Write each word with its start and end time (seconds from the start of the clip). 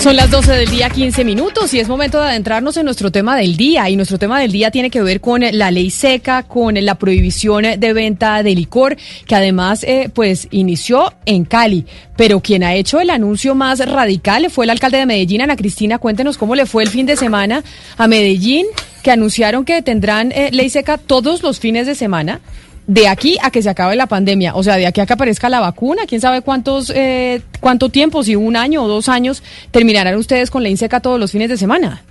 Son 0.00 0.14
las 0.14 0.30
12 0.30 0.52
del 0.52 0.70
día, 0.70 0.90
15 0.90 1.24
minutos, 1.24 1.74
y 1.74 1.80
es 1.80 1.88
momento 1.88 2.20
de 2.20 2.28
adentrarnos 2.28 2.76
en 2.76 2.84
nuestro 2.84 3.10
tema 3.10 3.36
del 3.36 3.56
día. 3.56 3.90
Y 3.90 3.96
nuestro 3.96 4.16
tema 4.16 4.38
del 4.38 4.52
día 4.52 4.70
tiene 4.70 4.90
que 4.90 5.02
ver 5.02 5.20
con 5.20 5.42
la 5.50 5.72
ley 5.72 5.90
seca, 5.90 6.44
con 6.44 6.74
la 6.74 6.94
prohibición 6.94 7.64
de 7.78 7.92
venta 7.92 8.44
de 8.44 8.54
licor, 8.54 8.96
que 9.26 9.34
además 9.34 9.82
eh, 9.82 10.08
pues 10.14 10.46
inició 10.52 11.12
en 11.26 11.44
Cali. 11.44 11.84
Pero 12.16 12.38
quien 12.38 12.62
ha 12.62 12.74
hecho 12.74 13.00
el 13.00 13.10
anuncio 13.10 13.56
más 13.56 13.80
radical 13.80 14.48
fue 14.50 14.66
el 14.66 14.70
alcalde 14.70 14.98
de 14.98 15.06
Medellín, 15.06 15.42
Ana 15.42 15.56
Cristina. 15.56 15.98
Cuéntenos 15.98 16.38
cómo 16.38 16.54
le 16.54 16.66
fue 16.66 16.84
el 16.84 16.90
fin 16.90 17.04
de 17.04 17.16
semana 17.16 17.64
a 17.96 18.06
Medellín, 18.06 18.66
que 19.02 19.10
anunciaron 19.10 19.64
que 19.64 19.82
tendrán 19.82 20.30
eh, 20.30 20.50
ley 20.52 20.70
seca 20.70 20.96
todos 20.98 21.42
los 21.42 21.58
fines 21.58 21.88
de 21.88 21.96
semana 21.96 22.40
de 22.88 23.06
aquí 23.06 23.36
a 23.42 23.50
que 23.50 23.62
se 23.62 23.68
acabe 23.68 23.94
la 23.96 24.06
pandemia, 24.06 24.54
o 24.54 24.62
sea, 24.62 24.76
de 24.76 24.86
aquí 24.86 25.00
a 25.00 25.06
que 25.06 25.12
aparezca 25.12 25.50
la 25.50 25.60
vacuna, 25.60 26.02
quién 26.08 26.22
sabe 26.22 26.40
cuántos, 26.40 26.90
eh, 26.90 27.42
cuánto 27.60 27.90
tiempo, 27.90 28.24
si 28.24 28.34
un 28.34 28.56
año 28.56 28.82
o 28.82 28.88
dos 28.88 29.10
años, 29.10 29.42
terminarán 29.70 30.16
ustedes 30.16 30.50
con 30.50 30.62
la 30.62 30.74
seca 30.76 31.00
todos 31.00 31.20
los 31.20 31.30
fines 31.30 31.50
de 31.50 31.58
semana. 31.58 32.02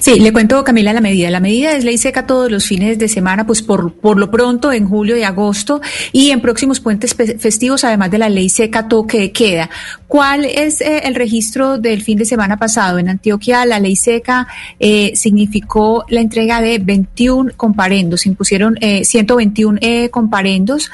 Sí, 0.00 0.20
le 0.20 0.32
cuento, 0.32 0.62
Camila, 0.64 0.92
la 0.92 1.00
medida. 1.00 1.30
La 1.30 1.40
medida 1.40 1.72
es 1.72 1.84
ley 1.84 1.98
seca 1.98 2.26
todos 2.26 2.50
los 2.50 2.64
fines 2.66 2.98
de 2.98 3.08
semana, 3.08 3.46
pues 3.46 3.62
por, 3.62 3.94
por 3.94 4.18
lo 4.18 4.30
pronto 4.30 4.72
en 4.72 4.88
julio 4.88 5.16
y 5.16 5.22
agosto 5.22 5.80
y 6.12 6.30
en 6.30 6.40
próximos 6.40 6.80
puentes 6.80 7.14
festivos, 7.14 7.84
además 7.84 8.10
de 8.10 8.18
la 8.18 8.28
ley 8.28 8.48
seca 8.48 8.88
toque 8.88 9.18
de 9.18 9.32
queda. 9.32 9.70
¿Cuál 10.08 10.44
es 10.44 10.80
eh, 10.80 11.02
el 11.04 11.14
registro 11.14 11.78
del 11.78 12.02
fin 12.02 12.18
de 12.18 12.24
semana 12.24 12.56
pasado? 12.56 12.98
En 12.98 13.08
Antioquia, 13.08 13.64
la 13.66 13.80
ley 13.80 13.96
seca 13.96 14.46
eh, 14.78 15.12
significó 15.14 16.04
la 16.08 16.20
entrega 16.20 16.60
de 16.60 16.78
21 16.78 17.52
comparendos, 17.56 18.22
se 18.22 18.28
impusieron 18.28 18.76
eh, 18.80 19.04
121 19.04 19.78
eh, 19.80 20.10
comparendos. 20.10 20.90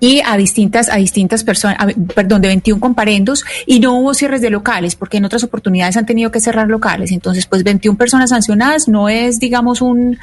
Y 0.00 0.20
a 0.24 0.36
distintas, 0.36 0.88
a 0.88 0.96
distintas 0.96 1.44
personas, 1.44 1.78
perdón, 2.14 2.42
de 2.42 2.48
21 2.48 2.80
comparendos 2.80 3.44
y 3.66 3.80
no 3.80 3.98
hubo 3.98 4.14
cierres 4.14 4.40
de 4.40 4.50
locales, 4.50 4.94
porque 4.94 5.16
en 5.16 5.24
otras 5.24 5.44
oportunidades 5.44 5.96
han 5.96 6.06
tenido 6.06 6.30
que 6.30 6.40
cerrar 6.40 6.68
locales. 6.68 7.12
Entonces, 7.12 7.46
pues 7.46 7.64
21 7.64 7.96
personas 7.96 8.30
sancionadas 8.30 8.88
no 8.88 9.08
es, 9.08 9.38
digamos, 9.38 9.80
un, 9.80 10.18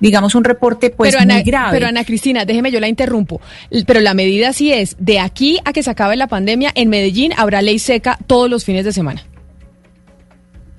digamos, 0.00 0.34
un 0.34 0.44
reporte 0.44 0.90
pues 0.90 1.14
pero 1.14 1.26
muy 1.26 1.42
grave. 1.42 1.70
Pero 1.72 1.86
Ana 1.86 2.04
Cristina, 2.04 2.44
déjeme 2.44 2.70
yo 2.70 2.80
la 2.80 2.88
interrumpo. 2.88 3.40
Pero 3.86 4.00
la 4.00 4.14
medida 4.14 4.52
sí 4.52 4.72
es, 4.72 4.96
de 4.98 5.20
aquí 5.20 5.58
a 5.64 5.72
que 5.72 5.82
se 5.82 5.90
acabe 5.90 6.16
la 6.16 6.26
pandemia, 6.26 6.72
en 6.74 6.88
Medellín 6.88 7.32
habrá 7.36 7.62
ley 7.62 7.78
seca 7.78 8.18
todos 8.26 8.50
los 8.50 8.64
fines 8.64 8.84
de 8.84 8.92
semana. 8.92 9.22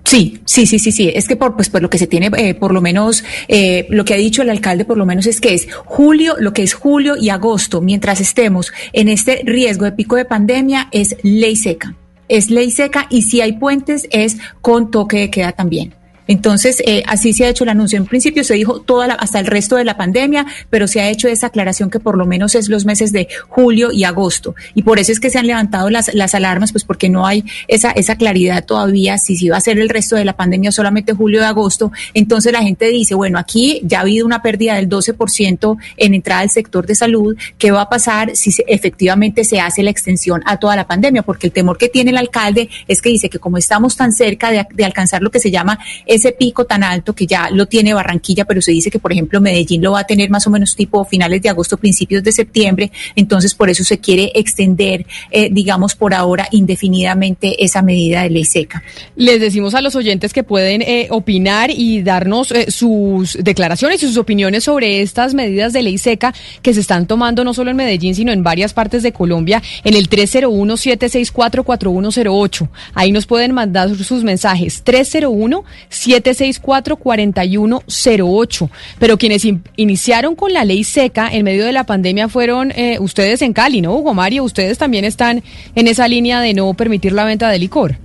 Sí, 0.04 0.42
sí, 0.46 0.66
sí, 0.66 0.80
sí, 0.80 0.92
sí. 0.92 1.12
Es 1.14 1.28
que 1.28 1.36
por, 1.36 1.56
pues, 1.56 1.70
por 1.70 1.82
lo 1.82 1.90
que 1.90 1.98
se 1.98 2.08
tiene, 2.08 2.30
eh, 2.38 2.54
por 2.54 2.74
lo 2.74 2.82
menos, 2.82 3.24
eh, 3.48 3.88
lo 3.90 4.06
que 4.06 4.14
ha 4.14 4.18
dicho 4.18 4.42
el 4.42 4.50
alcalde, 4.50 4.86
por 4.86 4.98
lo 4.98 5.06
menos 5.06 5.26
es 5.26 5.40
que 5.40 5.54
es 5.54 5.68
julio, 5.86 6.36
lo 6.40 6.54
que 6.54 6.64
es 6.64 6.74
julio 6.74 7.16
y 7.20 7.30
agosto, 7.30 7.82
mientras 7.82 8.20
estemos 8.20 8.72
en 8.92 9.10
este 9.10 9.42
riesgo 9.46 9.86
de 9.86 9.94
pico 9.94 10.16
de 10.16 10.26
pandemia, 10.26 10.90
es 10.92 11.16
ley 11.24 11.56
seca. 11.56 11.96
Es 12.28 12.50
ley 12.50 12.72
seca 12.72 13.08
y 13.10 13.24
si 13.24 13.42
hay 13.42 13.54
puentes 13.54 14.08
es 14.12 14.38
con 14.62 14.92
toque 14.92 15.18
de 15.18 15.30
queda 15.30 15.54
también. 15.54 15.94
Entonces, 16.28 16.82
eh, 16.86 17.04
así 17.08 17.34
se 17.34 17.46
ha 17.46 17.50
hecho 17.50 17.64
el 17.64 17.70
anuncio. 17.70 17.98
En 17.98 18.06
principio 18.06 18.44
se 18.44 18.54
dijo 18.54 18.82
toda 18.82 19.08
la, 19.08 19.14
hasta 19.16 19.40
el 19.40 19.46
resto 19.46 19.76
de 19.76 19.84
la 19.84 19.98
pandemia, 19.98 20.46
pero 20.70 20.88
se 20.88 21.02
ha 21.02 21.10
hecho 21.10 21.28
esa 21.28 21.48
aclaración 21.48 21.90
que 21.90 22.00
por 22.00 22.18
lo 22.18 22.26
menos 22.26 22.56
es 22.56 22.70
los 22.70 22.86
meses 22.86 23.12
de 23.12 23.28
julio 23.50 23.92
y 23.92 24.04
agosto. 24.04 24.56
Y 24.74 24.84
por 24.84 25.00
eso 25.00 25.12
es 25.12 25.20
que 25.20 25.30
se 25.30 25.40
han 25.40 25.48
levantado 25.48 25.90
las, 25.90 26.14
las 26.14 26.36
alarmas, 26.36 26.72
pues 26.72 26.84
porque 26.84 27.10
no 27.10 27.26
hay 27.26 27.44
esa, 27.68 27.92
esa 27.92 28.16
claridad 28.16 28.66
todavía 28.66 29.18
si 29.18 29.36
se 29.36 29.50
va 29.50 29.58
a 29.58 29.62
ser 29.62 29.80
el 29.80 29.90
resto 29.90 30.16
de 30.16 30.26
la 30.26 30.36
pandemia 30.36 30.72
solamente 30.72 31.14
julio 31.14 31.42
y 31.42 31.44
agosto. 31.44 31.92
Entonces 32.14 32.54
la 32.54 32.62
gente 32.62 32.88
dice, 32.88 33.16
bueno, 33.16 33.38
aquí 33.38 33.82
ya 33.84 34.00
ha 34.00 34.02
habido 34.02 34.26
una 34.26 34.42
pérdida 34.42 34.76
del 34.76 34.90
12% 34.90 35.78
en 35.98 36.14
entrada 36.14 36.42
al 36.42 36.50
sector 36.50 36.86
de 36.86 36.96
salud. 36.96 37.36
¿Qué 37.58 37.72
va 37.72 37.82
a 37.82 37.90
pasar 37.90 38.36
si 38.36 38.52
se, 38.52 38.64
efectivamente 38.68 39.44
se 39.44 39.60
hace 39.60 39.84
la 39.84 39.90
extensión 39.90 40.42
a 40.46 40.58
toda 40.58 40.76
la 40.76 40.88
pandemia? 40.88 41.24
Porque 41.24 41.48
el 41.48 41.54
temor 41.54 41.78
que 41.78 41.90
tiene 41.90 42.12
el 42.12 42.18
alcalde 42.18 42.70
es 42.88 43.02
que 43.02 43.10
dice 43.10 43.30
que 43.30 43.40
como 43.40 43.58
estamos 43.58 43.96
tan 43.96 44.12
cerca 44.12 44.52
de, 44.52 44.66
de 44.74 44.86
alcanzar 44.86 45.22
lo 45.22 45.32
que 45.32 45.40
se 45.40 45.52
llama 45.52 45.80
ese 46.16 46.32
pico 46.32 46.66
tan 46.66 46.84
alto 46.84 47.14
que 47.14 47.26
ya 47.26 47.50
lo 47.50 47.66
tiene 47.66 47.94
Barranquilla, 47.94 48.46
pero 48.46 48.62
se 48.62 48.72
dice 48.72 48.92
que, 48.92 49.00
por 49.00 49.12
ejemplo, 49.12 49.42
Medellín 49.42 49.82
lo 49.82 49.94
va 49.94 50.02
a 50.02 50.04
tener 50.06 50.30
más 50.30 50.46
o 50.48 50.50
menos 50.50 50.76
tipo 50.76 51.04
finales 51.06 51.42
de 51.42 51.50
agosto, 51.50 51.78
principios 51.78 52.24
de 52.24 52.32
septiembre, 52.32 52.92
entonces 53.16 53.56
por 53.56 53.70
eso 53.70 53.84
se 53.84 54.00
quiere 54.00 54.32
extender, 54.36 55.06
eh, 55.32 55.50
digamos, 55.52 55.96
por 55.96 56.14
ahora 56.14 56.48
indefinidamente 56.52 57.64
esa 57.64 57.82
medida 57.82 58.24
de 58.24 58.30
ley 58.30 58.46
seca. 58.46 58.84
Les 59.16 59.40
decimos 59.40 59.74
a 59.74 59.82
los 59.82 59.96
oyentes 59.96 60.34
que 60.34 60.44
pueden 60.44 60.82
eh, 60.82 61.08
opinar 61.10 61.72
y 61.72 62.02
darnos 62.02 62.52
eh, 62.52 62.70
sus 62.70 63.38
declaraciones 63.42 64.04
y 64.04 64.08
sus 64.08 64.18
opiniones 64.18 64.66
sobre 64.66 65.02
estas 65.02 65.34
medidas 65.34 65.72
de 65.74 65.82
ley 65.82 65.98
seca 65.98 66.34
que 66.62 66.74
se 66.74 66.82
están 66.82 67.08
tomando 67.08 67.44
no 67.44 67.54
solo 67.54 67.72
en 67.72 67.78
Medellín, 67.78 68.16
sino 68.16 68.32
en 68.32 68.44
varias 68.44 68.74
partes 68.74 69.04
de 69.04 69.12
Colombia, 69.12 69.62
en 69.84 69.96
el 69.96 70.10
301-764-4108. 70.10 72.70
Ahí 72.94 73.12
nos 73.12 73.26
pueden 73.26 73.54
mandar 73.54 73.90
sus 73.96 74.24
mensajes. 74.24 74.84
301 74.84 75.64
764-4108. 76.08 78.70
Pero 79.00 79.18
quienes 79.18 79.46
in 79.46 79.64
iniciaron 79.76 80.36
con 80.36 80.54
la 80.54 80.66
ley 80.66 80.84
seca 80.84 81.30
en 81.32 81.44
medio 81.44 81.66
de 81.66 81.72
la 81.72 81.86
pandemia 81.86 82.30
fueron 82.30 82.72
eh, 82.72 82.98
ustedes 83.00 83.42
en 83.42 83.54
Cali, 83.54 83.82
¿no, 83.82 83.94
Hugo 83.94 84.14
Mario? 84.14 84.44
Ustedes 84.44 84.78
también 84.78 85.06
están 85.06 85.44
en 85.76 85.88
esa 85.88 86.08
línea 86.08 86.42
de 86.42 86.54
no 86.54 86.74
permitir 86.74 87.14
la 87.14 87.24
venta 87.24 87.50
de 87.50 87.60
licor. 87.60 87.98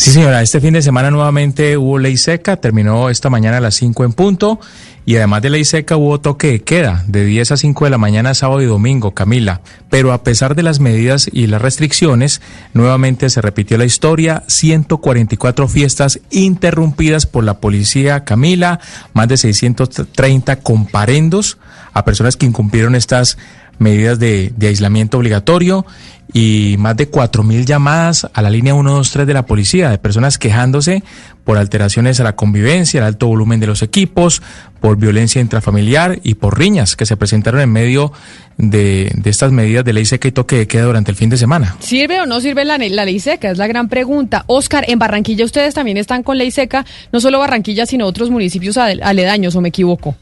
Sí, 0.00 0.12
señora, 0.12 0.40
este 0.40 0.62
fin 0.62 0.72
de 0.72 0.80
semana 0.80 1.10
nuevamente 1.10 1.76
hubo 1.76 1.98
ley 1.98 2.16
seca, 2.16 2.56
terminó 2.56 3.10
esta 3.10 3.28
mañana 3.28 3.58
a 3.58 3.60
las 3.60 3.74
5 3.74 4.04
en 4.04 4.14
punto 4.14 4.58
y 5.06 5.16
además 5.16 5.42
de 5.42 5.50
ley 5.50 5.64
seca 5.64 5.96
hubo 5.96 6.20
toque 6.20 6.52
de 6.52 6.62
queda 6.62 7.04
de 7.06 7.24
10 7.24 7.52
a 7.52 7.56
5 7.56 7.84
de 7.84 7.90
la 7.90 7.98
mañana 7.98 8.34
sábado 8.34 8.62
y 8.62 8.66
domingo, 8.66 9.12
Camila. 9.12 9.60
Pero 9.88 10.12
a 10.12 10.22
pesar 10.22 10.54
de 10.54 10.62
las 10.62 10.78
medidas 10.78 11.28
y 11.32 11.46
las 11.46 11.62
restricciones, 11.62 12.40
nuevamente 12.74 13.28
se 13.30 13.40
repitió 13.40 13.78
la 13.78 13.84
historia, 13.84 14.44
144 14.46 15.68
fiestas 15.68 16.20
interrumpidas 16.30 17.26
por 17.26 17.44
la 17.44 17.60
policía, 17.60 18.24
Camila, 18.24 18.80
más 19.12 19.28
de 19.28 19.36
630 19.36 20.56
comparendos 20.56 21.58
a 21.92 22.04
personas 22.04 22.36
que 22.36 22.46
incumplieron 22.46 22.94
estas 22.94 23.36
medidas 23.80 24.18
de, 24.18 24.52
aislamiento 24.62 25.18
obligatorio 25.18 25.84
y 26.32 26.76
más 26.78 26.96
de 26.96 27.08
cuatro 27.08 27.42
mil 27.42 27.66
llamadas 27.66 28.28
a 28.32 28.42
la 28.42 28.50
línea 28.50 28.74
123 28.74 29.26
de 29.26 29.34
la 29.34 29.46
policía 29.46 29.90
de 29.90 29.98
personas 29.98 30.38
quejándose 30.38 31.02
por 31.42 31.56
alteraciones 31.56 32.20
a 32.20 32.24
la 32.24 32.36
convivencia, 32.36 32.98
el 32.98 33.06
alto 33.06 33.26
volumen 33.26 33.58
de 33.58 33.66
los 33.66 33.82
equipos, 33.82 34.42
por 34.80 34.96
violencia 34.96 35.40
intrafamiliar 35.40 36.20
y 36.22 36.34
por 36.34 36.56
riñas 36.56 36.94
que 36.94 37.06
se 37.06 37.16
presentaron 37.16 37.60
en 37.62 37.72
medio 37.72 38.12
de, 38.58 39.10
de 39.16 39.30
estas 39.30 39.50
medidas 39.50 39.84
de 39.84 39.94
ley 39.94 40.04
seca 40.04 40.28
y 40.28 40.32
toque 40.32 40.56
de 40.56 40.68
queda 40.68 40.84
durante 40.84 41.10
el 41.10 41.16
fin 41.16 41.30
de 41.30 41.38
semana. 41.38 41.76
¿Sirve 41.80 42.20
o 42.20 42.26
no 42.26 42.40
sirve 42.40 42.64
la, 42.64 42.78
la 42.78 43.04
ley 43.04 43.18
seca? 43.18 43.50
Es 43.50 43.58
la 43.58 43.66
gran 43.66 43.88
pregunta. 43.88 44.44
Oscar, 44.46 44.84
en 44.88 44.98
Barranquilla 44.98 45.44
ustedes 45.44 45.74
también 45.74 45.96
están 45.96 46.22
con 46.22 46.38
ley 46.38 46.50
seca, 46.50 46.84
no 47.10 47.18
solo 47.18 47.40
Barranquilla, 47.40 47.86
sino 47.86 48.06
otros 48.06 48.30
municipios 48.30 48.76
aledaños, 48.76 49.56
¿o 49.56 49.60
me 49.60 49.70
equivoco? 49.70 50.14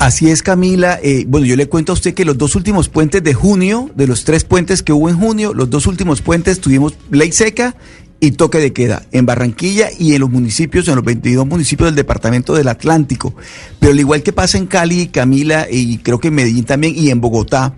Así 0.00 0.30
es, 0.30 0.42
Camila. 0.42 0.98
Eh, 1.02 1.26
bueno, 1.28 1.46
yo 1.46 1.56
le 1.56 1.68
cuento 1.68 1.92
a 1.92 1.94
usted 1.94 2.14
que 2.14 2.24
los 2.24 2.38
dos 2.38 2.56
últimos 2.56 2.88
puentes 2.88 3.22
de 3.22 3.34
junio, 3.34 3.90
de 3.94 4.06
los 4.06 4.24
tres 4.24 4.44
puentes 4.44 4.82
que 4.82 4.94
hubo 4.94 5.10
en 5.10 5.18
junio, 5.18 5.52
los 5.52 5.68
dos 5.68 5.86
últimos 5.86 6.22
puentes 6.22 6.58
tuvimos 6.58 6.94
ley 7.10 7.32
seca 7.32 7.76
y 8.18 8.30
toque 8.30 8.56
de 8.60 8.72
queda 8.72 9.02
en 9.12 9.26
Barranquilla 9.26 9.90
y 9.98 10.14
en 10.14 10.22
los 10.22 10.30
municipios, 10.30 10.88
en 10.88 10.96
los 10.96 11.04
22 11.04 11.46
municipios 11.46 11.88
del 11.88 11.96
departamento 11.96 12.54
del 12.54 12.68
Atlántico. 12.68 13.34
Pero 13.78 13.92
al 13.92 14.00
igual 14.00 14.22
que 14.22 14.32
pasa 14.32 14.56
en 14.56 14.66
Cali, 14.66 15.08
Camila, 15.08 15.66
y 15.70 15.98
creo 15.98 16.18
que 16.18 16.28
en 16.28 16.34
Medellín 16.34 16.64
también, 16.64 16.94
y 16.96 17.10
en 17.10 17.20
Bogotá, 17.20 17.74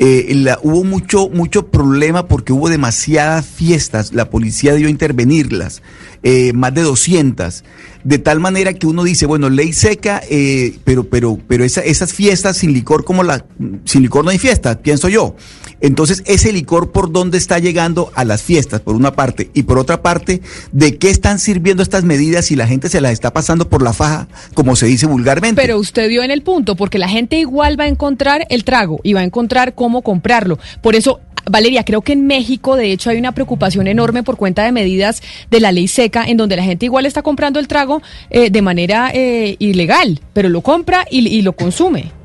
eh, 0.00 0.32
la, 0.34 0.58
hubo 0.64 0.82
mucho, 0.82 1.28
mucho 1.28 1.68
problema 1.68 2.26
porque 2.26 2.52
hubo 2.52 2.68
demasiadas 2.68 3.46
fiestas. 3.46 4.12
La 4.12 4.30
policía 4.30 4.72
debió 4.72 4.88
intervenirlas, 4.88 5.80
eh, 6.24 6.52
más 6.54 6.74
de 6.74 6.82
200. 6.82 7.62
De 8.04 8.18
tal 8.18 8.40
manera 8.40 8.74
que 8.74 8.86
uno 8.86 9.04
dice, 9.04 9.26
bueno, 9.26 9.50
ley 9.50 9.72
seca, 9.72 10.22
eh, 10.28 10.78
pero, 10.84 11.04
pero, 11.04 11.38
pero 11.46 11.64
esa, 11.64 11.80
esas 11.82 12.12
fiestas 12.12 12.56
sin 12.58 12.72
licor, 12.72 13.04
como 13.04 13.22
la, 13.22 13.44
sin 13.84 14.02
licor 14.02 14.24
no 14.24 14.30
hay 14.30 14.38
fiesta, 14.38 14.78
pienso 14.80 15.08
yo. 15.08 15.36
Entonces, 15.80 16.22
ese 16.26 16.52
licor, 16.52 16.92
¿por 16.92 17.10
dónde 17.10 17.38
está 17.38 17.58
llegando 17.58 18.12
a 18.14 18.24
las 18.24 18.42
fiestas? 18.42 18.80
Por 18.80 18.94
una 18.94 19.12
parte. 19.12 19.50
Y 19.52 19.64
por 19.64 19.78
otra 19.78 20.00
parte, 20.00 20.40
¿de 20.70 20.96
qué 20.96 21.10
están 21.10 21.40
sirviendo 21.40 21.82
estas 21.82 22.04
medidas 22.04 22.46
si 22.46 22.56
la 22.56 22.68
gente 22.68 22.88
se 22.88 23.00
las 23.00 23.12
está 23.12 23.32
pasando 23.32 23.68
por 23.68 23.82
la 23.82 23.92
faja, 23.92 24.28
como 24.54 24.76
se 24.76 24.86
dice 24.86 25.06
vulgarmente? 25.06 25.60
Pero 25.60 25.78
usted 25.78 26.08
dio 26.08 26.22
en 26.22 26.30
el 26.30 26.42
punto, 26.42 26.76
porque 26.76 26.98
la 26.98 27.08
gente 27.08 27.38
igual 27.38 27.78
va 27.78 27.84
a 27.84 27.88
encontrar 27.88 28.46
el 28.48 28.64
trago 28.64 29.00
y 29.02 29.12
va 29.12 29.20
a 29.20 29.24
encontrar 29.24 29.74
cómo 29.74 30.02
comprarlo. 30.02 30.58
Por 30.80 30.94
eso 30.94 31.20
Valeria, 31.50 31.84
creo 31.84 32.02
que 32.02 32.12
en 32.12 32.26
México, 32.26 32.76
de 32.76 32.92
hecho, 32.92 33.10
hay 33.10 33.18
una 33.18 33.32
preocupación 33.32 33.88
enorme 33.88 34.22
por 34.22 34.36
cuenta 34.36 34.64
de 34.64 34.72
medidas 34.72 35.22
de 35.50 35.60
la 35.60 35.72
ley 35.72 35.88
seca, 35.88 36.24
en 36.24 36.36
donde 36.36 36.56
la 36.56 36.62
gente 36.62 36.86
igual 36.86 37.04
está 37.04 37.22
comprando 37.22 37.58
el 37.58 37.68
trago 37.68 37.91
eh, 38.30 38.50
de 38.50 38.62
manera 38.62 39.10
eh, 39.12 39.56
ilegal, 39.58 40.20
pero 40.32 40.48
lo 40.48 40.60
compra 40.62 41.04
y 41.10 41.42
lo 41.42 41.52
consume. 41.54 42.21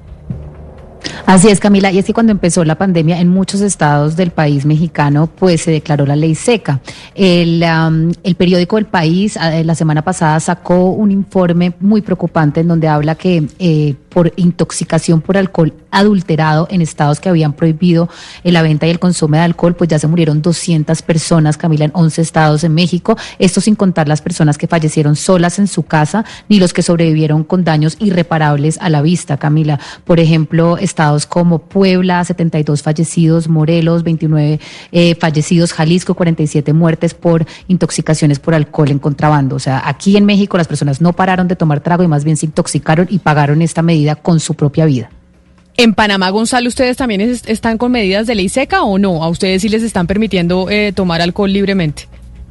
Así 1.25 1.49
es, 1.49 1.59
Camila. 1.59 1.91
Y 1.91 1.99
es 1.99 2.05
que 2.05 2.13
cuando 2.13 2.31
empezó 2.31 2.63
la 2.63 2.75
pandemia 2.75 3.19
en 3.19 3.27
muchos 3.27 3.61
estados 3.61 4.15
del 4.15 4.31
país 4.31 4.65
mexicano, 4.65 5.27
pues 5.27 5.61
se 5.61 5.71
declaró 5.71 6.05
la 6.05 6.15
ley 6.15 6.35
seca. 6.35 6.79
El, 7.15 7.65
periódico 8.37 8.77
El 8.77 8.85
País 8.85 9.37
ah, 9.37 9.51
la 9.63 9.75
semana 9.75 10.03
pasada 10.03 10.39
sacó 10.39 10.91
un 10.91 11.11
informe 11.11 11.73
muy 11.79 12.01
preocupante 12.01 12.61
en 12.61 12.67
donde 12.67 12.87
habla 12.87 13.15
que 13.15 13.47
eh, 13.59 13.95
por 14.17 14.33
intoxicación 14.35 15.21
por 15.21 15.37
alcohol 15.37 15.73
adulterado 15.91 16.67
en 16.71 16.81
estados 16.81 17.19
que 17.19 17.29
habían 17.29 17.53
prohibido 17.53 18.09
la 18.43 18.63
venta 18.63 18.87
y 18.87 18.89
el 18.89 18.97
consumo 18.97 19.35
de 19.35 19.41
alcohol, 19.41 19.75
pues 19.75 19.89
ya 19.89 19.99
se 19.99 20.07
murieron 20.07 20.41
200 20.41 21.01
personas, 21.03 21.57
Camila, 21.57 21.85
en 21.85 21.91
11 21.93 22.21
estados 22.21 22.63
en 22.63 22.73
México. 22.73 23.17
Esto 23.37 23.61
sin 23.61 23.75
contar 23.75 24.07
las 24.07 24.21
personas 24.21 24.57
que 24.57 24.67
fallecieron 24.67 25.15
solas 25.15 25.59
en 25.59 25.67
su 25.67 25.83
casa, 25.83 26.25
ni 26.49 26.59
los 26.59 26.73
que 26.73 26.81
sobrevivieron 26.81 27.43
con 27.43 27.63
daños 27.63 27.97
irreparables 27.99 28.79
a 28.79 28.89
la 28.89 29.01
vista, 29.01 29.37
Camila. 29.37 29.79
Por 30.03 30.19
ejemplo, 30.19 30.77
estados 30.97 31.27
como 31.27 31.59
Puebla, 31.59 32.23
72 32.23 32.81
fallecidos, 32.81 33.47
Morelos, 33.47 34.01
29 34.01 34.59
eh, 34.91 35.15
fallecidos, 35.19 35.71
Jalisco, 35.71 36.15
47 36.15 36.73
muertes 36.73 37.13
por 37.13 37.45
intoxicaciones 37.67 38.39
por 38.39 38.55
alcohol 38.55 38.89
en 38.89 38.97
contrabando. 38.97 39.55
O 39.55 39.59
sea, 39.59 39.83
aquí 39.85 40.17
en 40.17 40.25
México 40.25 40.57
las 40.57 40.67
personas 40.67 40.99
no 40.99 41.13
pararon 41.13 41.47
de 41.47 41.55
tomar 41.55 41.81
trago 41.81 42.01
y 42.01 42.07
más 42.07 42.23
bien 42.23 42.35
se 42.35 42.47
intoxicaron 42.47 43.05
y 43.11 43.19
pagaron 43.19 43.61
esta 43.61 43.83
medida 43.83 44.15
con 44.15 44.39
su 44.39 44.55
propia 44.55 44.87
vida. 44.87 45.11
En 45.75 45.93
Panamá, 45.93 46.31
Gonzalo, 46.31 46.67
¿ustedes 46.67 46.97
también 46.97 47.21
están 47.21 47.77
con 47.77 47.91
medidas 47.91 48.25
de 48.25 48.33
ley 48.33 48.49
seca 48.49 48.81
o 48.81 48.97
no? 48.97 49.23
¿A 49.23 49.29
ustedes 49.29 49.61
sí 49.61 49.69
les 49.69 49.83
están 49.83 50.07
permitiendo 50.07 50.67
eh, 50.71 50.93
tomar 50.95 51.21
alcohol 51.21 51.53
libremente? 51.53 52.07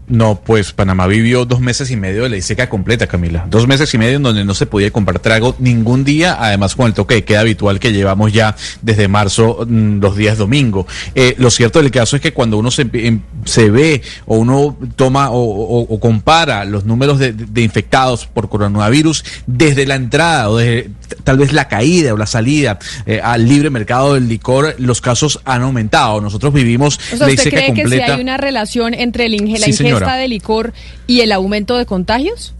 No, 0.08 0.40
pues 0.40 0.72
Panamá 0.72 1.08
vivió 1.08 1.44
dos 1.44 1.60
meses 1.60 1.90
y 1.90 1.96
medio 1.96 2.22
de 2.22 2.28
ley 2.28 2.42
seca 2.42 2.68
completa, 2.68 3.08
Camila. 3.08 3.46
Dos 3.50 3.66
meses 3.66 3.92
y 3.92 3.98
medio 3.98 4.16
en 4.16 4.22
donde 4.22 4.44
no 4.44 4.54
se 4.54 4.66
podía 4.66 4.90
comprar 4.92 5.18
trago 5.18 5.56
ningún 5.58 6.04
día, 6.04 6.36
además 6.38 6.76
con 6.76 6.86
el 6.86 6.94
toque 6.94 7.16
de 7.16 7.24
queda 7.24 7.40
habitual 7.40 7.80
que 7.80 7.92
llevamos 7.92 8.32
ya 8.32 8.54
desde 8.82 9.08
marzo, 9.08 9.66
mm, 9.68 9.98
los 9.98 10.16
días 10.16 10.38
domingo. 10.38 10.86
Eh, 11.14 11.34
lo 11.38 11.50
cierto 11.50 11.82
del 11.82 11.90
caso 11.90 12.14
es 12.14 12.22
que 12.22 12.32
cuando 12.32 12.56
uno 12.56 12.70
se, 12.70 12.88
em, 12.92 13.20
se 13.44 13.70
ve 13.70 14.02
o 14.26 14.36
uno 14.36 14.76
toma 14.94 15.30
o, 15.32 15.98
compara 15.98 16.64
los 16.64 16.84
números 16.84 17.18
de, 17.18 17.62
infectados 17.62 18.26
por 18.26 18.48
coronavirus 18.48 19.24
desde 19.46 19.86
la 19.86 19.96
entrada 19.96 20.50
o 20.50 20.58
desde 20.58 20.90
tal 21.24 21.38
vez 21.38 21.52
la 21.52 21.68
caída 21.68 22.12
o 22.12 22.16
la 22.16 22.26
salida 22.26 22.78
eh, 23.06 23.20
al 23.22 23.48
libre 23.48 23.70
mercado 23.70 24.14
del 24.14 24.28
licor, 24.28 24.74
los 24.78 25.00
casos 25.00 25.40
han 25.44 25.62
aumentado. 25.62 26.20
Nosotros 26.20 26.52
vivimos 26.52 27.00
ley 27.18 27.36
seca 27.36 27.56
cree 27.56 27.66
completa. 27.68 27.90
que 27.90 28.04
si 28.04 28.10
hay 28.12 28.20
una 28.20 28.36
relación 28.36 28.94
entre 28.94 29.26
el, 29.26 29.36
la 29.36 29.66
de 30.16 30.28
licor 30.28 30.72
y 31.06 31.20
el 31.20 31.32
aumento 31.32 31.76
de 31.76 31.86
contagios? 31.86 32.54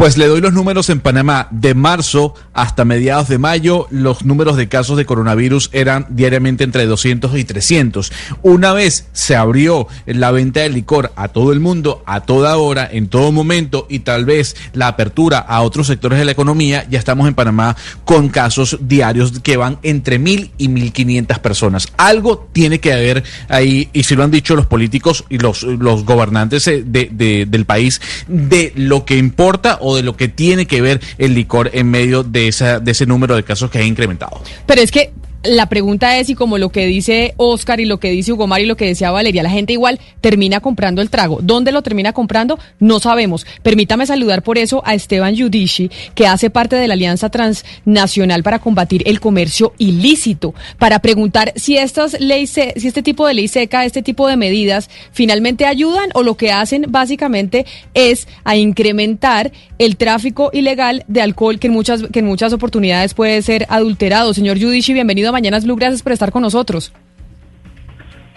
Pues 0.00 0.16
le 0.16 0.28
doy 0.28 0.40
los 0.40 0.54
números 0.54 0.88
en 0.88 1.00
Panamá. 1.00 1.48
De 1.50 1.74
marzo 1.74 2.32
hasta 2.54 2.86
mediados 2.86 3.28
de 3.28 3.36
mayo, 3.36 3.86
los 3.90 4.24
números 4.24 4.56
de 4.56 4.66
casos 4.66 4.96
de 4.96 5.04
coronavirus 5.04 5.68
eran 5.74 6.06
diariamente 6.08 6.64
entre 6.64 6.86
200 6.86 7.36
y 7.36 7.44
300. 7.44 8.10
Una 8.40 8.72
vez 8.72 9.08
se 9.12 9.36
abrió 9.36 9.88
la 10.06 10.30
venta 10.30 10.60
de 10.60 10.70
licor 10.70 11.12
a 11.16 11.28
todo 11.28 11.52
el 11.52 11.60
mundo, 11.60 12.02
a 12.06 12.22
toda 12.22 12.56
hora, 12.56 12.88
en 12.90 13.08
todo 13.08 13.30
momento, 13.30 13.86
y 13.90 13.98
tal 13.98 14.24
vez 14.24 14.56
la 14.72 14.88
apertura 14.88 15.38
a 15.38 15.60
otros 15.60 15.88
sectores 15.88 16.18
de 16.18 16.24
la 16.24 16.32
economía, 16.32 16.86
ya 16.88 16.98
estamos 16.98 17.28
en 17.28 17.34
Panamá 17.34 17.76
con 18.06 18.30
casos 18.30 18.78
diarios 18.80 19.40
que 19.40 19.58
van 19.58 19.80
entre 19.82 20.18
mil 20.18 20.50
y 20.56 20.68
mil 20.68 20.94
quinientas 20.94 21.40
personas. 21.40 21.88
Algo 21.98 22.48
tiene 22.54 22.80
que 22.80 22.94
haber 22.94 23.22
ahí, 23.48 23.90
y 23.92 24.04
si 24.04 24.16
lo 24.16 24.24
han 24.24 24.30
dicho 24.30 24.56
los 24.56 24.64
políticos 24.64 25.26
y 25.28 25.36
los, 25.36 25.62
los 25.62 26.06
gobernantes 26.06 26.66
eh, 26.68 26.82
de, 26.86 27.44
del 27.46 27.66
país, 27.66 28.00
de 28.28 28.72
lo 28.76 29.04
que 29.04 29.18
importa 29.18 29.76
o 29.82 29.89
de 29.96 30.02
lo 30.02 30.16
que 30.16 30.28
tiene 30.28 30.66
que 30.66 30.80
ver 30.80 31.00
el 31.18 31.34
licor 31.34 31.70
en 31.72 31.90
medio 31.90 32.22
de, 32.22 32.48
esa, 32.48 32.80
de 32.80 32.90
ese 32.90 33.06
número 33.06 33.36
de 33.36 33.42
casos 33.42 33.70
que 33.70 33.78
ha 33.78 33.84
incrementado. 33.84 34.42
Pero 34.66 34.80
es 34.80 34.90
que 34.90 35.12
la 35.42 35.68
pregunta 35.70 36.18
es, 36.18 36.28
y 36.28 36.34
como 36.34 36.58
lo 36.58 36.68
que 36.68 36.86
dice 36.86 37.32
Oscar 37.38 37.80
y 37.80 37.86
lo 37.86 37.98
que 37.98 38.10
dice 38.10 38.32
Hugo 38.32 38.46
Mario 38.46 38.66
y 38.66 38.68
lo 38.68 38.76
que 38.76 38.86
decía 38.86 39.10
Valeria, 39.10 39.42
la 39.42 39.50
gente 39.50 39.72
igual 39.72 39.98
termina 40.20 40.60
comprando 40.60 41.00
el 41.00 41.08
trago. 41.08 41.38
¿Dónde 41.42 41.72
lo 41.72 41.82
termina 41.82 42.12
comprando? 42.12 42.58
No 42.78 43.00
sabemos. 43.00 43.46
Permítame 43.62 44.04
saludar 44.04 44.42
por 44.42 44.58
eso 44.58 44.82
a 44.84 44.94
Esteban 44.94 45.34
Yudishi, 45.34 45.90
que 46.14 46.26
hace 46.26 46.50
parte 46.50 46.76
de 46.76 46.86
la 46.88 46.94
Alianza 46.94 47.30
Transnacional 47.30 48.42
para 48.42 48.58
combatir 48.58 49.02
el 49.06 49.20
comercio 49.20 49.72
ilícito, 49.78 50.54
para 50.78 50.98
preguntar 50.98 51.54
si 51.56 51.78
estas 51.78 52.20
leyes, 52.20 52.50
si 52.50 52.88
este 52.88 53.02
tipo 53.02 53.26
de 53.26 53.34
ley 53.34 53.48
seca, 53.48 53.86
este 53.86 54.02
tipo 54.02 54.28
de 54.28 54.36
medidas 54.36 54.90
finalmente 55.12 55.64
ayudan 55.64 56.10
o 56.14 56.22
lo 56.22 56.36
que 56.36 56.52
hacen 56.52 56.86
básicamente 56.88 57.64
es 57.94 58.28
a 58.44 58.56
incrementar 58.56 59.52
el 59.78 59.96
tráfico 59.96 60.50
ilegal 60.52 61.04
de 61.08 61.22
alcohol 61.22 61.58
que 61.58 61.68
en 61.68 61.72
muchas, 61.72 62.02
que 62.12 62.18
en 62.18 62.26
muchas 62.26 62.52
oportunidades 62.52 63.14
puede 63.14 63.40
ser 63.40 63.64
adulterado. 63.70 64.34
Señor 64.34 64.58
Yudishi, 64.58 64.92
bienvenido 64.92 65.29
Mañanas 65.32 65.64
Blue. 65.64 65.76
Gracias 65.76 66.02
por 66.02 66.12
estar 66.12 66.32
con 66.32 66.42
nosotros. 66.42 66.92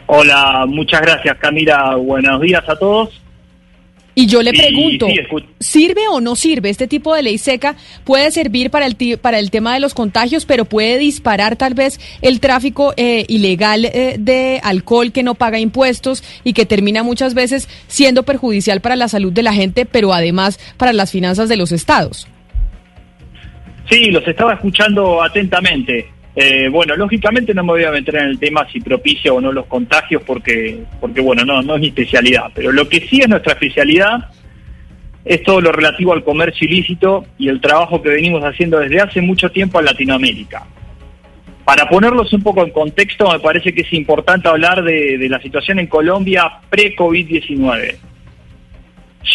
Hola, 0.07 0.65
muchas 0.67 1.01
gracias 1.01 1.37
Camila. 1.37 1.95
Buenos 1.95 2.41
días 2.41 2.63
a 2.67 2.75
todos. 2.77 3.23
Y 4.15 4.27
yo 4.27 4.43
le 4.43 4.53
pregunto, 4.53 5.07
¿sirve 5.59 6.07
o 6.07 6.21
no 6.21 6.35
sirve 6.35 6.69
este 6.69 6.87
tipo 6.87 7.15
de 7.15 7.23
ley 7.23 7.39
seca? 7.39 7.75
Puede 8.03 8.29
servir 8.29 8.69
para 8.69 8.85
el, 8.85 8.95
para 9.19 9.39
el 9.39 9.49
tema 9.49 9.73
de 9.73 9.79
los 9.79 9.95
contagios, 9.95 10.45
pero 10.45 10.65
puede 10.65 10.99
disparar 10.99 11.55
tal 11.55 11.73
vez 11.73 11.99
el 12.21 12.39
tráfico 12.39 12.93
eh, 12.95 13.25
ilegal 13.27 13.85
eh, 13.85 14.17
de 14.19 14.61
alcohol 14.63 15.11
que 15.11 15.23
no 15.23 15.33
paga 15.33 15.57
impuestos 15.57 16.23
y 16.43 16.53
que 16.53 16.67
termina 16.67 17.01
muchas 17.01 17.33
veces 17.33 17.67
siendo 17.87 18.21
perjudicial 18.21 18.81
para 18.81 18.95
la 18.95 19.07
salud 19.07 19.33
de 19.33 19.41
la 19.41 19.53
gente, 19.53 19.87
pero 19.87 20.13
además 20.13 20.59
para 20.77 20.93
las 20.93 21.11
finanzas 21.11 21.49
de 21.49 21.57
los 21.57 21.71
estados. 21.71 22.27
Sí, 23.89 24.11
los 24.11 24.27
estaba 24.27 24.53
escuchando 24.53 25.23
atentamente. 25.23 26.07
Eh, 26.35 26.67
bueno, 26.69 26.95
lógicamente 26.95 27.53
no 27.53 27.63
me 27.63 27.73
voy 27.73 27.83
a 27.83 27.91
meter 27.91 28.15
en 28.15 28.29
el 28.29 28.39
tema 28.39 28.67
si 28.71 28.79
propicia 28.79 29.31
o 29.31 29.39
no 29.39 29.51
los 29.51 29.67
contagios 29.67 30.23
porque, 30.23 30.83
porque 30.99 31.21
bueno, 31.21 31.45
no, 31.45 31.61
no 31.61 31.75
es 31.75 31.81
mi 31.81 31.87
especialidad. 31.87 32.51
Pero 32.55 32.71
lo 32.71 32.89
que 32.89 33.01
sí 33.01 33.21
es 33.21 33.29
nuestra 33.29 33.53
especialidad 33.53 34.29
es 35.25 35.43
todo 35.43 35.61
lo 35.61 35.71
relativo 35.71 36.13
al 36.13 36.23
comercio 36.23 36.67
ilícito 36.67 37.25
y 37.37 37.49
el 37.49 37.61
trabajo 37.61 38.01
que 38.01 38.09
venimos 38.09 38.43
haciendo 38.43 38.79
desde 38.79 38.99
hace 38.99 39.21
mucho 39.21 39.51
tiempo 39.51 39.79
en 39.79 39.85
Latinoamérica. 39.85 40.65
Para 41.63 41.87
ponerlos 41.87 42.33
un 42.33 42.41
poco 42.41 42.63
en 42.63 42.71
contexto, 42.71 43.31
me 43.31 43.39
parece 43.39 43.73
que 43.73 43.81
es 43.81 43.93
importante 43.93 44.49
hablar 44.49 44.83
de, 44.83 45.17
de 45.17 45.29
la 45.29 45.39
situación 45.39 45.79
en 45.79 45.87
Colombia 45.87 46.51
pre-COVID-19. 46.69 47.95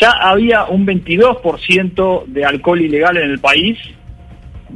Ya 0.00 0.10
había 0.10 0.64
un 0.64 0.86
22% 0.86 2.26
de 2.26 2.44
alcohol 2.44 2.82
ilegal 2.82 3.16
en 3.16 3.30
el 3.30 3.38
país 3.38 3.78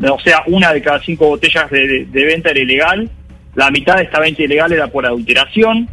o 0.01 0.21
sea, 0.21 0.43
una 0.47 0.73
de 0.73 0.83
cada 0.83 1.01
cinco 1.01 1.29
botellas 1.29 1.71
de, 1.71 2.07
venta 2.13 2.51
era 2.51 2.61
ilegal, 2.61 3.11
la 3.55 3.71
mitad 3.71 3.97
de 3.97 4.05
esta 4.05 4.21
venta 4.21 4.43
ilegal 4.43 4.73
era 4.73 4.89
por 4.89 5.05
adulteración, 5.05 5.89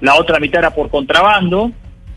la 0.00 0.16
otra 0.16 0.40
mitad 0.40 0.60
era 0.60 0.74
por 0.74 0.90
contrabando, 0.90 1.70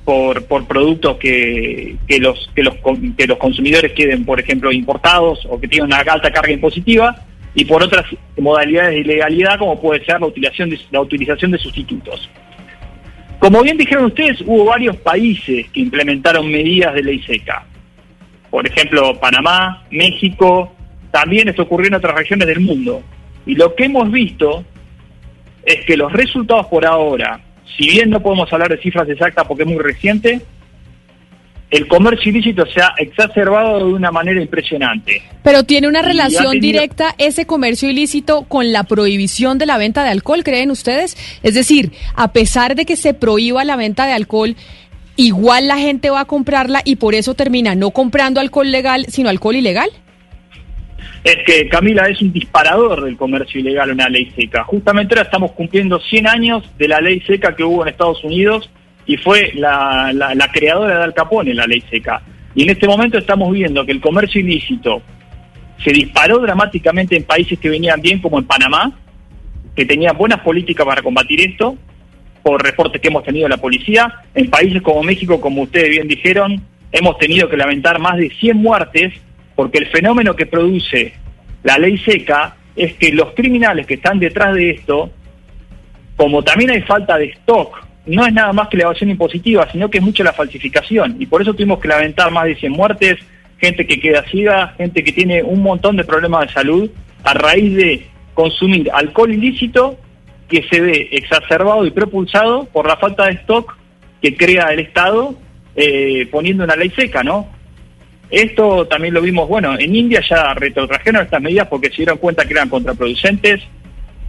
por, 0.03 0.45
por 0.45 0.65
productos 0.65 1.17
que, 1.17 1.97
que, 2.07 2.19
los, 2.19 2.49
que, 2.55 2.63
los, 2.63 2.75
que 3.17 3.27
los 3.27 3.37
consumidores 3.37 3.91
queden, 3.93 4.25
por 4.25 4.39
ejemplo, 4.39 4.71
importados 4.71 5.45
o 5.49 5.59
que 5.59 5.67
tienen 5.67 5.87
una 5.87 5.97
alta 5.99 6.31
carga 6.31 6.51
impositiva, 6.51 7.23
y 7.53 7.65
por 7.65 7.83
otras 7.83 8.05
modalidades 8.37 8.91
de 8.91 8.99
ilegalidad, 8.99 9.57
como 9.57 9.81
puede 9.81 10.05
ser 10.05 10.19
la 10.19 10.27
utilización 10.27 10.69
de, 10.69 10.79
la 10.91 11.01
utilización 11.01 11.51
de 11.51 11.57
sustitutos. 11.57 12.29
Como 13.39 13.63
bien 13.63 13.77
dijeron 13.77 14.05
ustedes, 14.05 14.41
hubo 14.45 14.65
varios 14.65 14.95
países 14.97 15.67
que 15.71 15.79
implementaron 15.79 16.49
medidas 16.49 16.93
de 16.93 17.03
ley 17.03 17.21
seca. 17.23 17.65
Por 18.51 18.67
ejemplo, 18.67 19.19
Panamá, 19.19 19.83
México, 19.89 20.71
también 21.17 21.49
esto 21.49 21.63
ocurrió 21.63 21.87
en 21.87 21.95
otras 21.95 22.13
regiones 22.13 22.47
del 22.47 22.59
mundo. 22.59 23.01
Y 23.47 23.55
lo 23.55 23.73
que 23.73 23.85
hemos 23.85 24.11
visto 24.11 24.63
es 25.65 25.83
que 25.83 25.97
los 25.97 26.13
resultados 26.13 26.67
por 26.67 26.85
ahora, 26.85 27.39
si 27.75 27.89
bien 27.89 28.11
no 28.11 28.21
podemos 28.21 28.53
hablar 28.53 28.69
de 28.69 28.77
cifras 28.77 29.09
exactas 29.09 29.47
porque 29.47 29.63
es 29.63 29.69
muy 29.69 29.79
reciente, 29.79 30.41
el 31.71 31.87
comercio 31.87 32.29
ilícito 32.29 32.67
se 32.67 32.81
ha 32.81 32.93
exacerbado 32.99 33.79
de 33.79 33.93
una 33.93 34.11
manera 34.11 34.39
impresionante. 34.39 35.23
Pero 35.41 35.63
tiene 35.63 35.87
una 35.87 36.03
relación 36.03 36.59
directa 36.59 37.15
ese 37.17 37.47
comercio 37.47 37.89
ilícito 37.89 38.43
con 38.43 38.71
la 38.71 38.83
prohibición 38.83 39.57
de 39.57 39.65
la 39.65 39.79
venta 39.79 40.03
de 40.03 40.11
alcohol, 40.11 40.43
¿creen 40.43 40.69
ustedes? 40.69 41.17
Es 41.41 41.55
decir, 41.55 41.93
a 42.13 42.31
pesar 42.31 42.75
de 42.75 42.85
que 42.85 42.95
se 42.95 43.15
prohíba 43.15 43.63
la 43.63 43.75
venta 43.75 44.05
de 44.05 44.13
alcohol, 44.13 44.55
igual 45.15 45.67
la 45.67 45.79
gente 45.79 46.11
va 46.11 46.19
a 46.19 46.25
comprarla 46.25 46.83
y 46.85 46.97
por 46.97 47.15
eso 47.15 47.33
termina 47.33 47.73
no 47.73 47.89
comprando 47.89 48.39
alcohol 48.39 48.69
legal, 48.69 49.07
sino 49.09 49.29
alcohol 49.29 49.55
ilegal? 49.55 49.89
Es 51.23 51.37
que 51.45 51.67
Camila 51.67 52.07
es 52.07 52.21
un 52.21 52.31
disparador 52.31 53.03
del 53.03 53.17
comercio 53.17 53.59
ilegal 53.59 53.91
una 53.91 54.09
ley 54.09 54.31
seca. 54.35 54.63
Justamente 54.63 55.13
ahora 55.13 55.23
estamos 55.23 55.51
cumpliendo 55.51 55.99
100 55.99 56.27
años 56.27 56.63
de 56.77 56.87
la 56.87 57.01
ley 57.01 57.21
seca 57.21 57.55
que 57.55 57.63
hubo 57.63 57.83
en 57.83 57.89
Estados 57.89 58.23
Unidos 58.23 58.69
y 59.05 59.17
fue 59.17 59.51
la, 59.55 60.11
la 60.13 60.51
creadora 60.51 60.97
de 60.97 61.03
Al 61.03 61.13
Capone, 61.13 61.53
la 61.53 61.65
ley 61.65 61.83
seca. 61.89 62.21
Y 62.55 62.63
en 62.63 62.69
este 62.71 62.87
momento 62.87 63.17
estamos 63.17 63.51
viendo 63.53 63.85
que 63.85 63.91
el 63.91 64.01
comercio 64.01 64.41
ilícito 64.41 65.01
se 65.83 65.91
disparó 65.91 66.39
dramáticamente 66.39 67.15
en 67.15 67.23
países 67.23 67.59
que 67.59 67.69
venían 67.69 68.01
bien, 68.01 68.19
como 68.19 68.39
en 68.39 68.45
Panamá, 68.45 68.91
que 69.75 69.85
tenían 69.85 70.17
buenas 70.17 70.39
políticas 70.39 70.85
para 70.85 71.01
combatir 71.01 71.39
esto, 71.41 71.77
por 72.41 72.63
reportes 72.63 72.99
que 72.99 73.09
hemos 73.09 73.23
tenido 73.23 73.45
de 73.45 73.49
la 73.49 73.61
policía. 73.61 74.21
En 74.33 74.49
países 74.49 74.81
como 74.81 75.03
México, 75.03 75.39
como 75.39 75.61
ustedes 75.61 75.89
bien 75.89 76.07
dijeron, 76.07 76.63
hemos 76.91 77.17
tenido 77.17 77.47
que 77.47 77.57
lamentar 77.57 77.99
más 77.99 78.17
de 78.17 78.29
100 78.29 78.57
muertes, 78.57 79.13
porque 79.57 79.79
el 79.79 79.87
fenómeno 79.87 80.35
que 80.35 80.45
produce 80.45 81.13
la 81.63 81.79
ley 81.79 81.97
seca 81.97 82.55
es 82.75 82.93
que 82.93 83.11
los 83.11 83.33
criminales 83.33 83.87
que 83.87 83.95
están 83.95 84.19
detrás 84.19 84.53
de 84.53 84.69
esto, 84.69 85.09
como 86.15 86.43
también 86.43 86.69
hay 86.69 86.83
falta 86.83 87.17
de 87.17 87.25
stock, 87.25 87.83
no 88.05 88.23
es 88.23 88.31
nada 88.31 88.53
más 88.53 88.67
que 88.67 88.77
la 88.77 88.83
evasión 88.83 89.09
impositiva, 89.09 89.67
sino 89.71 89.89
que 89.89 89.97
es 89.97 90.03
mucho 90.03 90.23
la 90.23 90.31
falsificación. 90.31 91.15
Y 91.19 91.25
por 91.25 91.41
eso 91.41 91.55
tuvimos 91.55 91.79
que 91.79 91.87
lamentar 91.87 92.31
más 92.31 92.45
de 92.45 92.55
100 92.55 92.71
muertes, 92.71 93.17
gente 93.57 93.87
que 93.87 93.99
queda 93.99 94.23
ciega, 94.29 94.75
gente 94.77 95.03
que 95.03 95.11
tiene 95.11 95.41
un 95.41 95.63
montón 95.63 95.97
de 95.97 96.03
problemas 96.03 96.47
de 96.47 96.53
salud 96.53 96.91
a 97.23 97.33
raíz 97.33 97.75
de 97.75 98.05
consumir 98.35 98.91
alcohol 98.93 99.33
ilícito 99.33 99.97
que 100.47 100.67
se 100.69 100.79
ve 100.79 101.09
exacerbado 101.13 101.83
y 101.83 101.89
propulsado 101.89 102.65
por 102.65 102.87
la 102.87 102.97
falta 102.97 103.25
de 103.25 103.33
stock 103.33 103.75
que 104.21 104.37
crea 104.37 104.67
el 104.67 104.81
Estado 104.81 105.33
eh, 105.75 106.27
poniendo 106.31 106.63
una 106.63 106.75
ley 106.75 106.91
seca, 106.91 107.23
¿no? 107.23 107.56
Esto 108.29 108.85
también 108.87 109.13
lo 109.13 109.21
vimos, 109.21 109.47
bueno, 109.47 109.77
en 109.79 109.95
India 109.95 110.21
ya 110.27 110.53
retrotrajeron 110.53 111.23
estas 111.23 111.41
medidas 111.41 111.67
porque 111.67 111.89
se 111.89 111.97
dieron 111.97 112.17
cuenta 112.17 112.45
que 112.45 112.53
eran 112.53 112.69
contraproducentes 112.69 113.61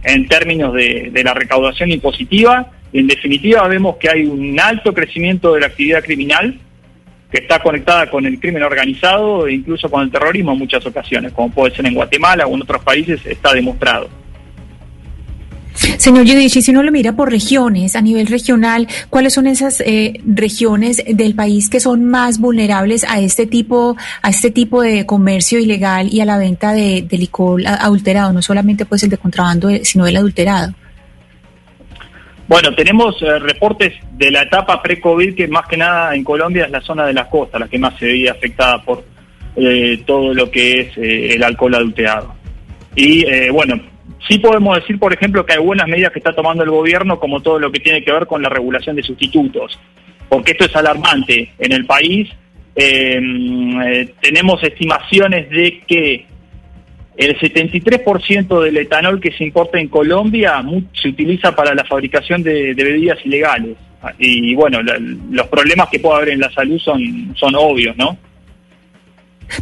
en 0.03 0.27
términos 0.27 0.73
de, 0.73 1.09
de 1.11 1.23
la 1.23 1.33
recaudación 1.33 1.91
impositiva. 1.91 2.71
Y 2.91 2.99
en 2.99 3.07
definitiva 3.07 3.67
vemos 3.67 3.97
que 3.97 4.09
hay 4.09 4.25
un 4.25 4.59
alto 4.59 4.93
crecimiento 4.93 5.53
de 5.53 5.61
la 5.61 5.67
actividad 5.67 6.03
criminal 6.03 6.59
que 7.31 7.41
está 7.41 7.59
conectada 7.59 8.09
con 8.09 8.25
el 8.25 8.39
crimen 8.39 8.63
organizado 8.63 9.47
e 9.47 9.53
incluso 9.53 9.89
con 9.89 10.01
el 10.01 10.11
terrorismo 10.11 10.53
en 10.53 10.59
muchas 10.59 10.85
ocasiones, 10.85 11.31
como 11.33 11.53
puede 11.53 11.75
ser 11.75 11.85
en 11.85 11.93
Guatemala 11.93 12.47
o 12.47 12.55
en 12.55 12.63
otros 12.63 12.83
países, 12.83 13.23
está 13.25 13.53
demostrado. 13.53 14.09
Señor 15.73 16.25
Yudici, 16.25 16.61
si 16.61 16.71
uno 16.71 16.83
lo 16.83 16.91
mira 16.91 17.13
por 17.13 17.29
regiones, 17.29 17.95
a 17.95 18.01
nivel 18.01 18.27
regional, 18.27 18.87
¿cuáles 19.09 19.33
son 19.33 19.47
esas 19.47 19.81
eh, 19.81 20.19
regiones 20.25 21.03
del 21.05 21.35
país 21.35 21.69
que 21.69 21.79
son 21.79 22.05
más 22.05 22.39
vulnerables 22.39 23.03
a 23.03 23.19
este 23.19 23.47
tipo, 23.47 23.95
a 24.21 24.29
este 24.29 24.51
tipo 24.51 24.81
de 24.81 25.05
comercio 25.05 25.59
ilegal 25.59 26.09
y 26.11 26.21
a 26.21 26.25
la 26.25 26.37
venta 26.37 26.73
de, 26.73 27.05
licor 27.11 27.65
adulterado, 27.67 28.33
no 28.33 28.41
solamente 28.41 28.85
pues 28.85 29.03
el 29.03 29.09
de 29.09 29.17
contrabando, 29.17 29.69
eh, 29.69 29.81
sino 29.83 30.07
el 30.07 30.17
adulterado? 30.17 30.73
Bueno, 32.47 32.73
tenemos 32.73 33.21
eh, 33.21 33.37
reportes 33.39 33.93
de 34.13 34.31
la 34.31 34.43
etapa 34.43 34.81
pre-COVID 34.81 35.35
que 35.35 35.47
más 35.47 35.67
que 35.67 35.77
nada 35.77 36.15
en 36.15 36.23
Colombia 36.23 36.65
es 36.65 36.71
la 36.71 36.81
zona 36.81 37.05
de 37.05 37.13
las 37.13 37.27
costas, 37.27 37.61
la 37.61 37.67
que 37.67 37.77
más 37.77 37.97
se 37.99 38.05
veía 38.05 38.31
afectada 38.31 38.81
por 38.83 39.03
todo 40.05 40.33
lo 40.33 40.49
que 40.49 40.79
es 40.79 40.97
el 40.97 41.43
alcohol 41.43 41.75
adulterado. 41.75 42.33
Y 42.95 43.25
bueno, 43.49 43.75
Sí 44.27 44.39
podemos 44.39 44.75
decir, 44.75 44.99
por 44.99 45.13
ejemplo, 45.13 45.45
que 45.45 45.53
hay 45.53 45.59
buenas 45.59 45.87
medidas 45.87 46.11
que 46.11 46.19
está 46.19 46.33
tomando 46.33 46.63
el 46.63 46.69
gobierno, 46.69 47.19
como 47.19 47.41
todo 47.41 47.59
lo 47.59 47.71
que 47.71 47.79
tiene 47.79 48.03
que 48.03 48.11
ver 48.11 48.27
con 48.27 48.41
la 48.41 48.49
regulación 48.49 48.95
de 48.95 49.03
sustitutos, 49.03 49.79
porque 50.27 50.51
esto 50.51 50.65
es 50.65 50.75
alarmante. 50.75 51.51
En 51.57 51.71
el 51.71 51.85
país 51.85 52.29
eh, 52.75 53.19
eh, 53.19 54.13
tenemos 54.21 54.61
estimaciones 54.63 55.49
de 55.49 55.81
que 55.87 56.25
el 57.17 57.37
73% 57.37 58.61
del 58.61 58.77
etanol 58.77 59.19
que 59.19 59.31
se 59.31 59.43
importa 59.43 59.79
en 59.79 59.89
Colombia 59.89 60.63
se 60.93 61.09
utiliza 61.09 61.53
para 61.53 61.75
la 61.75 61.83
fabricación 61.83 62.43
de, 62.43 62.73
bebidas 62.73 63.17
ilegales. 63.25 63.75
Y 64.17 64.55
bueno, 64.55 64.79
los 64.81 65.47
problemas 65.47 65.89
que 65.89 65.99
puede 65.99 66.15
haber 66.15 66.29
en 66.29 66.39
la 66.39 66.49
salud 66.51 66.79
son, 66.79 67.35
son 67.35 67.55
obvios, 67.55 67.97
¿no? 67.97 68.17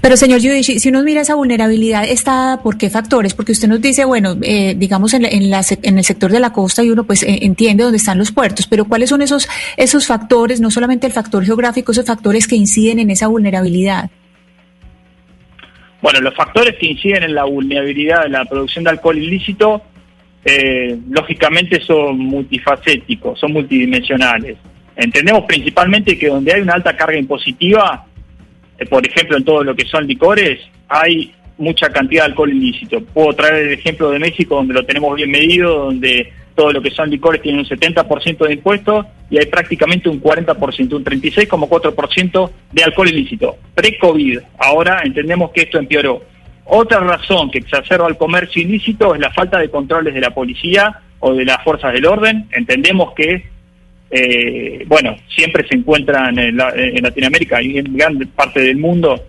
Pero 0.01 0.17
señor 0.17 0.39
Yudici, 0.39 0.79
si 0.79 0.89
uno 0.89 1.03
mira 1.03 1.21
esa 1.21 1.35
vulnerabilidad, 1.35 2.03
¿está 2.05 2.59
por 2.61 2.77
qué 2.77 2.89
factores? 2.89 3.33
Porque 3.33 3.53
usted 3.53 3.67
nos 3.67 3.81
dice, 3.81 4.05
bueno, 4.05 4.35
eh, 4.41 4.75
digamos 4.77 5.13
en, 5.13 5.25
en, 5.25 5.43
en, 5.43 5.97
el 5.97 6.03
sector 6.03 6.31
de 6.31 6.39
la 6.39 6.51
costa 6.51 6.83
y 6.83 6.89
uno 6.89 7.05
pues 7.05 7.23
eh, 7.23 7.39
entiende 7.41 7.83
dónde 7.83 7.97
están 7.97 8.17
los 8.17 8.31
puertos, 8.31 8.67
pero 8.67 8.85
¿cuáles 8.85 9.09
son 9.09 9.21
esos, 9.21 9.47
esos 9.77 10.05
factores, 10.05 10.59
no 10.59 10.71
solamente 10.71 11.07
el 11.07 11.13
factor 11.13 11.45
geográfico, 11.45 11.91
esos 11.91 12.05
factores 12.05 12.47
que 12.47 12.55
inciden 12.55 12.99
en 12.99 13.11
esa 13.11 13.27
vulnerabilidad? 13.27 14.09
Bueno, 16.01 16.19
los 16.21 16.35
factores 16.35 16.75
que 16.77 16.87
inciden 16.87 17.23
en 17.23 17.35
la 17.35 17.45
vulnerabilidad 17.45 18.23
de 18.23 18.29
la 18.29 18.45
producción 18.45 18.83
de 18.83 18.91
alcohol 18.91 19.17
ilícito, 19.17 19.81
eh, 20.45 20.97
lógicamente 21.09 21.81
son 21.81 22.17
multifacéticos, 22.19 23.39
son 23.39 23.53
multidimensionales. 23.53 24.57
Entendemos 24.95 25.45
principalmente 25.45 26.17
que 26.17 26.27
donde 26.27 26.53
hay 26.53 26.61
una 26.61 26.73
alta 26.73 26.95
carga 26.95 27.17
impositiva, 27.17 28.06
por 28.89 29.05
ejemplo, 29.05 29.37
en 29.37 29.43
todo 29.43 29.63
lo 29.63 29.75
que 29.75 29.85
son 29.85 30.05
licores, 30.05 30.59
hay 30.87 31.33
mucha 31.57 31.89
cantidad 31.89 32.23
de 32.23 32.31
alcohol 32.31 32.51
ilícito. 32.51 33.01
Puedo 33.01 33.33
traer 33.33 33.67
el 33.67 33.73
ejemplo 33.73 34.11
de 34.11 34.19
México, 34.19 34.55
donde 34.55 34.73
lo 34.73 34.85
tenemos 34.85 35.15
bien 35.15 35.31
medido, 35.31 35.85
donde 35.85 36.31
todo 36.55 36.71
lo 36.71 36.81
que 36.81 36.91
son 36.91 37.09
licores 37.09 37.41
tiene 37.41 37.59
un 37.59 37.65
70% 37.65 38.47
de 38.47 38.53
impuestos 38.53 39.05
y 39.29 39.37
hay 39.37 39.45
prácticamente 39.45 40.09
un 40.09 40.21
40%, 40.21 40.93
un 40.93 41.05
36,4% 41.05 42.51
de 42.71 42.83
alcohol 42.83 43.09
ilícito. 43.09 43.57
Pre-COVID, 43.75 44.39
ahora 44.57 45.01
entendemos 45.03 45.51
que 45.51 45.61
esto 45.61 45.77
empeoró. 45.77 46.23
Otra 46.65 46.99
razón 46.99 47.49
que 47.51 47.59
exacerba 47.59 48.07
el 48.07 48.17
comercio 48.17 48.61
ilícito 48.61 49.13
es 49.13 49.21
la 49.21 49.31
falta 49.31 49.59
de 49.59 49.69
controles 49.69 50.13
de 50.13 50.21
la 50.21 50.31
policía 50.31 50.99
o 51.19 51.33
de 51.33 51.45
las 51.45 51.63
fuerzas 51.63 51.93
del 51.93 52.05
orden. 52.05 52.47
Entendemos 52.51 53.13
que 53.13 53.45
eh, 54.09 54.85
bueno, 54.87 55.17
siempre 55.27 55.67
se 55.67 55.75
encuentran 55.75 56.37
en, 56.39 56.57
Latinoamérica 56.57 57.61
y 57.61 57.77
en 57.77 57.95
gran 57.95 58.17
parte 58.35 58.61
del 58.61 58.77
mundo 58.77 59.21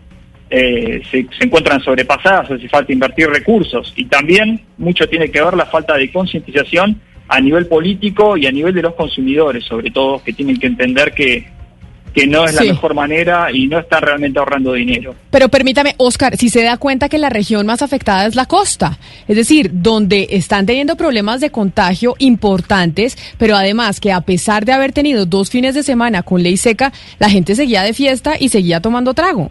eh, 0.50 1.02
se, 1.10 1.26
encuentran 1.40 1.80
sobrepasadas, 1.80 2.50
hace 2.50 2.68
falta 2.68 2.92
invertir 2.92 3.28
recursos. 3.28 3.92
Y 3.96 4.04
también 4.06 4.60
mucho 4.76 5.08
tiene 5.08 5.30
que 5.30 5.42
ver 5.42 5.54
la 5.54 5.66
falta 5.66 5.96
de 5.96 6.10
concientización 6.10 7.00
a 7.28 7.40
nivel 7.40 7.66
político 7.66 8.36
y 8.36 8.46
a 8.46 8.52
nivel 8.52 8.74
de 8.74 8.82
los 8.82 8.94
consumidores, 8.94 9.64
sobre 9.64 9.90
todo, 9.90 10.22
que 10.22 10.32
tienen 10.32 10.58
que 10.58 10.66
entender 10.66 11.12
que 11.12 11.46
que 12.18 12.26
no 12.26 12.44
es 12.44 12.54
la 12.54 12.62
mejor 12.62 12.94
manera 12.94 13.52
y 13.52 13.66
no 13.66 13.78
está 13.78 14.00
realmente 14.00 14.38
ahorrando 14.38 14.72
dinero. 14.72 15.14
Pero 15.30 15.48
permítame, 15.48 15.94
Oscar, 15.98 16.36
si 16.36 16.48
se 16.48 16.62
da 16.62 16.76
cuenta 16.76 17.08
que 17.08 17.18
la 17.18 17.30
región 17.30 17.66
más 17.66 17.82
afectada 17.82 18.26
es 18.26 18.34
la 18.34 18.46
costa, 18.46 18.98
es 19.26 19.36
decir, 19.36 19.70
donde 19.72 20.28
están 20.30 20.66
teniendo 20.66 20.96
problemas 20.96 21.40
de 21.40 21.50
contagio 21.50 22.14
importantes, 22.18 23.16
pero 23.38 23.56
además 23.56 24.00
que 24.00 24.12
a 24.12 24.20
pesar 24.20 24.64
de 24.64 24.72
haber 24.72 24.92
tenido 24.92 25.26
dos 25.26 25.50
fines 25.50 25.74
de 25.74 25.82
semana 25.82 26.22
con 26.22 26.42
ley 26.42 26.56
seca, 26.56 26.92
la 27.18 27.30
gente 27.30 27.54
seguía 27.54 27.82
de 27.82 27.94
fiesta 27.94 28.34
y 28.38 28.48
seguía 28.48 28.80
tomando 28.80 29.14
trago. 29.14 29.50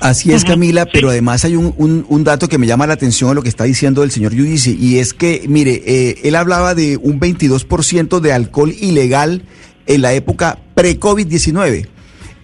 Así 0.00 0.32
es, 0.32 0.44
Camila, 0.44 0.86
pero 0.86 1.10
además 1.10 1.44
hay 1.44 1.54
un, 1.54 2.04
un, 2.08 2.24
dato 2.24 2.48
que 2.48 2.58
me 2.58 2.66
llama 2.66 2.88
la 2.88 2.94
atención 2.94 3.30
a 3.30 3.34
lo 3.34 3.42
que 3.42 3.48
está 3.48 3.62
diciendo 3.62 4.02
el 4.02 4.10
señor 4.10 4.34
Yudici, 4.34 4.76
y 4.80 4.98
es 4.98 5.14
que, 5.14 5.44
mire, 5.48 5.80
eh, 5.86 6.18
él 6.24 6.34
hablaba 6.34 6.74
de 6.74 6.96
un 6.96 7.20
22% 7.20 8.18
de 8.18 8.32
alcohol 8.32 8.74
ilegal 8.80 9.42
en 9.86 10.02
la 10.02 10.12
época 10.12 10.58
pre-COVID-19. 10.74 11.88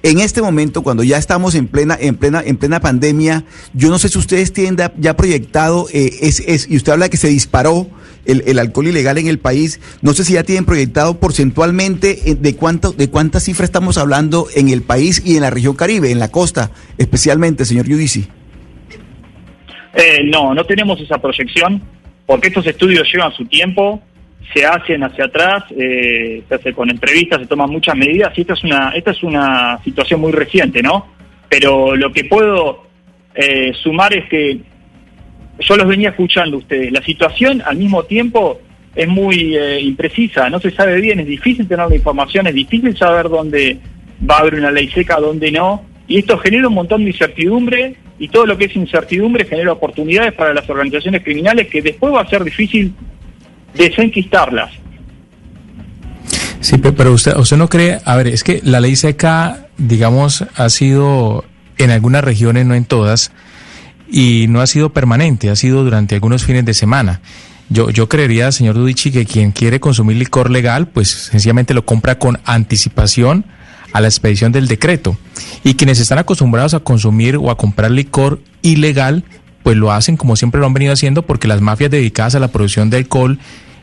En 0.05 0.21
este 0.21 0.41
momento, 0.41 0.83
cuando 0.83 1.03
ya 1.03 1.19
estamos 1.19 1.55
en 1.57 1.67
plena, 1.67 1.97
en 2.01 2.15
plena, 2.15 2.41
en 2.45 2.57
plena 2.57 2.81
pandemia, 2.81 3.45
yo 3.75 3.89
no 3.91 3.99
sé 3.99 4.09
si 4.09 4.19
ustedes 4.19 4.53
tienen 4.53 4.77
ya 4.99 5.17
proyectado, 5.17 5.87
eh, 5.93 6.11
es, 6.23 6.41
es, 6.41 6.71
y 6.71 6.77
usted 6.77 6.93
habla 6.93 7.09
que 7.09 7.17
se 7.17 7.29
disparó 7.29 7.89
el, 8.25 8.59
alcohol 8.59 8.89
ilegal 8.89 9.19
en 9.19 9.27
el 9.27 9.39
país, 9.39 9.81
no 10.03 10.13
sé 10.13 10.25
si 10.25 10.35
ya 10.35 10.45
tienen 10.45 10.67
proyectado 10.67 11.19
porcentualmente 11.19 12.31
eh, 12.31 12.35
de 12.35 12.55
cuánto, 12.55 12.93
de 12.93 13.11
cuántas 13.11 13.45
cifras 13.45 13.69
estamos 13.69 13.97
hablando 13.99 14.47
en 14.55 14.69
el 14.69 14.83
país 14.83 15.23
y 15.25 15.37
en 15.37 15.43
la 15.43 15.51
región 15.51 15.75
Caribe, 15.75 16.11
en 16.11 16.19
la 16.19 16.31
costa, 16.31 16.71
especialmente, 16.99 17.65
señor 17.65 17.87
Yudici. 17.87 18.29
Eh, 19.95 20.21
no, 20.25 20.55
no 20.55 20.65
tenemos 20.65 21.01
esa 21.01 21.19
proyección, 21.19 21.83
porque 22.27 22.49
estos 22.49 22.67
estudios 22.67 23.09
llevan 23.13 23.33
su 23.33 23.47
tiempo, 23.47 24.03
se 24.53 24.65
hacen 24.65 25.03
hacia 25.03 25.27
atrás, 25.27 25.65
eh, 25.77 26.43
se 26.49 26.55
hace 26.55 26.73
con 26.73 26.91
entrevistas, 26.91 27.41
se 27.41 27.47
toman 27.47 27.71
muchas 27.71 27.97
medidas 27.97 28.33
y 28.37 28.43
esta 28.43 28.55
es 28.55 28.65
una, 28.65 28.91
esta 28.91 29.11
es 29.11 29.23
una 29.23 29.79
situación 29.85 30.21
muy 30.21 30.33
reciente, 30.33 30.83
¿no? 30.83 31.07
Pero 31.49 31.95
lo 31.97 32.13
que 32.13 32.25
puedo 32.25 32.87
eh, 33.35 33.73
sumar 33.83 34.15
es 34.15 34.29
que 34.29 34.61
yo 35.61 35.77
los 35.77 35.87
venía 35.87 36.11
escuchando 36.11 36.59
ustedes, 36.59 36.93
la 36.93 37.03
situación 37.03 37.63
al 37.65 37.77
mismo 37.77 38.05
tiempo 38.05 38.61
es 38.95 39.09
muy 39.09 39.57
eh, 39.57 39.81
imprecisa, 39.81 40.49
no 40.49 40.61
se 40.61 40.71
sabe 40.71 41.01
bien, 41.01 41.21
es 41.21 41.27
difícil 41.27 41.69
tener 41.69 41.89
la 41.89 41.97
información, 41.97 42.47
es 42.47 42.55
difícil 42.55 42.97
saber 42.97 43.29
dónde 43.29 43.79
va 44.29 44.37
a 44.37 44.41
haber 44.41 44.55
una 44.55 44.71
ley 44.71 44.89
seca, 44.89 45.21
dónde 45.21 45.53
no, 45.53 45.85
y 46.07 46.19
esto 46.19 46.39
genera 46.39 46.69
un 46.69 46.75
montón 46.75 47.05
de 47.05 47.11
incertidumbre 47.11 47.97
y 48.19 48.29
todo 48.29 48.47
lo 48.47 48.57
que 48.57 48.65
es 48.65 48.75
incertidumbre 48.75 49.45
genera 49.45 49.73
oportunidades 49.73 50.33
para 50.33 50.55
las 50.55 50.69
organizaciones 50.69 51.23
criminales 51.23 51.69
que 51.69 51.83
después 51.83 52.15
va 52.15 52.23
a 52.23 52.29
ser 52.29 52.43
difícil 52.43 52.93
desenquistarlas. 53.75 54.71
Sí, 56.61 56.79
pero 56.79 57.13
usted, 57.13 57.37
usted 57.37 57.57
no 57.57 57.69
cree, 57.69 58.01
a 58.05 58.17
ver, 58.17 58.27
es 58.29 58.43
que 58.43 58.61
la 58.65 58.81
ley 58.81 58.97
seca, 58.97 59.69
digamos, 59.77 60.45
ha 60.57 60.69
sido 60.71 61.45
en 61.77 61.91
algunas 61.91 62.25
regiones, 62.25 62.67
no 62.67 62.75
en 62.75 62.85
todas, 62.85 63.31
y 64.11 64.47
no 64.49 64.61
ha 64.61 64.67
sido 64.67 64.93
permanente, 64.93 65.51
ha 65.51 65.57
sido 65.57 65.85
durante 65.85 66.15
algunos 66.15 66.45
fines 66.45 66.65
de 66.65 66.75
semana. 66.75 67.21
Yo, 67.69 67.91
yo 67.91 68.09
creería, 68.09 68.51
señor 68.51 68.75
Dudici, 68.75 69.13
que 69.13 69.27
quien 69.27 69.53
quiere 69.53 69.79
consumir 69.79 70.17
licor 70.17 70.51
legal, 70.51 70.89
pues 70.89 71.11
sencillamente 71.11 71.75
lo 71.75 71.85
compra 71.85 72.19
con 72.19 72.41
anticipación 72.45 73.45
a 73.93 74.01
la 74.01 74.09
expedición 74.09 74.53
del 74.53 74.69
decreto. 74.69 75.17
Y 75.65 75.75
quienes 75.75 76.01
están 76.01 76.19
acostumbrados 76.19 76.75
a 76.75 76.81
consumir 76.81 77.37
o 77.37 77.51
a 77.51 77.57
comprar 77.57 77.91
licor 77.91 78.41
ilegal, 78.63 79.25
pues 79.69 79.77
lo 79.77 79.93
hacen 79.93 80.17
como 80.17 80.35
siempre 80.35 80.63
lo 80.63 80.67
han 80.67 80.73
venido 80.73 80.95
haciendo 80.95 81.21
porque 81.21 81.47
las 81.47 81.61
mafias 81.61 81.91
dedicadas 81.91 82.35
a 82.35 82.39
la 82.39 82.49
producción 82.49 82.89
de 82.89 82.97
alcohol 82.97 83.39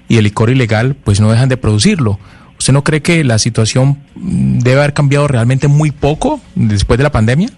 y 0.10 0.18
el 0.18 0.24
licor 0.24 0.50
ilegal, 0.50 0.96
pues 0.96 1.22
no 1.22 1.30
dejan 1.30 1.48
de 1.48 1.58
producirlo. 1.58 2.18
¿Usted 2.58 2.74
no 2.74 2.84
cree 2.84 3.04
que 3.04 3.24
la 3.24 3.38
situación 3.38 4.00
debe 4.16 4.80
haber 4.80 4.94
cambiado 4.94 5.28
realmente 5.28 5.68
muy 5.68 5.92
poco 5.92 6.42
después 6.56 6.98
de 6.98 7.04
la 7.04 7.12
pandemia? 7.12 7.50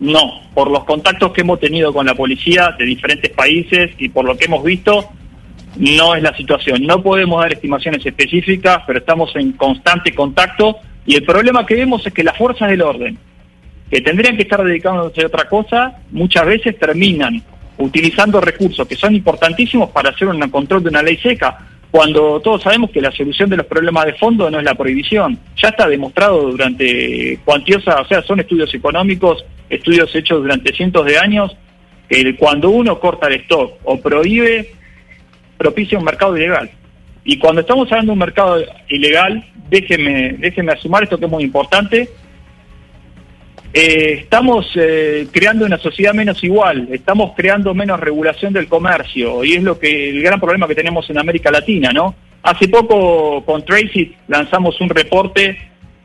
No, 0.00 0.40
por 0.54 0.70
los 0.70 0.84
contactos 0.84 1.34
que 1.34 1.42
hemos 1.42 1.60
tenido 1.60 1.92
con 1.92 2.06
la 2.06 2.14
policía 2.14 2.74
de 2.78 2.86
diferentes 2.86 3.30
países 3.32 3.90
y 3.98 4.08
por 4.08 4.24
lo 4.24 4.34
que 4.34 4.46
hemos 4.46 4.64
visto, 4.64 5.10
no 5.76 6.14
es 6.14 6.22
la 6.22 6.34
situación. 6.34 6.86
No 6.86 7.02
podemos 7.02 7.42
dar 7.42 7.52
estimaciones 7.52 8.06
específicas, 8.06 8.78
pero 8.86 9.00
estamos 9.00 9.36
en 9.36 9.52
constante 9.52 10.14
contacto 10.14 10.78
y 11.04 11.16
el 11.16 11.24
problema 11.24 11.66
que 11.66 11.74
vemos 11.74 12.06
es 12.06 12.14
que 12.14 12.24
las 12.24 12.38
fuerzas 12.38 12.70
del 12.70 12.80
orden, 12.80 13.18
que 13.94 14.00
tendrían 14.00 14.34
que 14.34 14.42
estar 14.42 14.60
dedicándose 14.64 15.22
a 15.22 15.28
otra 15.28 15.48
cosa, 15.48 16.00
muchas 16.10 16.44
veces 16.44 16.76
terminan 16.76 17.40
utilizando 17.78 18.40
recursos 18.40 18.88
que 18.88 18.96
son 18.96 19.14
importantísimos 19.14 19.90
para 19.90 20.10
hacer 20.10 20.26
un 20.26 20.40
control 20.50 20.82
de 20.82 20.88
una 20.88 21.00
ley 21.00 21.16
seca, 21.18 21.60
cuando 21.92 22.40
todos 22.40 22.64
sabemos 22.64 22.90
que 22.90 23.00
la 23.00 23.12
solución 23.12 23.48
de 23.50 23.58
los 23.58 23.66
problemas 23.66 24.06
de 24.06 24.14
fondo 24.14 24.50
no 24.50 24.58
es 24.58 24.64
la 24.64 24.74
prohibición. 24.74 25.38
Ya 25.62 25.68
está 25.68 25.86
demostrado 25.86 26.50
durante 26.50 27.38
cuantiosa, 27.44 28.00
o 28.00 28.04
sea, 28.08 28.20
son 28.22 28.40
estudios 28.40 28.74
económicos, 28.74 29.44
estudios 29.70 30.12
hechos 30.12 30.42
durante 30.42 30.74
cientos 30.74 31.06
de 31.06 31.16
años, 31.16 31.56
que 32.08 32.34
cuando 32.34 32.70
uno 32.70 32.98
corta 32.98 33.28
el 33.28 33.34
stock 33.42 33.74
o 33.84 34.00
prohíbe, 34.00 34.72
propicia 35.56 35.98
un 35.98 36.04
mercado 36.04 36.36
ilegal. 36.36 36.68
Y 37.24 37.38
cuando 37.38 37.60
estamos 37.60 37.86
hablando 37.92 38.10
de 38.10 38.14
un 38.14 38.18
mercado 38.18 38.60
ilegal, 38.88 39.44
déjeme, 39.70 40.32
déjeme 40.32 40.72
asumar 40.72 41.04
esto 41.04 41.16
que 41.16 41.26
es 41.26 41.30
muy 41.30 41.44
importante, 41.44 42.08
eh, 43.76 44.20
estamos 44.20 44.70
eh, 44.76 45.26
creando 45.32 45.66
una 45.66 45.78
sociedad 45.78 46.14
menos 46.14 46.44
igual, 46.44 46.86
estamos 46.92 47.32
creando 47.34 47.74
menos 47.74 47.98
regulación 47.98 48.52
del 48.52 48.68
comercio 48.68 49.42
y 49.42 49.54
es 49.54 49.64
lo 49.64 49.80
que 49.80 50.10
el 50.10 50.22
gran 50.22 50.38
problema 50.38 50.68
que 50.68 50.76
tenemos 50.76 51.10
en 51.10 51.18
América 51.18 51.50
Latina, 51.50 51.90
¿no? 51.92 52.14
Hace 52.44 52.68
poco 52.68 53.44
con 53.44 53.64
Tracy 53.64 54.14
lanzamos 54.28 54.80
un 54.80 54.90
reporte 54.90 55.58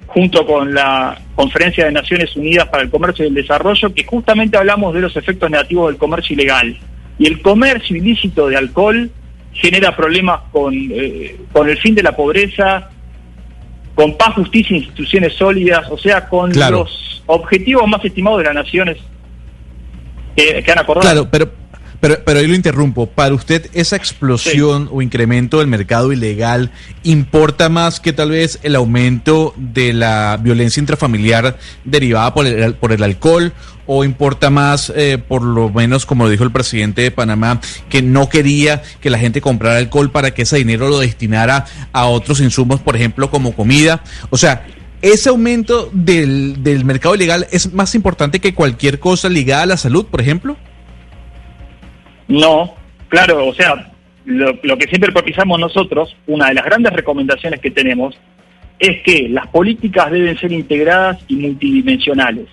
junto 0.08 0.48
con 0.48 0.74
la 0.74 1.16
Conferencia 1.36 1.86
de 1.86 1.92
Naciones 1.92 2.36
Unidas 2.36 2.68
para 2.70 2.82
el 2.82 2.90
Comercio 2.90 3.24
y 3.24 3.28
el 3.28 3.36
Desarrollo 3.36 3.94
que 3.94 4.04
justamente 4.04 4.58
hablamos 4.58 4.96
de 4.96 5.02
los 5.02 5.16
efectos 5.16 5.52
negativos 5.52 5.92
del 5.92 6.00
comercio 6.00 6.34
ilegal. 6.34 6.76
Y 7.20 7.28
el 7.28 7.40
comercio 7.40 7.96
ilícito 7.96 8.48
de 8.48 8.58
alcohol 8.58 9.12
genera 9.54 9.96
problemas 9.96 10.42
con, 10.52 10.74
eh, 10.74 11.36
con 11.52 11.70
el 11.70 11.78
fin 11.78 11.94
de 11.94 12.02
la 12.02 12.16
pobreza, 12.16 12.90
con 13.96 14.16
paz, 14.18 14.34
justicia 14.36 14.76
e 14.76 14.80
instituciones 14.80 15.34
sólidas, 15.34 15.90
o 15.90 15.98
sea, 15.98 16.28
con 16.28 16.52
los 16.54 17.24
objetivos 17.26 17.88
más 17.88 18.04
estimados 18.04 18.40
de 18.40 18.46
las 18.46 18.56
naciones 18.56 18.98
que, 20.36 20.72
han 20.72 20.80
acordado. 20.80 21.02
Claro, 21.02 21.28
pero, 21.32 21.52
pero, 22.00 22.18
pero 22.26 22.40
ahí 22.40 22.48
lo 22.48 22.56
interrumpo. 22.56 23.08
Para 23.08 23.34
usted, 23.34 23.70
esa 23.74 23.96
explosión 23.96 24.90
o 24.92 25.02
incremento 25.02 25.60
del 25.60 25.68
mercado 25.68 26.12
ilegal 26.12 26.72
importa 27.04 27.70
más 27.70 28.00
que 28.00 28.14
tal 28.14 28.32
vez 28.32 28.60
el 28.64 28.76
aumento 28.76 29.54
de 29.58 29.94
la 29.94 30.38
violencia 30.42 30.80
intrafamiliar 30.80 31.58
derivada 31.84 32.34
por 32.34 32.46
el, 32.46 32.76
por 32.76 32.92
el 32.92 33.04
alcohol 33.04 33.54
o 33.92 34.04
importa 34.04 34.52
más, 34.52 34.94
eh, 34.96 35.18
por 35.18 35.42
lo 35.42 35.70
menos 35.72 36.06
como 36.06 36.24
lo 36.24 36.30
dijo 36.30 36.44
el 36.44 36.52
presidente 36.52 37.02
de 37.02 37.10
Panamá, 37.10 37.60
que 37.90 38.04
no 38.04 38.30
quería 38.30 38.84
que 39.02 39.10
la 39.10 39.18
gente 39.18 39.42
comprara 39.42 39.80
alcohol 39.80 40.12
para 40.12 40.32
que 40.32 40.44
ese 40.44 40.58
dinero 40.58 40.90
lo 40.90 41.00
destinara 41.00 41.66
a 41.92 42.06
otros 42.06 42.40
insumos, 42.40 42.82
por 42.82 42.96
ejemplo, 42.96 43.32
como 43.32 43.56
comida. 43.56 44.04
O 44.30 44.38
sea, 44.38 44.68
ese 45.02 45.30
aumento 45.30 45.90
del, 45.92 46.62
del 46.62 46.86
mercado 46.86 47.16
ilegal 47.16 47.48
es 47.52 47.74
más 47.74 47.96
importante 47.96 48.40
que 48.40 48.54
cualquier 48.54 49.00
cosa 49.00 49.28
ligada 49.28 49.64
a 49.64 49.66
la 49.66 49.78
salud, 49.78 50.06
por 50.06 50.22
ejemplo. 50.22 50.56
No, 52.30 52.76
claro, 53.10 53.48
o 53.48 53.54
sea, 53.54 53.92
lo, 54.26 54.58
lo 54.64 54.78
que 54.78 54.88
siempre 54.88 55.12
propiciamos 55.12 55.60
nosotros, 55.60 56.16
una 56.28 56.48
de 56.48 56.54
las 56.54 56.64
grandes 56.64 56.94
recomendaciones 56.94 57.60
que 57.60 57.72
tenemos, 57.72 58.18
es 58.80 59.02
que 59.02 59.28
las 59.28 59.48
políticas 59.48 60.10
deben 60.10 60.38
ser 60.38 60.54
integradas 60.54 61.20
y 61.28 61.36
multidimensionales. 61.36 62.48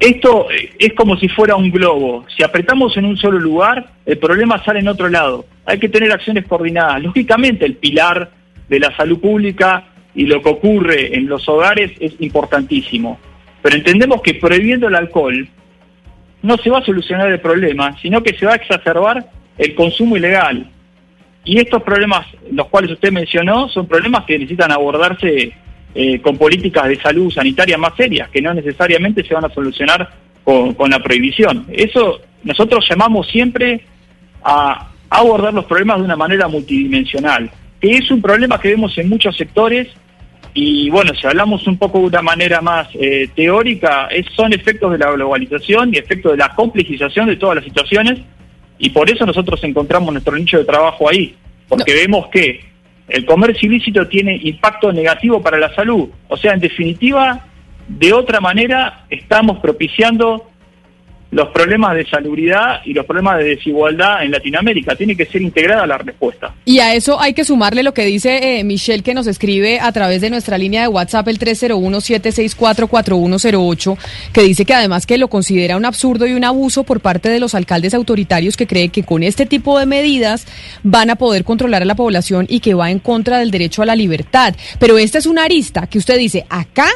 Esto 0.00 0.50
eh, 0.50 0.72
es 0.78 0.92
como 0.94 1.16
si 1.16 1.28
fuera 1.28 1.56
un 1.56 1.70
globo. 1.70 2.24
Si 2.34 2.42
apretamos 2.42 2.96
en 2.96 3.04
un 3.04 3.16
solo 3.16 3.38
lugar, 3.38 3.92
el 4.04 4.18
problema 4.18 4.62
sale 4.64 4.80
en 4.80 4.88
otro 4.88 5.08
lado. 5.08 5.46
Hay 5.64 5.78
que 5.78 5.88
tener 5.88 6.12
acciones 6.12 6.46
coordinadas. 6.46 7.02
Lógicamente, 7.02 7.64
el 7.64 7.76
pilar 7.76 8.30
de 8.68 8.80
la 8.80 8.94
salud 8.96 9.20
pública 9.20 9.84
y 10.14 10.26
lo 10.26 10.42
que 10.42 10.48
ocurre 10.48 11.16
en 11.16 11.26
los 11.26 11.48
hogares 11.48 11.92
es 12.00 12.14
importantísimo. 12.20 13.18
Pero 13.62 13.76
entendemos 13.76 14.22
que 14.22 14.34
prohibiendo 14.34 14.88
el 14.88 14.94
alcohol 14.94 15.48
no 16.46 16.56
se 16.58 16.70
va 16.70 16.78
a 16.78 16.84
solucionar 16.84 17.30
el 17.30 17.40
problema, 17.40 17.98
sino 18.00 18.22
que 18.22 18.36
se 18.38 18.46
va 18.46 18.52
a 18.52 18.56
exacerbar 18.56 19.26
el 19.58 19.74
consumo 19.74 20.16
ilegal. 20.16 20.66
Y 21.44 21.58
estos 21.58 21.82
problemas, 21.82 22.26
los 22.50 22.68
cuales 22.68 22.92
usted 22.92 23.12
mencionó, 23.12 23.68
son 23.68 23.86
problemas 23.86 24.24
que 24.24 24.38
necesitan 24.38 24.70
abordarse 24.70 25.52
eh, 25.94 26.20
con 26.20 26.38
políticas 26.38 26.88
de 26.88 27.00
salud 27.00 27.32
sanitaria 27.32 27.76
más 27.78 27.94
serias, 27.96 28.30
que 28.30 28.40
no 28.40 28.54
necesariamente 28.54 29.24
se 29.24 29.34
van 29.34 29.44
a 29.44 29.50
solucionar 29.50 30.08
con, 30.44 30.90
la 30.90 31.02
prohibición. 31.02 31.66
Eso 31.72 32.20
nosotros 32.44 32.86
llamamos 32.88 33.26
siempre 33.28 33.80
a 34.44 34.90
abordar 35.10 35.52
los 35.52 35.64
problemas 35.64 35.98
de 35.98 36.04
una 36.04 36.16
manera 36.16 36.46
multidimensional, 36.46 37.50
que 37.80 37.90
es 37.90 38.08
un 38.10 38.22
problema 38.22 38.60
que 38.60 38.68
vemos 38.68 38.96
en 38.98 39.08
muchos 39.08 39.36
sectores 39.36 39.88
y 40.58 40.88
bueno, 40.88 41.12
si 41.14 41.26
hablamos 41.26 41.66
un 41.66 41.76
poco 41.76 41.98
de 41.98 42.06
una 42.06 42.22
manera 42.22 42.62
más 42.62 42.88
eh, 42.94 43.28
teórica, 43.36 44.06
es, 44.06 44.24
son 44.34 44.54
efectos 44.54 44.90
de 44.90 44.96
la 44.96 45.10
globalización 45.10 45.92
y 45.92 45.98
efectos 45.98 46.32
de 46.32 46.38
la 46.38 46.54
complejización 46.54 47.28
de 47.28 47.36
todas 47.36 47.56
las 47.56 47.64
situaciones 47.64 48.20
y 48.78 48.88
por 48.88 49.10
eso 49.10 49.26
nosotros 49.26 49.62
encontramos 49.64 50.14
nuestro 50.14 50.34
nicho 50.34 50.56
de 50.56 50.64
trabajo 50.64 51.10
ahí, 51.10 51.36
porque 51.68 51.92
vemos 51.92 52.28
que 52.28 52.60
el 53.06 53.26
comercio 53.26 53.70
ilícito 53.70 54.08
tiene 54.08 54.40
impacto 54.44 54.90
negativo 54.94 55.42
para 55.42 55.58
la 55.58 55.74
salud. 55.74 56.08
O 56.28 56.38
sea, 56.38 56.54
en 56.54 56.60
definitiva, 56.60 57.44
de 57.86 58.14
otra 58.14 58.40
manera, 58.40 59.04
estamos 59.10 59.58
propiciando 59.58 60.50
los 61.30 61.48
problemas 61.48 61.96
de 61.96 62.06
salubridad 62.06 62.82
y 62.84 62.92
los 62.92 63.04
problemas 63.04 63.38
de 63.38 63.56
desigualdad 63.56 64.22
en 64.22 64.30
Latinoamérica. 64.30 64.94
Tiene 64.94 65.16
que 65.16 65.26
ser 65.26 65.42
integrada 65.42 65.84
la 65.86 65.98
respuesta. 65.98 66.54
Y 66.64 66.78
a 66.78 66.94
eso 66.94 67.20
hay 67.20 67.34
que 67.34 67.44
sumarle 67.44 67.82
lo 67.82 67.92
que 67.92 68.04
dice 68.04 68.58
eh, 68.58 68.64
Michelle, 68.64 69.02
que 69.02 69.14
nos 69.14 69.26
escribe 69.26 69.80
a 69.80 69.90
través 69.92 70.20
de 70.20 70.30
nuestra 70.30 70.56
línea 70.56 70.82
de 70.82 70.88
WhatsApp, 70.88 71.26
el 71.28 71.38
301-764-4108, 71.38 73.98
que 74.32 74.42
dice 74.42 74.64
que 74.64 74.74
además 74.74 75.06
que 75.06 75.18
lo 75.18 75.28
considera 75.28 75.76
un 75.76 75.84
absurdo 75.84 76.26
y 76.26 76.32
un 76.32 76.44
abuso 76.44 76.84
por 76.84 77.00
parte 77.00 77.28
de 77.28 77.40
los 77.40 77.54
alcaldes 77.54 77.92
autoritarios 77.94 78.56
que 78.56 78.66
cree 78.66 78.88
que 78.90 79.02
con 79.02 79.22
este 79.22 79.44
tipo 79.46 79.78
de 79.78 79.86
medidas 79.86 80.46
van 80.82 81.08
a 81.10 81.16
poder 81.16 81.44
controlar 81.44 81.82
a 81.82 81.86
la 81.86 81.96
población 81.96 82.46
y 82.48 82.60
que 82.60 82.74
va 82.74 82.90
en 82.90 83.00
contra 83.00 83.38
del 83.38 83.50
derecho 83.50 83.82
a 83.82 83.86
la 83.86 83.96
libertad. 83.96 84.54
Pero 84.78 84.98
esta 84.98 85.18
es 85.18 85.26
una 85.26 85.44
arista 85.44 85.86
que 85.86 85.98
usted 85.98 86.18
dice, 86.18 86.46
acá 86.48 86.86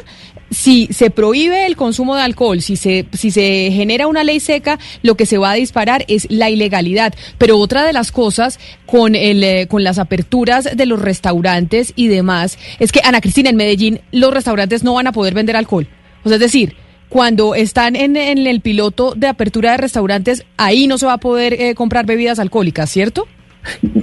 si 0.51 0.89
se 0.93 1.11
prohíbe 1.11 1.67
el 1.67 1.77
consumo 1.77 2.17
de 2.17 2.23
alcohol, 2.23 2.61
si 2.61 2.77
se, 2.77 3.07
si 3.13 3.31
se 3.31 3.71
genera 3.73 4.07
una 4.07 4.25
ley 4.25 4.41
seca, 4.41 4.79
lo 5.03 5.15
que 5.15 5.27
se 5.27 5.39
va 5.39 5.53
a 5.53 5.55
disparar 5.55 6.05
es 6.09 6.27
la 6.31 6.51
ilegalidad. 6.51 7.15
Pero 7.39 7.59
otra 7.59 7.85
de 7.85 7.93
las 7.93 8.13
cosas 8.13 8.59
con, 8.87 9.15
el, 9.15 9.43
eh, 9.45 9.67
con 9.69 9.85
las 9.85 9.99
aperturas 9.99 10.77
de 10.77 10.87
los 10.87 11.01
restaurantes 11.01 11.93
y 11.97 12.09
demás 12.09 12.59
es 12.79 12.93
que, 12.93 13.01
Ana 13.05 13.21
Cristina, 13.21 13.51
en 13.51 13.57
Medellín 13.57 14.01
los 14.11 14.35
restaurantes 14.35 14.83
no 14.83 14.95
van 14.95 15.07
a 15.07 15.13
poder 15.13 15.35
vender 15.35 15.57
alcohol. 15.57 15.87
O 16.25 16.29
sea, 16.29 16.37
es 16.37 16.41
decir, 16.41 16.75
cuando 17.09 17.55
están 17.55 17.97
en, 17.97 18.17
en 18.17 18.47
el 18.47 18.61
piloto 18.61 19.15
de 19.17 19.29
apertura 19.29 19.73
de 19.73 19.79
restaurantes, 19.79 20.45
ahí 20.57 20.87
no 20.87 20.99
se 20.99 21.07
va 21.07 21.15
a 21.15 21.19
poder 21.19 21.55
eh, 21.55 21.75
comprar 21.75 22.07
bebidas 22.07 22.39
alcohólicas, 22.39 22.91
¿cierto? 22.91 23.27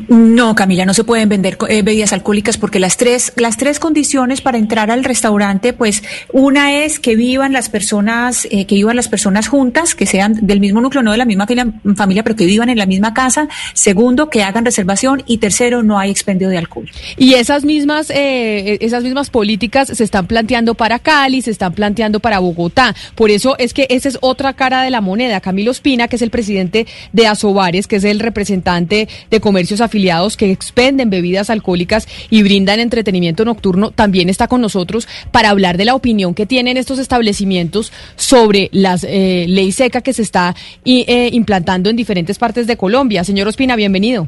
No, 0.09 0.55
Camila, 0.55 0.85
no 0.85 0.93
se 0.93 1.03
pueden 1.03 1.29
vender 1.29 1.57
eh, 1.69 1.81
bebidas 1.81 2.13
alcohólicas 2.13 2.57
porque 2.57 2.79
las 2.79 2.97
tres, 2.97 3.33
las 3.35 3.57
tres 3.57 3.79
condiciones 3.79 4.41
para 4.41 4.57
entrar 4.57 4.91
al 4.91 5.03
restaurante, 5.03 5.73
pues 5.73 6.03
una 6.31 6.73
es 6.73 6.99
que 6.99 7.15
vivan 7.15 7.53
las 7.53 7.69
personas, 7.69 8.47
eh, 8.51 8.65
que 8.65 8.75
vivan 8.75 8.95
las 8.95 9.07
personas 9.07 9.47
juntas, 9.47 9.95
que 9.95 10.05
sean 10.05 10.45
del 10.45 10.59
mismo 10.59 10.81
núcleo, 10.81 11.03
no 11.03 11.11
de 11.11 11.17
la 11.17 11.25
misma 11.25 11.47
familia, 11.95 12.23
pero 12.23 12.35
que 12.35 12.45
vivan 12.45 12.69
en 12.69 12.77
la 12.77 12.85
misma 12.85 13.13
casa. 13.13 13.47
Segundo, 13.73 14.29
que 14.29 14.43
hagan 14.43 14.65
reservación 14.65 15.23
y 15.25 15.39
tercero, 15.39 15.83
no 15.83 15.97
hay 15.97 16.11
expendio 16.11 16.49
de 16.49 16.57
alcohol. 16.57 16.89
Y 17.17 17.33
esas 17.33 17.65
mismas, 17.65 18.09
eh, 18.09 18.77
esas 18.81 19.03
mismas 19.03 19.29
políticas 19.29 19.89
se 19.89 20.03
están 20.03 20.27
planteando 20.27 20.75
para 20.75 20.99
Cali, 20.99 21.41
se 21.41 21.51
están 21.51 21.73
planteando 21.73 22.19
para 22.19 22.39
Bogotá. 22.39 22.95
Por 23.15 23.31
eso 23.31 23.55
es 23.57 23.73
que 23.73 23.87
esa 23.89 24.09
es 24.09 24.17
otra 24.21 24.53
cara 24.53 24.83
de 24.83 24.91
la 24.91 25.01
moneda. 25.01 25.41
Camilo 25.41 25.71
Espina, 25.71 26.07
que 26.07 26.15
es 26.15 26.21
el 26.21 26.29
presidente 26.29 26.85
de 27.11 27.27
Asobares, 27.27 27.87
que 27.87 27.97
es 27.97 28.03
el 28.03 28.19
representante 28.19 29.07
de 29.29 29.39
comercios 29.47 29.79
afiliados 29.79 30.35
que 30.35 30.51
expenden 30.51 31.09
bebidas 31.09 31.49
alcohólicas 31.49 32.05
y 32.29 32.43
brindan 32.43 32.81
entretenimiento 32.81 33.45
nocturno, 33.45 33.91
también 33.91 34.27
está 34.27 34.49
con 34.49 34.59
nosotros 34.59 35.07
para 35.31 35.51
hablar 35.51 35.77
de 35.77 35.85
la 35.85 35.95
opinión 35.95 36.33
que 36.33 36.45
tienen 36.45 36.75
estos 36.75 36.99
establecimientos 36.99 37.93
sobre 38.17 38.67
la 38.73 38.99
eh, 39.03 39.45
ley 39.47 39.71
seca 39.71 40.01
que 40.01 40.11
se 40.11 40.21
está 40.21 40.53
eh, 40.83 41.29
implantando 41.31 41.89
en 41.89 41.95
diferentes 41.95 42.37
partes 42.37 42.67
de 42.67 42.75
Colombia. 42.75 43.23
Señor 43.23 43.47
Ospina, 43.47 43.77
bienvenido. 43.77 44.27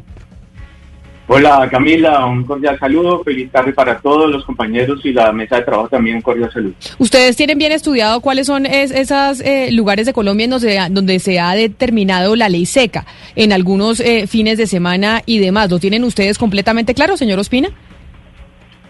Hola 1.31 1.67
Camila, 1.69 2.25
un 2.25 2.43
cordial 2.43 2.79
saludo, 2.79 3.23
feliz 3.23 3.51
tarde 3.51 3.71
para 3.71 3.99
todos 3.99 4.31
los 4.31 4.43
compañeros 4.45 4.99
y 5.05 5.13
la 5.13 5.31
mesa 5.31 5.57
de 5.57 5.61
trabajo 5.61 5.87
también 5.87 6.15
un 6.15 6.23
cordial 6.23 6.51
saludo. 6.51 6.73
¿Ustedes 6.97 7.35
tienen 7.35 7.59
bien 7.59 7.71
estudiado 7.71 8.19
cuáles 8.19 8.47
son 8.47 8.65
esos 8.65 9.39
eh, 9.41 9.71
lugares 9.71 10.07
de 10.07 10.13
Colombia 10.13 10.45
en 10.45 10.49
donde, 10.49 10.79
donde, 10.89 11.19
se 11.19 11.39
ha 11.39 11.53
determinado 11.53 12.35
la 12.35 12.49
ley 12.49 12.65
seca 12.65 13.05
en 13.35 13.53
algunos 13.53 13.99
eh, 13.99 14.25
fines 14.25 14.57
de 14.57 14.65
semana 14.65 15.21
y 15.23 15.37
demás? 15.37 15.69
¿Lo 15.69 15.77
tienen 15.77 16.03
ustedes 16.03 16.39
completamente 16.39 16.95
claro, 16.95 17.15
señor 17.15 17.37
Ospina? 17.37 17.69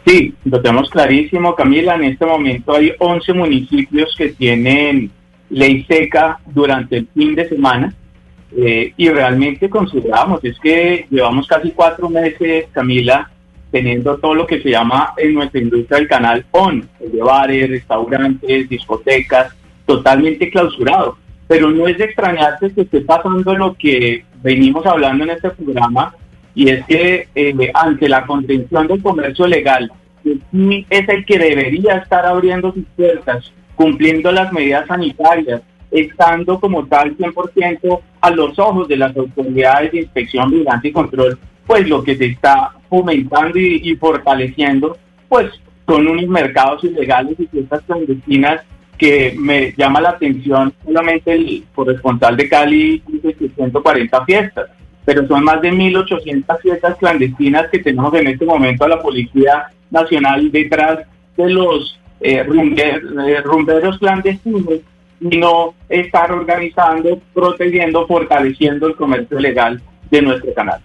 Sí, 0.05 0.33
lo 0.45 0.61
tenemos 0.61 0.89
clarísimo, 0.89 1.53
Camila. 1.55 1.95
En 1.95 2.05
este 2.05 2.25
momento 2.25 2.73
hay 2.73 2.93
11 2.99 3.33
municipios 3.33 4.15
que 4.17 4.29
tienen 4.29 5.11
ley 5.49 5.83
seca 5.89 6.39
durante 6.45 6.99
el 6.99 7.07
fin 7.13 7.35
de 7.35 7.49
semana 7.49 7.93
eh, 8.55 8.93
y 8.97 9.09
realmente 9.09 9.69
consideramos, 9.69 10.43
es 10.43 10.59
que 10.59 11.05
llevamos 11.09 11.47
casi 11.47 11.71
cuatro 11.71 12.09
meses, 12.09 12.65
Camila, 12.71 13.29
teniendo 13.71 14.17
todo 14.17 14.33
lo 14.33 14.47
que 14.47 14.61
se 14.61 14.71
llama 14.71 15.13
en 15.17 15.35
nuestra 15.35 15.61
industria 15.61 15.99
el 15.99 16.07
canal 16.07 16.45
ON, 16.51 16.87
el 16.99 17.11
de 17.11 17.21
bares, 17.21 17.69
restaurantes, 17.69 18.67
discotecas, 18.67 19.53
totalmente 19.85 20.49
clausurado. 20.49 21.17
Pero 21.47 21.69
no 21.69 21.87
es 21.87 21.97
de 21.97 22.05
extrañarse 22.05 22.73
que 22.73 22.81
esté 22.81 23.01
pasando 23.01 23.55
lo 23.55 23.75
que 23.75 24.23
venimos 24.41 24.85
hablando 24.85 25.23
en 25.23 25.31
este 25.31 25.51
programa, 25.51 26.13
y 26.55 26.69
es 26.69 26.85
que 26.85 27.27
eh, 27.35 27.71
ante 27.73 28.09
la 28.09 28.25
contención 28.25 28.87
del 28.87 29.01
comercio 29.01 29.47
legal, 29.47 29.91
es 30.23 31.09
el 31.09 31.25
que 31.25 31.39
debería 31.39 31.97
estar 31.97 32.25
abriendo 32.25 32.73
sus 32.73 32.85
puertas, 32.95 33.51
cumpliendo 33.75 34.31
las 34.31 34.51
medidas 34.51 34.87
sanitarias, 34.87 35.61
estando 35.91 36.59
como 36.59 36.85
tal 36.85 37.17
100% 37.17 37.99
a 38.21 38.29
los 38.31 38.57
ojos 38.59 38.87
de 38.87 38.97
las 38.97 39.15
autoridades 39.15 39.91
de 39.91 39.99
inspección, 39.99 40.51
vigilancia 40.51 40.89
y 40.89 40.93
control, 40.93 41.39
pues 41.65 41.87
lo 41.87 42.03
que 42.03 42.15
se 42.15 42.25
está 42.25 42.71
fomentando 42.89 43.57
y, 43.57 43.95
fortaleciendo, 43.95 44.97
pues 45.27 45.51
son 45.87 46.07
unos 46.07 46.27
mercados 46.27 46.83
ilegales 46.83 47.39
y 47.39 47.47
fiestas 47.47 47.81
clandestinas 47.85 48.61
que 48.97 49.33
me 49.37 49.73
llama 49.77 50.01
la 50.01 50.09
atención 50.09 50.73
solamente 50.85 51.31
el 51.31 51.63
corresponsal 51.73 52.35
de 52.35 52.49
Cali 52.49 53.01
dice 53.07 53.35
140 53.55 54.25
fiestas, 54.25 54.69
pero 55.05 55.25
son 55.27 55.43
más 55.43 55.61
de 55.61 55.71
1.800 55.71 56.59
fiestas 56.61 56.97
clandestinas 56.97 57.69
que 57.69 57.79
tenemos 57.79 58.13
en 58.13 58.27
este 58.27 58.45
momento 58.45 58.83
a 58.83 58.89
la 58.89 59.01
Policía 59.01 59.67
Nacional 59.89 60.51
detrás 60.51 60.99
de 61.37 61.49
los 61.49 61.99
eh, 62.19 62.45
eh 62.45 63.41
rumberos 63.41 63.97
clandestinos 63.99 64.81
y 65.21 65.37
no 65.37 65.73
estar 65.89 66.31
organizando, 66.31 67.19
protegiendo, 67.33 68.07
fortaleciendo 68.07 68.87
el 68.87 68.95
comercio 68.95 69.39
legal 69.39 69.81
de 70.09 70.21
nuestro 70.21 70.53
canal. 70.53 70.81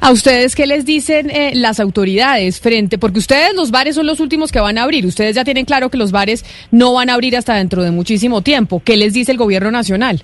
¿A 0.00 0.10
ustedes 0.10 0.54
qué 0.54 0.66
les 0.66 0.84
dicen 0.84 1.30
eh, 1.30 1.52
las 1.54 1.78
autoridades 1.78 2.60
frente? 2.60 2.98
Porque 2.98 3.18
ustedes 3.18 3.54
los 3.54 3.70
bares 3.70 3.94
son 3.94 4.06
los 4.06 4.20
últimos 4.20 4.50
que 4.50 4.60
van 4.60 4.78
a 4.78 4.82
abrir. 4.84 5.06
Ustedes 5.06 5.36
ya 5.36 5.44
tienen 5.44 5.64
claro 5.64 5.90
que 5.90 5.98
los 5.98 6.10
bares 6.10 6.44
no 6.70 6.94
van 6.94 7.10
a 7.10 7.14
abrir 7.14 7.36
hasta 7.36 7.54
dentro 7.54 7.82
de 7.82 7.90
muchísimo 7.90 8.42
tiempo. 8.42 8.82
¿Qué 8.84 8.96
les 8.96 9.12
dice 9.12 9.32
el 9.32 9.38
gobierno 9.38 9.70
nacional? 9.70 10.22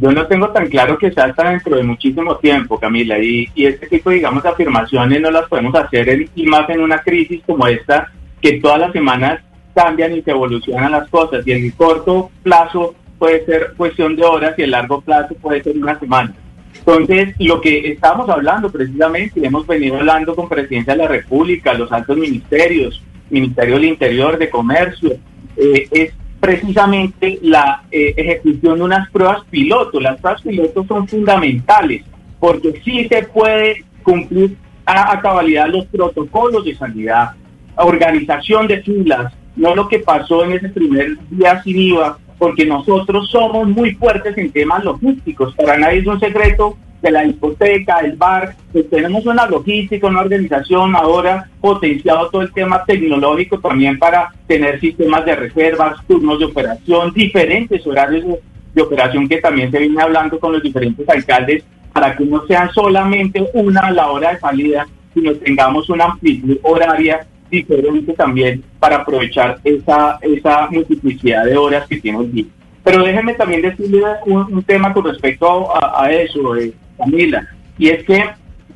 Yo 0.00 0.10
no 0.10 0.26
tengo 0.26 0.50
tan 0.50 0.68
claro 0.68 0.98
que 0.98 1.12
sea 1.12 1.24
hasta 1.24 1.50
dentro 1.50 1.76
de 1.76 1.84
muchísimo 1.84 2.36
tiempo, 2.38 2.80
Camila, 2.80 3.16
y, 3.18 3.48
y 3.54 3.66
este 3.66 3.86
tipo, 3.86 4.10
digamos, 4.10 4.42
de 4.42 4.48
afirmaciones 4.48 5.20
no 5.20 5.30
las 5.30 5.48
podemos 5.48 5.72
hacer 5.76 6.28
y 6.34 6.46
más 6.46 6.68
en 6.68 6.80
una 6.80 6.98
crisis 6.98 7.40
como 7.46 7.68
esta, 7.68 8.10
que 8.40 8.60
todas 8.60 8.80
las 8.80 8.92
semanas 8.92 9.40
cambian 9.74 10.16
y 10.16 10.22
se 10.22 10.30
evolucionan 10.30 10.92
las 10.92 11.08
cosas 11.08 11.46
y 11.46 11.52
en 11.52 11.64
el 11.64 11.74
corto 11.74 12.30
plazo 12.42 12.94
puede 13.18 13.44
ser 13.44 13.74
cuestión 13.76 14.16
de 14.16 14.24
horas 14.24 14.54
y 14.58 14.62
el 14.62 14.70
largo 14.70 15.00
plazo 15.00 15.34
puede 15.34 15.62
ser 15.62 15.76
una 15.76 15.98
semana. 15.98 16.34
Entonces, 16.78 17.34
lo 17.38 17.60
que 17.60 17.92
estamos 17.92 18.28
hablando 18.28 18.70
precisamente, 18.70 19.40
y 19.40 19.46
hemos 19.46 19.66
venido 19.66 19.96
hablando 19.96 20.34
con 20.34 20.48
Presidencia 20.48 20.92
de 20.92 20.98
la 20.98 21.08
República, 21.08 21.72
los 21.72 21.90
altos 21.92 22.16
ministerios, 22.16 23.02
Ministerio 23.30 23.76
del 23.76 23.86
Interior, 23.86 24.36
de 24.36 24.50
Comercio, 24.50 25.12
eh, 25.56 25.88
es 25.90 26.12
precisamente 26.40 27.38
la 27.42 27.84
eh, 27.90 28.12
ejecución 28.16 28.76
de 28.76 28.84
unas 28.84 29.08
pruebas 29.10 29.44
piloto. 29.48 29.98
Las 30.00 30.20
pruebas 30.20 30.42
piloto 30.42 30.84
son 30.86 31.08
fundamentales 31.08 32.04
porque 32.38 32.82
sí 32.84 33.08
se 33.08 33.22
puede 33.22 33.82
cumplir 34.02 34.56
a, 34.84 35.12
a 35.12 35.20
cabalidad 35.22 35.68
los 35.68 35.86
protocolos 35.86 36.66
de 36.66 36.74
sanidad, 36.74 37.30
organización 37.76 38.66
de 38.66 38.82
filas, 38.82 39.32
no 39.56 39.74
lo 39.74 39.88
que 39.88 40.00
pasó 40.00 40.44
en 40.44 40.52
ese 40.52 40.68
primer 40.68 41.16
día 41.30 41.62
sin 41.62 41.78
IVA, 41.78 42.18
porque 42.38 42.66
nosotros 42.66 43.30
somos 43.30 43.68
muy 43.68 43.94
fuertes 43.94 44.36
en 44.36 44.50
temas 44.50 44.84
logísticos. 44.84 45.54
Para 45.54 45.76
nadie 45.76 46.00
es 46.00 46.06
un 46.06 46.20
secreto 46.20 46.76
de 47.04 47.10
la 47.10 47.22
discoteca, 47.22 47.98
el 47.98 48.16
bar, 48.16 48.56
pues 48.72 48.88
tenemos 48.88 49.26
una 49.26 49.46
logística, 49.46 50.06
una 50.06 50.22
organización 50.22 50.96
ahora 50.96 51.50
potenciado 51.60 52.30
todo 52.30 52.40
el 52.40 52.52
tema 52.52 52.82
tecnológico 52.84 53.60
también 53.60 53.98
para 53.98 54.32
tener 54.46 54.80
sistemas 54.80 55.24
de 55.26 55.36
reservas, 55.36 55.98
turnos 56.08 56.38
de 56.38 56.46
operación, 56.46 57.12
diferentes 57.12 57.86
horarios 57.86 58.24
de, 58.72 58.82
operación 58.82 59.28
que 59.28 59.36
también 59.36 59.70
se 59.70 59.80
viene 59.80 60.02
hablando 60.02 60.40
con 60.40 60.52
los 60.52 60.62
diferentes 60.62 61.06
alcaldes 61.06 61.62
para 61.92 62.16
que 62.16 62.24
no 62.24 62.44
sean 62.46 62.70
solamente 62.72 63.46
una 63.52 63.82
a 63.82 63.90
la 63.92 64.10
hora 64.10 64.32
de 64.32 64.40
salida, 64.40 64.86
sino 65.12 65.34
tengamos 65.34 65.88
una 65.90 66.06
amplitud 66.06 66.58
horaria 66.62 67.26
diferente 67.54 68.12
también 68.12 68.62
para 68.78 68.96
aprovechar 68.96 69.58
esa, 69.64 70.18
esa 70.22 70.68
multiplicidad 70.70 71.44
de 71.44 71.56
horas 71.56 71.86
que 71.88 72.00
tiene 72.00 72.18
el 72.18 72.32
día. 72.32 72.44
Pero 72.84 73.02
déjenme 73.02 73.34
también 73.34 73.62
decirle 73.62 74.02
un, 74.26 74.62
tema 74.62 74.92
con 74.92 75.04
respecto 75.04 75.70
a, 75.74 76.12
eso, 76.12 76.54
eh, 76.56 76.72
Camila, 76.98 77.48
y 77.78 77.88
es 77.88 78.04
que 78.04 78.24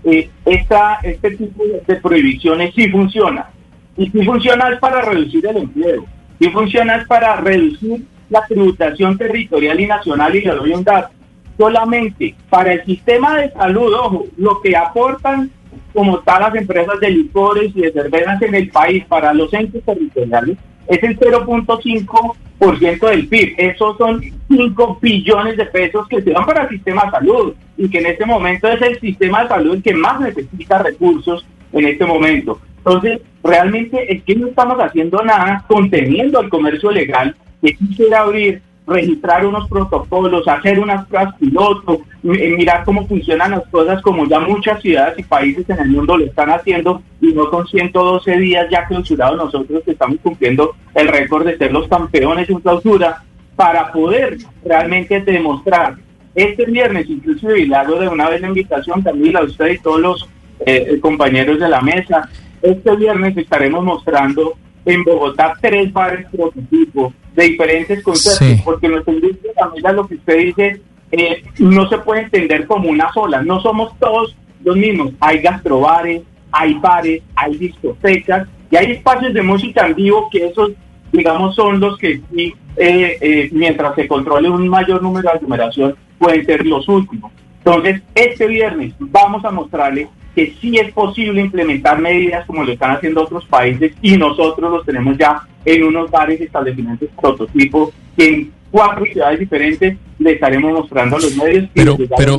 eh, 0.05 0.31
esta, 0.47 0.99
este 1.03 1.33
tipo 1.33 1.63
de, 1.87 1.97
prohibiciones 1.97 2.75
sí 2.75 2.89
funciona. 2.89 3.51
Y 3.97 4.09
sí 4.11 4.25
funciona 4.25 4.71
es 4.71 4.79
para 4.79 5.03
reducir 5.03 5.47
el 5.47 5.59
empleo, 5.59 6.07
sí 6.41 6.49
funciona 6.51 6.97
es 6.97 7.07
para 7.07 7.37
reducir 7.37 8.07
la 8.31 8.47
tributación 8.47 9.19
territorial 9.19 9.79
y 9.79 9.87
nacional, 9.87 10.35
y 10.35 10.41
le 10.41 10.55
doy 10.55 10.73
un 10.73 10.85
dato. 10.85 11.11
Solamente 11.59 12.35
para 12.49 12.75
el 12.75 12.85
sistema 12.85 13.37
de 13.39 13.51
salud, 13.51 13.93
ojo, 13.93 14.27
lo 14.37 14.61
que 14.63 14.77
aportan 14.77 15.51
como 15.93 16.19
tal 16.21 16.43
las 16.43 16.55
empresas 16.55 17.01
de 17.01 17.11
licores 17.11 17.73
y 17.75 17.81
de 17.83 17.93
cervezas 17.93 18.41
en 18.43 18.55
el 18.55 18.69
país 18.71 19.05
para 19.07 19.33
los 19.33 19.53
entes 19.53 19.85
territoriales 19.85 20.59
es 20.87 21.03
el 21.03 21.19
0.5% 21.19 23.09
del 23.09 23.29
PIB. 23.29 23.55
Esos 23.59 23.97
son 23.99 24.23
5 24.49 24.99
billones 25.01 25.57
de 25.57 25.67
pesos 25.67 26.09
que 26.09 26.23
se 26.23 26.31
dan 26.31 26.47
para 26.47 26.63
el 26.63 26.71
sistema 26.71 27.05
de 27.05 27.11
salud 27.11 27.55
y 27.77 27.89
que 27.89 27.99
en 27.99 28.07
este 28.07 28.25
momento 28.27 28.69
es 28.69 28.81
el 28.83 28.99
sistema 29.01 29.43
de 29.43 29.49
salud 29.49 29.75
el 29.75 29.83
que 29.83 29.95
más 29.95 30.21
necesita 30.21 30.79
recursos 30.79 31.47
en 31.73 31.87
este 31.87 32.07
momento. 32.07 32.59
Entonces, 32.79 33.21
realmente 33.45 34.13
es 34.13 34.23
que 34.25 34.35
no 34.35 34.49
estamos 34.49 34.79
haciendo 34.79 35.23
nada 35.23 35.65
conteniendo 35.69 36.41
el 36.41 36.49
comercio 36.49 36.91
legal 36.91 37.37
que 37.61 37.75
quisiera 37.75 38.21
abrir 38.21 38.63
registrar 38.89 39.45
unos 39.47 39.69
protocolos, 39.69 40.49
hacer 40.49 40.81
unas 40.81 41.07
pruebas 41.07 41.35
piloto, 41.37 42.01
eh, 42.25 42.55
mirar 42.57 42.85
cómo 42.85 43.07
funcionan 43.07 43.53
las 43.53 43.67
cosas 43.69 44.01
como 44.03 44.27
ya 44.27 44.41
muchas 44.41 44.81
ciudades 44.81 45.19
y 45.19 45.23
países 45.23 45.69
en 45.69 45.79
el 45.79 45.89
mundo 45.89 46.17
lo 46.17 46.25
están 46.25 46.51
haciendo 46.51 47.03
y 47.21 47.33
no 47.33 47.51
con 47.51 47.67
112 47.67 48.39
días 48.39 48.67
ya 48.71 48.87
clausurados 48.87 49.37
nosotros 49.37 49.83
que 49.85 49.93
estamos 49.93 50.19
cumpliendo 50.23 50.75
el 50.95 51.09
récord 51.09 51.47
de 51.47 51.59
ser 51.59 51.73
los 51.73 51.87
campeones 51.87 52.49
en 52.49 52.61
clausura 52.61 53.23
para 53.57 53.93
poder 53.93 54.39
realmente 54.65 55.21
demostrar. 55.21 55.97
Este 56.35 56.65
viernes, 56.65 57.11
inclusive, 57.11 57.67
le 57.67 57.99
de 58.01 58.09
una 58.09 58.31
vez 58.31 58.41
la 58.41 58.49
invitación 58.49 59.03
también 59.03 59.37
a 59.37 59.43
usted 59.43 59.73
y 59.73 59.79
todos 59.79 60.01
los 60.01 60.29
eh, 60.65 60.99
compañeros 61.01 61.59
de 61.59 61.69
la 61.69 61.81
mesa, 61.81 62.29
este 62.63 62.97
viernes 62.97 63.37
estaremos 63.37 63.85
mostrando 63.85 64.57
en 64.89 65.05
Bogotá 65.05 65.55
tres 65.61 65.93
bares 65.93 66.27
prototipo 66.31 67.13
de 67.35 67.45
diferentes 67.45 68.03
conceptos, 68.03 68.63
porque 68.65 68.89
nuestra 68.89 69.13
industria 69.13 69.53
también 69.55 69.97
lo 69.97 70.09
que 70.09 70.15
usted 70.15 70.39
dice 70.39 70.81
eh, 71.13 71.43
no 71.59 71.89
se 71.89 71.99
puede 71.99 72.23
entender 72.23 72.67
como 72.67 72.89
una 72.89 73.13
sola, 73.13 73.43
no 73.43 73.61
somos 73.61 73.97
todos 73.99 74.35
los 74.65 74.77
mismos, 74.77 75.13
hay 75.21 75.41
gastrobares, 75.41 76.23
hay 76.51 76.75
bares, 76.75 77.23
hay 77.37 77.57
discotecas 77.57 78.49
y 78.71 78.77
hay 78.77 78.93
espacios 78.93 79.35
de 79.35 79.43
música 79.43 79.87
en 79.87 79.95
vivo 79.95 80.29
que 80.31 80.47
esos 80.47 80.73
digamos 81.13 81.55
son 81.55 81.81
los 81.81 81.97
que 81.99 82.21
sí, 82.33 82.55
eh, 82.77 83.19
eh, 83.21 83.49
mientras 83.53 83.95
se 83.95 84.09
controle 84.09 84.49
un 84.49 84.69
mayor 84.69 85.03
número 85.03 85.29
de 85.29 85.37
aglomeración 85.37 85.95
pueden 86.19 86.45
ser 86.45 86.67
los 86.67 86.89
últimos. 86.89 87.31
Entonces, 87.59 88.03
este 88.15 88.47
viernes 88.47 88.95
vamos 88.99 89.45
a 89.45 89.51
mostrarle 89.51 90.09
que 90.39 90.55
sí 90.61 90.79
es 90.79 90.93
posible 90.93 91.41
implementar 91.41 92.01
medidas 92.01 92.47
como 92.47 92.63
lo 92.63 92.71
están 92.71 92.93
haciendo 92.93 93.25
otros 93.25 93.45
países 93.47 93.93
y 94.01 94.17
nosotros 94.17 94.71
los 94.71 94.87
tenemos 94.87 95.19
ya 95.19 95.43
en 95.65 95.83
unos 95.83 96.09
bares 96.13 96.41
y 96.41 96.45
establecimientos 96.45 97.09
prototipos 97.21 97.93
que 98.17 98.29
en 98.29 98.53
cuatro 98.71 99.05
ciudades 99.05 99.41
diferentes, 99.41 99.97
le 100.21 100.33
estaremos 100.33 100.73
mostrando 100.73 101.17
a 101.17 101.21
los 101.21 101.35
medios. 101.35 101.69
Pero, 101.75 101.97
pero, 102.17 102.39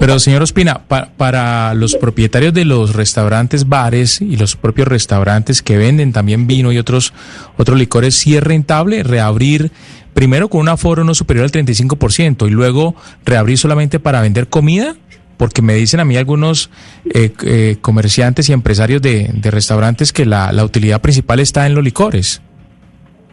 pero 0.00 0.18
señor 0.18 0.42
Ospina, 0.42 0.80
para 0.88 1.74
los 1.74 1.94
propietarios 1.94 2.52
de 2.52 2.64
los 2.64 2.96
restaurantes, 2.96 3.68
bares 3.68 4.20
y 4.20 4.36
los 4.36 4.56
propios 4.56 4.88
restaurantes 4.88 5.62
que 5.62 5.78
venden 5.78 6.12
también 6.12 6.48
vino 6.48 6.72
y 6.72 6.78
otros, 6.78 7.12
otros 7.56 7.78
licores, 7.78 8.16
¿sí 8.16 8.36
es 8.36 8.42
rentable 8.42 9.04
reabrir 9.04 9.70
primero 10.12 10.48
con 10.48 10.62
un 10.62 10.68
aforo 10.68 11.04
no 11.04 11.14
superior 11.14 11.44
al 11.44 11.52
35% 11.52 12.48
y 12.48 12.50
luego 12.50 12.96
reabrir 13.24 13.58
solamente 13.58 14.00
para 14.00 14.20
vender 14.22 14.48
comida? 14.48 14.96
Porque 15.40 15.62
me 15.62 15.72
dicen 15.72 16.00
a 16.00 16.04
mí 16.04 16.18
algunos 16.18 16.70
eh, 17.14 17.32
eh, 17.46 17.78
comerciantes 17.80 18.50
y 18.50 18.52
empresarios 18.52 19.00
de, 19.00 19.30
restaurantes 19.44 20.12
que 20.12 20.26
la, 20.26 20.52
utilidad 20.62 21.00
principal 21.00 21.40
está 21.40 21.66
en 21.66 21.74
los 21.74 21.82
licores. 21.82 22.42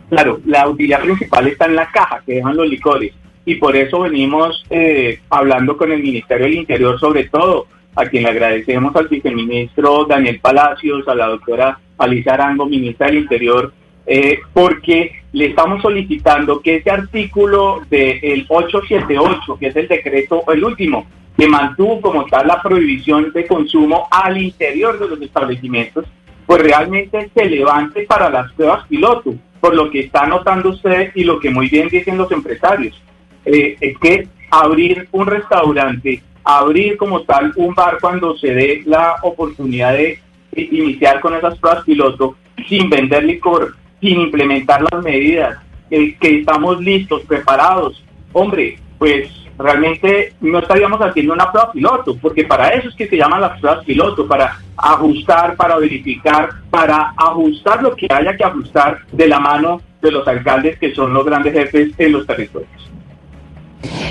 Claro, 0.10 0.40
la 0.46 0.70
utilidad 0.70 1.02
principal 1.02 1.48
está 1.48 1.66
en 1.66 1.76
la 1.76 1.92
caja 1.92 2.24
que 2.26 2.36
dejan 2.36 2.56
los 2.56 2.66
licores 2.70 3.12
y 3.44 3.56
por 3.56 3.76
eso 3.76 4.00
venimos 4.00 4.64
eh, 4.70 5.20
hablando 5.30 5.76
con 5.76 5.92
el 5.92 6.02
Ministerio 6.02 6.46
del 6.46 6.56
Interior 6.56 6.98
sobre 6.98 7.26
todo, 7.26 7.68
a 7.94 8.06
quien 8.06 8.24
le 8.24 8.30
agradecemos 8.30 8.96
al 8.96 9.10
viceministro 9.10 10.06
Daniel 10.06 10.40
Palacios, 10.40 11.06
a 11.10 11.14
la 11.14 11.26
doctora 11.26 11.78
Alicia 11.98 12.36
Arango, 12.36 12.68
ministra 12.68 13.08
del 13.08 13.18
Interior, 13.18 13.74
eh, 14.06 14.40
porque 14.54 15.12
le 15.34 15.48
estamos 15.48 15.82
solicitando 15.82 16.62
que 16.62 16.78
ese 16.78 16.90
artículo 16.90 17.82
del 17.90 18.46
878, 18.48 19.58
que 19.60 19.68
es 19.68 19.76
el 19.76 19.90
decreto, 19.90 20.46
el 20.54 20.64
último, 20.64 21.06
que 21.38 21.48
mantuvo 21.48 22.02
como 22.02 22.26
tal 22.26 22.48
la 22.48 22.62
prohibición 22.62 23.32
de 23.32 23.46
consumo 23.46 24.08
al 24.10 24.38
interior 24.42 25.00
de 25.00 25.08
los 25.08 25.22
establecimientos, 25.22 26.06
pues 26.46 26.62
realmente 26.62 27.30
se 27.34 27.46
levante 27.46 28.04
para 28.04 28.30
las 28.30 28.52
pruebas 28.54 28.88
piloto 28.88 29.36
por 29.60 29.76
lo 29.76 29.90
que 29.90 30.02
está 30.02 30.26
notando 30.26 30.70
usted 30.70 31.12
y 31.16 31.24
lo 31.24 31.40
que 31.40 31.50
muy 31.50 31.68
bien 31.70 31.90
dicen 31.90 32.18
los 32.18 32.32
empresarios, 32.32 33.00
eh, 33.46 33.76
es 33.80 33.98
que 33.98 34.28
abrir 34.50 35.08
un 35.12 35.28
restaurante, 35.28 36.22
abrir 36.44 36.98
como 36.98 37.22
tal 37.22 37.52
un 37.56 37.74
bar 37.76 37.98
cuando 38.00 38.38
se 38.38 38.54
dé 38.54 38.82
la 38.86 39.16
oportunidad 39.24 39.94
de 39.94 40.20
iniciar 40.56 41.20
con 41.20 41.36
esas 41.36 41.58
pruebas 41.60 41.84
piloto, 41.84 42.36
sin 42.68 42.90
vender 42.90 43.24
licor, 43.24 43.76
sin 44.02 44.22
implementar 44.22 44.82
las 44.92 45.04
medidas, 45.04 45.58
que 45.90 46.16
estamos 46.22 46.82
listos, 46.82 47.22
preparados, 47.24 48.04
hombre, 48.34 48.78
pues 48.98 49.30
realmente 49.58 50.34
no 50.42 50.60
estaríamos 50.60 51.00
haciendo 51.02 51.34
una 51.34 51.52
prueba 51.52 51.72
piloto, 51.72 52.18
porque 52.22 52.46
para 52.46 52.70
eso 52.70 52.90
es 52.90 52.96
que 52.96 53.08
se 53.08 53.18
llaman 53.18 53.42
las 53.42 53.60
pruebas 53.60 53.86
piloto, 53.86 54.28
para 54.28 54.60
ajustar, 54.76 55.56
para 55.56 55.78
verificar, 55.78 56.50
para 56.70 57.14
ajustar 57.18 57.82
lo 57.82 57.96
que 57.96 58.08
haya 58.10 58.36
que 58.36 58.44
ajustar 58.44 59.00
de 59.12 59.28
la 59.28 59.40
mano 59.40 59.82
de 60.02 60.12
los 60.12 60.28
alcaldes 60.28 60.78
que 60.78 60.94
son 60.94 61.14
los 61.14 61.26
grandes 61.26 61.54
jefes 61.54 61.92
en 61.98 62.12
los 62.12 62.26
territorios. 62.26 62.92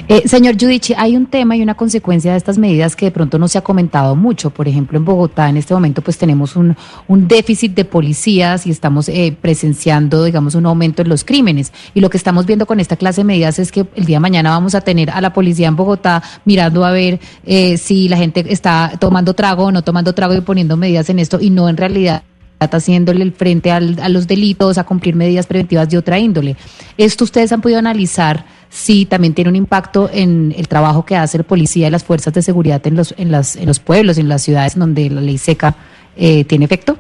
Eh, 0.09 0.29
señor 0.29 0.57
Judici, 0.61 0.95
hay 0.97 1.17
un 1.17 1.27
tema 1.27 1.57
y 1.57 1.63
una 1.63 1.75
consecuencia 1.75 2.33
de 2.33 2.39
estas 2.39 2.59
medidas 2.59 2.95
que 2.95 3.07
de 3.07 3.11
pronto 3.11 3.39
no 3.39 3.49
se 3.49 3.59
ha 3.59 3.63
comentado 3.63 4.15
mucho. 4.15 4.51
Por 4.51 4.69
ejemplo, 4.69 4.99
en 4.99 5.05
Bogotá 5.05 5.49
en 5.49 5.57
este 5.57 5.75
momento 5.75 6.03
pues 6.03 6.19
tenemos 6.19 6.57
un, 6.57 6.77
déficit 7.09 7.75
de 7.75 7.85
policías 7.85 8.67
y 8.67 8.71
estamos 8.71 9.09
eh, 9.09 9.37
presenciando, 9.41 10.25
digamos, 10.25 10.55
un 10.55 10.67
aumento 10.67 11.03
en 11.03 11.09
los 11.09 11.25
crímenes. 11.25 11.73
Y 11.95 12.01
lo 12.01 12.11
que 12.11 12.17
estamos 12.17 12.47
viendo 12.47 12.67
con 12.67 12.79
esta 12.79 12.97
clase 12.97 13.23
de 13.23 13.25
medidas 13.25 13.59
es 13.59 13.73
que 13.73 13.87
el 13.95 14.05
día 14.05 14.17
de 14.17 14.21
mañana 14.21 14.51
vamos 14.51 14.75
a 14.75 14.81
tener 14.81 15.11
a 15.11 15.21
la 15.21 15.33
policía 15.33 15.69
en 15.69 15.77
Bogotá 15.77 16.23
mirando 16.45 16.85
a 16.85 16.93
ver 16.93 17.19
eh, 17.45 17.77
si 17.79 18.09
la 18.09 18.17
gente 18.17 18.45
está 18.49 18.93
tomando 18.99 19.35
trago 19.35 19.65
o 19.65 19.73
no 19.73 19.83
tomando 19.83 20.15
trago 20.15 20.35
y 20.35 20.41
poniendo 20.41 20.77
medidas 20.77 21.11
en 21.11 21.19
esto 21.19 21.39
y 21.41 21.51
no 21.51 21.69
en 21.69 21.77
realidad 21.77 22.23
haciéndole 22.59 23.23
el 23.23 23.33
frente 23.33 23.71
a 23.71 23.81
los 23.81 24.27
delitos, 24.27 24.79
a 24.79 24.85
cumplir 24.85 25.15
medidas 25.15 25.47
preventivas 25.47 25.89
de 25.89 25.99
otra 25.99 26.19
índole. 26.19 26.57
Esto 26.97 27.25
ustedes 27.25 27.53
han 27.53 27.61
podido 27.61 27.79
analizar 27.79 28.47
si 28.69 29.07
también 29.07 29.35
tiene 29.35 29.51
un 29.51 29.57
impacto 29.57 30.11
en 30.13 30.55
el 30.57 30.69
trabajo 30.69 31.05
que 31.05 31.17
hace 31.17 31.39
el 31.39 31.45
policía 31.45 31.89
y 31.89 31.91
las 31.91 32.05
fuerzas 32.05 32.35
de 32.35 32.43
seguridad 32.43 32.87
en 32.87 32.97
los, 32.97 33.15
en 33.17 33.31
las, 33.31 33.57
en 33.57 33.67
los 33.67 33.81
pueblos, 33.81 34.19
en 34.19 34.29
las 34.29 34.43
ciudades 34.43 34.79
donde 34.79 35.09
la 35.11 35.21
ley 35.21 35.39
seca 35.39 35.75
eh, 36.17 36.45
tiene 36.45 36.65
efecto. 36.65 36.99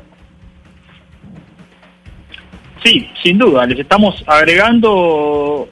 Sí, 2.84 3.08
sin 3.22 3.38
duda, 3.38 3.66
les 3.66 3.80
estamos 3.80 4.22
agregando 4.26 5.68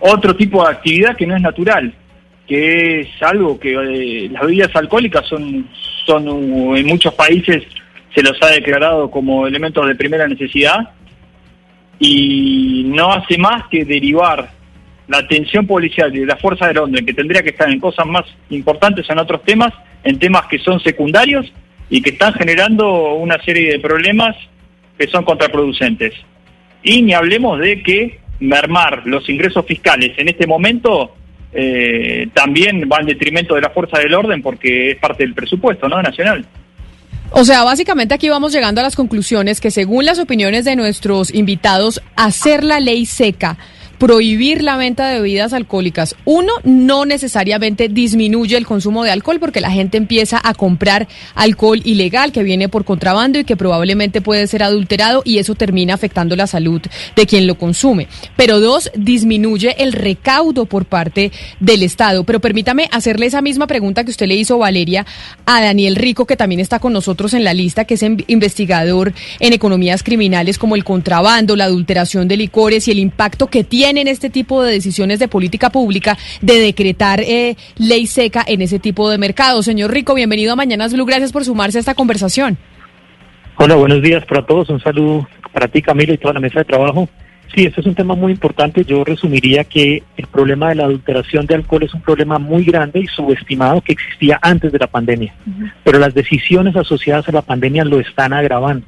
otro 0.00 0.36
tipo 0.36 0.64
de 0.64 0.72
actividad 0.72 1.16
que 1.16 1.26
no 1.26 1.36
es 1.36 1.42
natural, 1.42 1.94
que 2.46 3.00
es 3.00 3.08
algo 3.22 3.58
que 3.58 3.72
eh, 3.72 4.28
las 4.30 4.42
bebidas 4.42 4.74
alcohólicas 4.74 5.26
son, 5.26 5.68
son 6.04 6.26
en 6.76 6.86
muchos 6.86 7.14
países 7.14 7.62
se 8.14 8.22
los 8.22 8.40
ha 8.42 8.48
declarado 8.48 9.10
como 9.10 9.46
elementos 9.46 9.86
de 9.86 9.94
primera 9.94 10.28
necesidad 10.28 10.90
y 11.98 12.84
no 12.86 13.12
hace 13.12 13.36
más 13.38 13.64
que 13.68 13.84
derivar 13.84 14.50
la 15.08 15.18
atención 15.18 15.66
policial 15.66 16.14
y 16.14 16.20
de 16.20 16.26
la 16.26 16.36
fuerza 16.36 16.66
del 16.66 16.78
orden, 16.78 17.04
que 17.04 17.12
tendría 17.12 17.42
que 17.42 17.50
estar 17.50 17.70
en 17.70 17.80
cosas 17.80 18.06
más 18.06 18.24
importantes 18.50 19.08
en 19.08 19.18
otros 19.18 19.42
temas, 19.44 19.72
en 20.02 20.18
temas 20.18 20.46
que 20.46 20.58
son 20.58 20.80
secundarios 20.80 21.52
y 21.90 22.00
que 22.00 22.10
están 22.10 22.32
generando 22.34 23.14
una 23.14 23.42
serie 23.42 23.72
de 23.72 23.80
problemas 23.80 24.34
que 24.98 25.06
son 25.08 25.24
contraproducentes. 25.24 26.14
Y 26.82 27.02
ni 27.02 27.12
hablemos 27.14 27.60
de 27.60 27.82
que 27.82 28.20
mermar 28.40 29.02
los 29.06 29.28
ingresos 29.28 29.64
fiscales 29.66 30.12
en 30.16 30.28
este 30.28 30.46
momento 30.46 31.14
eh, 31.52 32.28
también 32.34 32.88
va 32.90 32.98
en 33.00 33.06
detrimento 33.06 33.54
de 33.54 33.60
la 33.60 33.70
fuerza 33.70 33.98
del 33.98 34.14
orden 34.14 34.42
porque 34.42 34.90
es 34.90 34.96
parte 34.96 35.22
del 35.22 35.34
presupuesto 35.34 35.88
¿no? 35.88 36.02
nacional. 36.02 36.44
O 37.30 37.44
sea, 37.44 37.64
básicamente 37.64 38.14
aquí 38.14 38.28
vamos 38.28 38.52
llegando 38.52 38.80
a 38.80 38.84
las 38.84 38.96
conclusiones 38.96 39.60
que 39.60 39.70
según 39.70 40.04
las 40.04 40.18
opiniones 40.18 40.64
de 40.64 40.76
nuestros 40.76 41.34
invitados, 41.34 42.02
hacer 42.16 42.62
la 42.62 42.80
ley 42.80 43.06
seca 43.06 43.56
prohibir 43.98 44.62
la 44.62 44.76
venta 44.76 45.08
de 45.08 45.20
bebidas 45.20 45.52
alcohólicas, 45.52 46.16
uno, 46.24 46.52
no 46.64 47.04
necesariamente 47.04 47.88
disminuye 47.88 48.56
el 48.56 48.66
consumo 48.66 49.04
de 49.04 49.10
alcohol 49.10 49.38
porque 49.40 49.60
la 49.60 49.70
gente 49.70 49.96
empieza 49.96 50.40
a 50.42 50.54
comprar 50.54 51.06
alcohol 51.34 51.80
ilegal 51.84 52.32
que 52.32 52.42
viene 52.42 52.68
por 52.68 52.84
contrabando 52.84 53.38
y 53.38 53.44
que 53.44 53.56
probablemente 53.56 54.20
puede 54.20 54.46
ser 54.46 54.62
adulterado 54.62 55.22
y 55.24 55.38
eso 55.38 55.54
termina 55.54 55.94
afectando 55.94 56.36
la 56.36 56.46
salud 56.46 56.82
de 57.14 57.26
quien 57.26 57.46
lo 57.46 57.56
consume. 57.56 58.08
Pero 58.36 58.60
dos, 58.60 58.90
disminuye 58.96 59.76
el 59.78 59.92
recaudo 59.92 60.66
por 60.66 60.86
parte 60.86 61.30
del 61.60 61.82
Estado. 61.82 62.24
Pero 62.24 62.40
permítame 62.40 62.88
hacerle 62.90 63.26
esa 63.26 63.42
misma 63.42 63.66
pregunta 63.66 64.04
que 64.04 64.10
usted 64.10 64.26
le 64.26 64.36
hizo, 64.36 64.58
Valeria, 64.58 65.06
a 65.46 65.62
Daniel 65.62 65.96
Rico, 65.96 66.26
que 66.26 66.36
también 66.36 66.60
está 66.60 66.78
con 66.78 66.92
nosotros 66.92 67.34
en 67.34 67.44
la 67.44 67.54
lista, 67.54 67.84
que 67.84 67.94
es 67.94 68.02
investigador 68.02 69.12
en 69.40 69.52
economías 69.52 70.02
criminales 70.02 70.58
como 70.58 70.74
el 70.74 70.84
contrabando, 70.84 71.56
la 71.56 71.64
adulteración 71.64 72.28
de 72.28 72.36
licores 72.36 72.88
y 72.88 72.90
el 72.90 72.98
impacto 72.98 73.46
que 73.46 73.64
tiene 73.64 73.83
tienen 73.84 74.08
este 74.08 74.30
tipo 74.30 74.62
de 74.62 74.72
decisiones 74.72 75.18
de 75.18 75.28
política 75.28 75.68
pública 75.68 76.16
de 76.40 76.58
decretar 76.58 77.20
eh, 77.20 77.54
ley 77.76 78.06
seca 78.06 78.42
en 78.46 78.62
ese 78.62 78.78
tipo 78.78 79.10
de 79.10 79.18
mercado. 79.18 79.62
Señor 79.62 79.92
Rico, 79.92 80.14
bienvenido 80.14 80.54
a 80.54 80.56
Mañanas 80.56 80.94
Blue. 80.94 81.04
Gracias 81.04 81.32
por 81.32 81.44
sumarse 81.44 81.76
a 81.76 81.80
esta 81.80 81.94
conversación. 81.94 82.56
Hola, 83.56 83.74
buenos 83.74 84.00
días 84.00 84.24
para 84.24 84.46
todos. 84.46 84.70
Un 84.70 84.80
saludo 84.80 85.28
para 85.52 85.68
ti, 85.68 85.82
Camila, 85.82 86.14
y 86.14 86.16
toda 86.16 86.32
la 86.32 86.40
mesa 86.40 86.60
de 86.60 86.64
trabajo. 86.64 87.10
Sí, 87.54 87.66
este 87.66 87.82
es 87.82 87.86
un 87.86 87.94
tema 87.94 88.14
muy 88.14 88.32
importante. 88.32 88.86
Yo 88.86 89.04
resumiría 89.04 89.64
que 89.64 90.02
el 90.16 90.26
problema 90.28 90.70
de 90.70 90.76
la 90.76 90.84
adulteración 90.84 91.44
de 91.44 91.56
alcohol 91.56 91.82
es 91.82 91.92
un 91.92 92.00
problema 92.00 92.38
muy 92.38 92.64
grande 92.64 93.00
y 93.00 93.06
subestimado 93.08 93.82
que 93.82 93.92
existía 93.92 94.38
antes 94.40 94.72
de 94.72 94.78
la 94.78 94.86
pandemia. 94.86 95.34
Pero 95.84 95.98
las 95.98 96.14
decisiones 96.14 96.74
asociadas 96.74 97.28
a 97.28 97.32
la 97.32 97.42
pandemia 97.42 97.84
lo 97.84 98.00
están 98.00 98.32
agravando. 98.32 98.86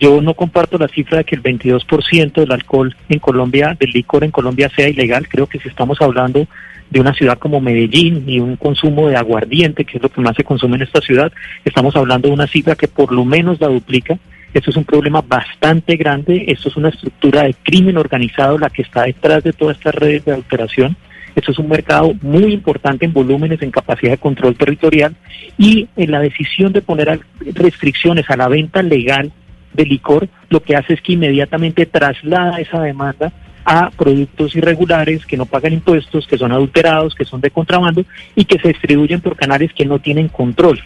Yo 0.00 0.22
no 0.22 0.32
comparto 0.32 0.78
la 0.78 0.88
cifra 0.88 1.18
de 1.18 1.24
que 1.24 1.36
el 1.36 1.42
22% 1.42 2.32
del 2.32 2.52
alcohol 2.52 2.96
en 3.10 3.18
Colombia, 3.18 3.76
del 3.78 3.90
licor 3.90 4.24
en 4.24 4.30
Colombia 4.30 4.70
sea 4.74 4.88
ilegal. 4.88 5.28
Creo 5.28 5.46
que 5.46 5.58
si 5.58 5.68
estamos 5.68 6.00
hablando 6.00 6.48
de 6.88 7.00
una 7.00 7.12
ciudad 7.12 7.38
como 7.38 7.60
Medellín 7.60 8.24
y 8.26 8.40
un 8.40 8.56
consumo 8.56 9.08
de 9.08 9.16
aguardiente, 9.16 9.84
que 9.84 9.98
es 9.98 10.02
lo 10.02 10.08
que 10.08 10.22
más 10.22 10.34
se 10.36 10.42
consume 10.42 10.76
en 10.76 10.82
esta 10.82 11.02
ciudad, 11.02 11.30
estamos 11.66 11.94
hablando 11.96 12.28
de 12.28 12.34
una 12.34 12.46
cifra 12.46 12.76
que 12.76 12.88
por 12.88 13.12
lo 13.12 13.26
menos 13.26 13.60
la 13.60 13.68
duplica. 13.68 14.18
Esto 14.54 14.70
es 14.70 14.76
un 14.78 14.84
problema 14.84 15.20
bastante 15.20 15.96
grande, 15.96 16.46
esto 16.48 16.70
es 16.70 16.76
una 16.76 16.88
estructura 16.88 17.42
de 17.42 17.54
crimen 17.62 17.98
organizado 17.98 18.56
la 18.56 18.70
que 18.70 18.82
está 18.82 19.02
detrás 19.02 19.44
de 19.44 19.52
todas 19.52 19.76
estas 19.76 19.94
redes 19.94 20.24
de 20.24 20.32
alteración. 20.32 20.96
Esto 21.36 21.52
es 21.52 21.58
un 21.58 21.68
mercado 21.68 22.14
muy 22.22 22.54
importante 22.54 23.04
en 23.04 23.12
volúmenes, 23.12 23.60
en 23.60 23.70
capacidad 23.70 24.12
de 24.12 24.18
control 24.18 24.56
territorial 24.56 25.14
y 25.58 25.88
en 25.94 26.10
la 26.10 26.20
decisión 26.20 26.72
de 26.72 26.80
poner 26.80 27.20
restricciones 27.54 28.28
a 28.30 28.36
la 28.36 28.48
venta 28.48 28.82
legal 28.82 29.30
de 29.72 29.84
licor, 29.84 30.28
lo 30.48 30.60
que 30.60 30.76
hace 30.76 30.94
es 30.94 31.00
que 31.00 31.12
inmediatamente 31.12 31.86
traslada 31.86 32.60
esa 32.60 32.80
demanda 32.80 33.32
a 33.64 33.90
productos 33.90 34.56
irregulares 34.56 35.26
que 35.26 35.36
no 35.36 35.46
pagan 35.46 35.74
impuestos, 35.74 36.26
que 36.26 36.38
son 36.38 36.52
adulterados, 36.52 37.14
que 37.14 37.24
son 37.24 37.40
de 37.40 37.50
contrabando 37.50 38.04
y 38.34 38.44
que 38.44 38.58
se 38.58 38.68
distribuyen 38.68 39.20
por 39.20 39.36
canales 39.36 39.72
que 39.72 39.84
no 39.84 39.98
tienen 39.98 40.28
control. 40.28 40.80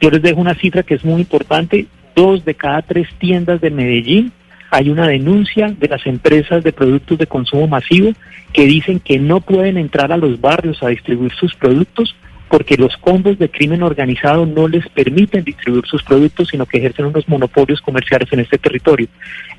Yo 0.00 0.10
les 0.10 0.22
dejo 0.22 0.40
una 0.40 0.54
cifra 0.54 0.82
que 0.82 0.94
es 0.94 1.04
muy 1.04 1.22
importante, 1.22 1.86
dos 2.14 2.44
de 2.44 2.54
cada 2.54 2.82
tres 2.82 3.08
tiendas 3.18 3.60
de 3.60 3.70
Medellín 3.70 4.32
hay 4.70 4.88
una 4.88 5.08
denuncia 5.08 5.74
de 5.76 5.88
las 5.88 6.06
empresas 6.06 6.62
de 6.62 6.72
productos 6.72 7.18
de 7.18 7.26
consumo 7.26 7.66
masivo 7.66 8.12
que 8.52 8.66
dicen 8.66 9.00
que 9.00 9.18
no 9.18 9.40
pueden 9.40 9.76
entrar 9.76 10.12
a 10.12 10.16
los 10.16 10.40
barrios 10.40 10.82
a 10.82 10.88
distribuir 10.88 11.32
sus 11.32 11.54
productos 11.56 12.14
porque 12.50 12.76
los 12.76 12.96
combos 12.96 13.38
de 13.38 13.48
crimen 13.48 13.84
organizado 13.84 14.44
no 14.44 14.66
les 14.66 14.86
permiten 14.88 15.44
distribuir 15.44 15.86
sus 15.86 16.02
productos, 16.02 16.48
sino 16.48 16.66
que 16.66 16.78
ejercen 16.78 17.06
unos 17.06 17.28
monopolios 17.28 17.80
comerciales 17.80 18.30
en 18.32 18.40
este 18.40 18.58
territorio. 18.58 19.06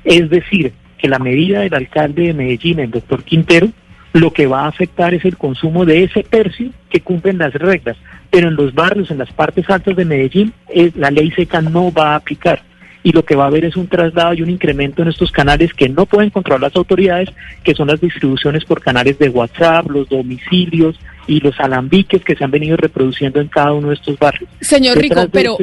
Es 0.04 0.28
decir, 0.28 0.74
que 0.98 1.08
la 1.08 1.18
medida 1.18 1.60
del 1.60 1.72
alcalde 1.72 2.26
de 2.26 2.34
Medellín, 2.34 2.80
el 2.80 2.90
doctor 2.90 3.24
Quintero, 3.24 3.70
lo 4.12 4.30
que 4.30 4.46
va 4.46 4.64
a 4.64 4.68
afectar 4.68 5.14
es 5.14 5.24
el 5.24 5.38
consumo 5.38 5.86
de 5.86 6.04
ese 6.04 6.22
tercio 6.22 6.68
que 6.90 7.00
cumplen 7.00 7.38
las 7.38 7.54
reglas. 7.54 7.96
Pero 8.30 8.48
en 8.48 8.56
los 8.56 8.74
barrios, 8.74 9.10
en 9.10 9.18
las 9.18 9.32
partes 9.32 9.70
altas 9.70 9.96
de 9.96 10.04
Medellín, 10.04 10.52
es, 10.68 10.94
la 10.94 11.10
ley 11.10 11.30
seca 11.30 11.62
no 11.62 11.90
va 11.90 12.12
a 12.12 12.16
aplicar 12.16 12.62
y 13.02 13.12
lo 13.12 13.24
que 13.24 13.34
va 13.34 13.44
a 13.44 13.46
haber 13.48 13.64
es 13.64 13.76
un 13.76 13.88
traslado 13.88 14.34
y 14.34 14.42
un 14.42 14.50
incremento 14.50 15.02
en 15.02 15.08
estos 15.08 15.32
canales 15.32 15.74
que 15.74 15.88
no 15.88 16.06
pueden 16.06 16.30
controlar 16.30 16.60
las 16.60 16.76
autoridades, 16.76 17.30
que 17.64 17.74
son 17.74 17.88
las 17.88 18.00
distribuciones 18.00 18.64
por 18.64 18.80
canales 18.80 19.18
de 19.18 19.28
WhatsApp, 19.28 19.90
los 19.90 20.08
domicilios 20.08 21.00
y 21.26 21.40
los 21.40 21.58
alambiques 21.60 22.24
que 22.24 22.34
se 22.34 22.44
han 22.44 22.50
venido 22.50 22.76
reproduciendo 22.76 23.40
en 23.40 23.48
cada 23.48 23.72
uno 23.72 23.88
de 23.88 23.94
estos 23.94 24.18
barrios. 24.18 24.50
Señor 24.60 24.98
Rico, 24.98 25.28
pero 25.30 25.56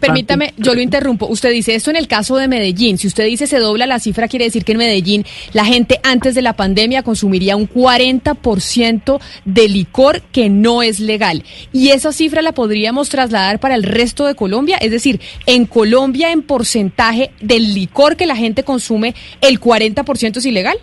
permítame, 0.00 0.54
yo 0.56 0.74
lo 0.74 0.80
interrumpo. 0.80 1.26
Usted 1.26 1.50
dice 1.50 1.74
esto 1.74 1.90
en 1.90 1.96
el 1.96 2.08
caso 2.08 2.36
de 2.36 2.48
Medellín. 2.48 2.98
Si 2.98 3.06
usted 3.06 3.24
dice 3.24 3.46
se 3.46 3.58
dobla 3.58 3.86
la 3.86 3.98
cifra, 3.98 4.28
quiere 4.28 4.46
decir 4.46 4.64
que 4.64 4.72
en 4.72 4.78
Medellín 4.78 5.24
la 5.52 5.64
gente 5.64 6.00
antes 6.02 6.34
de 6.34 6.42
la 6.42 6.54
pandemia 6.54 7.02
consumiría 7.02 7.56
un 7.56 7.68
40% 7.68 9.20
de 9.44 9.68
licor 9.68 10.22
que 10.32 10.48
no 10.48 10.82
es 10.82 11.00
legal. 11.00 11.44
Y 11.72 11.90
esa 11.90 12.12
cifra 12.12 12.42
la 12.42 12.52
podríamos 12.52 13.08
trasladar 13.08 13.58
para 13.58 13.74
el 13.74 13.82
resto 13.82 14.26
de 14.26 14.34
Colombia. 14.34 14.76
Es 14.78 14.90
decir, 14.90 15.20
en 15.46 15.66
Colombia 15.66 16.32
en 16.32 16.42
porcentaje 16.42 17.30
del 17.40 17.74
licor 17.74 18.16
que 18.16 18.26
la 18.26 18.36
gente 18.36 18.64
consume, 18.64 19.14
el 19.40 19.60
40% 19.60 20.36
es 20.36 20.46
ilegal. 20.46 20.78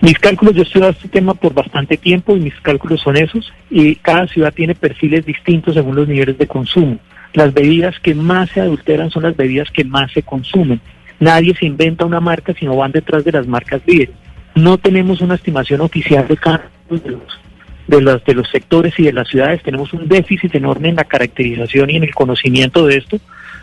Mis 0.00 0.18
cálculos, 0.18 0.54
yo 0.54 0.62
he 0.62 0.64
estudiado 0.64 0.92
este 0.92 1.08
tema 1.08 1.34
por 1.34 1.54
bastante 1.54 1.96
tiempo 1.96 2.36
y 2.36 2.40
mis 2.40 2.54
cálculos 2.60 3.00
son 3.00 3.16
esos 3.16 3.52
y 3.70 3.94
cada 3.96 4.26
ciudad 4.26 4.52
tiene 4.52 4.74
perfiles 4.74 5.24
distintos 5.24 5.74
según 5.74 5.96
los 5.96 6.06
niveles 6.06 6.36
de 6.36 6.46
consumo. 6.46 6.98
Las 7.32 7.52
bebidas 7.54 7.98
que 8.00 8.14
más 8.14 8.50
se 8.50 8.60
adulteran 8.60 9.10
son 9.10 9.24
las 9.24 9.36
bebidas 9.36 9.70
que 9.70 9.84
más 9.84 10.12
se 10.12 10.22
consumen. 10.22 10.80
Nadie 11.18 11.54
se 11.54 11.66
inventa 11.66 12.04
una 12.04 12.20
marca 12.20 12.52
sino 12.58 12.76
van 12.76 12.92
detrás 12.92 13.24
de 13.24 13.32
las 13.32 13.46
marcas 13.46 13.80
líderes. 13.86 14.14
No 14.54 14.78
tenemos 14.78 15.20
una 15.22 15.34
estimación 15.34 15.80
oficial 15.80 16.28
de 16.28 16.36
cada 16.36 16.70
uno 16.88 17.00
de 17.00 17.10
los, 17.10 17.40
de 17.86 18.00
los, 18.00 18.24
de 18.24 18.34
los 18.34 18.48
sectores 18.50 18.94
y 18.98 19.04
de 19.04 19.12
las 19.12 19.28
ciudades. 19.28 19.62
Tenemos 19.62 19.92
un 19.94 20.08
déficit 20.08 20.54
enorme 20.54 20.90
en 20.90 20.96
la 20.96 21.04
caracterización 21.04 21.90
y 21.90 21.96
en 21.96 22.04
el 22.04 22.14
conocimiento 22.14 22.86
de 22.86 22.98
esto 22.98 23.18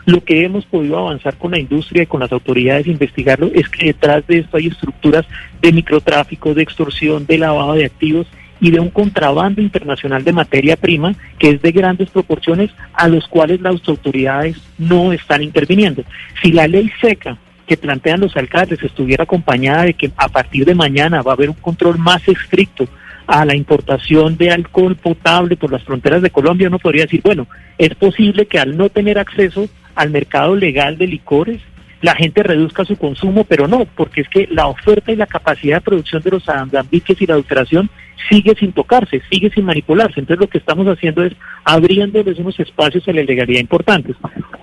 lo 0.05 0.23
que 0.23 0.43
hemos 0.43 0.65
podido 0.65 0.97
avanzar 0.97 1.37
con 1.37 1.51
la 1.51 1.59
industria 1.59 2.03
y 2.03 2.07
con 2.07 2.19
las 2.19 2.31
autoridades 2.31 2.87
investigarlo 2.87 3.49
es 3.53 3.69
que 3.69 3.87
detrás 3.87 4.25
de 4.27 4.39
esto 4.39 4.57
hay 4.57 4.67
estructuras 4.67 5.25
de 5.61 5.71
microtráfico, 5.71 6.53
de 6.53 6.63
extorsión, 6.63 7.25
de 7.25 7.37
lavado 7.37 7.73
de 7.73 7.85
activos 7.85 8.27
y 8.59 8.71
de 8.71 8.79
un 8.79 8.89
contrabando 8.89 9.61
internacional 9.61 10.23
de 10.23 10.33
materia 10.33 10.75
prima 10.75 11.15
que 11.39 11.49
es 11.49 11.61
de 11.61 11.71
grandes 11.71 12.09
proporciones 12.09 12.71
a 12.93 13.07
los 13.07 13.27
cuales 13.27 13.61
las 13.61 13.87
autoridades 13.87 14.57
no 14.77 15.13
están 15.13 15.41
interviniendo. 15.41 16.03
Si 16.41 16.51
la 16.51 16.67
ley 16.67 16.91
seca 17.01 17.37
que 17.67 17.77
plantean 17.77 18.19
los 18.19 18.35
alcaldes 18.35 18.83
estuviera 18.83 19.23
acompañada 19.23 19.83
de 19.83 19.93
que 19.93 20.11
a 20.17 20.27
partir 20.27 20.65
de 20.65 20.75
mañana 20.75 21.21
va 21.21 21.31
a 21.31 21.35
haber 21.35 21.49
un 21.49 21.55
control 21.55 21.97
más 21.97 22.27
estricto 22.27 22.87
a 23.25 23.45
la 23.45 23.55
importación 23.55 24.35
de 24.35 24.51
alcohol 24.51 24.95
potable 24.95 25.55
por 25.55 25.71
las 25.71 25.83
fronteras 25.83 26.21
de 26.21 26.29
Colombia, 26.29 26.67
uno 26.67 26.79
podría 26.79 27.03
decir, 27.03 27.21
bueno, 27.23 27.47
es 27.77 27.95
posible 27.95 28.47
que 28.47 28.59
al 28.59 28.75
no 28.75 28.89
tener 28.89 29.17
acceso 29.17 29.69
al 29.95 30.09
mercado 30.09 30.55
legal 30.55 30.97
de 30.97 31.07
licores, 31.07 31.61
la 32.01 32.15
gente 32.15 32.43
reduzca 32.43 32.83
su 32.83 32.97
consumo, 32.97 33.45
pero 33.45 33.67
no, 33.67 33.85
porque 33.85 34.21
es 34.21 34.27
que 34.27 34.47
la 34.51 34.67
oferta 34.67 35.11
y 35.11 35.15
la 35.15 35.25
capacidad 35.25 35.77
de 35.77 35.81
producción 35.81 36.21
de 36.21 36.31
los 36.31 36.49
alambiques 36.49 37.21
y 37.21 37.25
la 37.25 37.35
adulteración 37.35 37.89
sigue 38.29 38.55
sin 38.55 38.73
tocarse, 38.73 39.21
sigue 39.31 39.49
sin 39.49 39.63
manipularse. 39.63 40.19
Entonces 40.19 40.41
lo 40.41 40.49
que 40.49 40.57
estamos 40.57 40.85
haciendo 40.87 41.23
es 41.23 41.33
abriéndoles 41.63 42.37
unos 42.39 42.59
espacios 42.59 43.07
a 43.07 43.13
la 43.13 43.21
ilegalidad 43.21 43.61
importantes. 43.61 44.17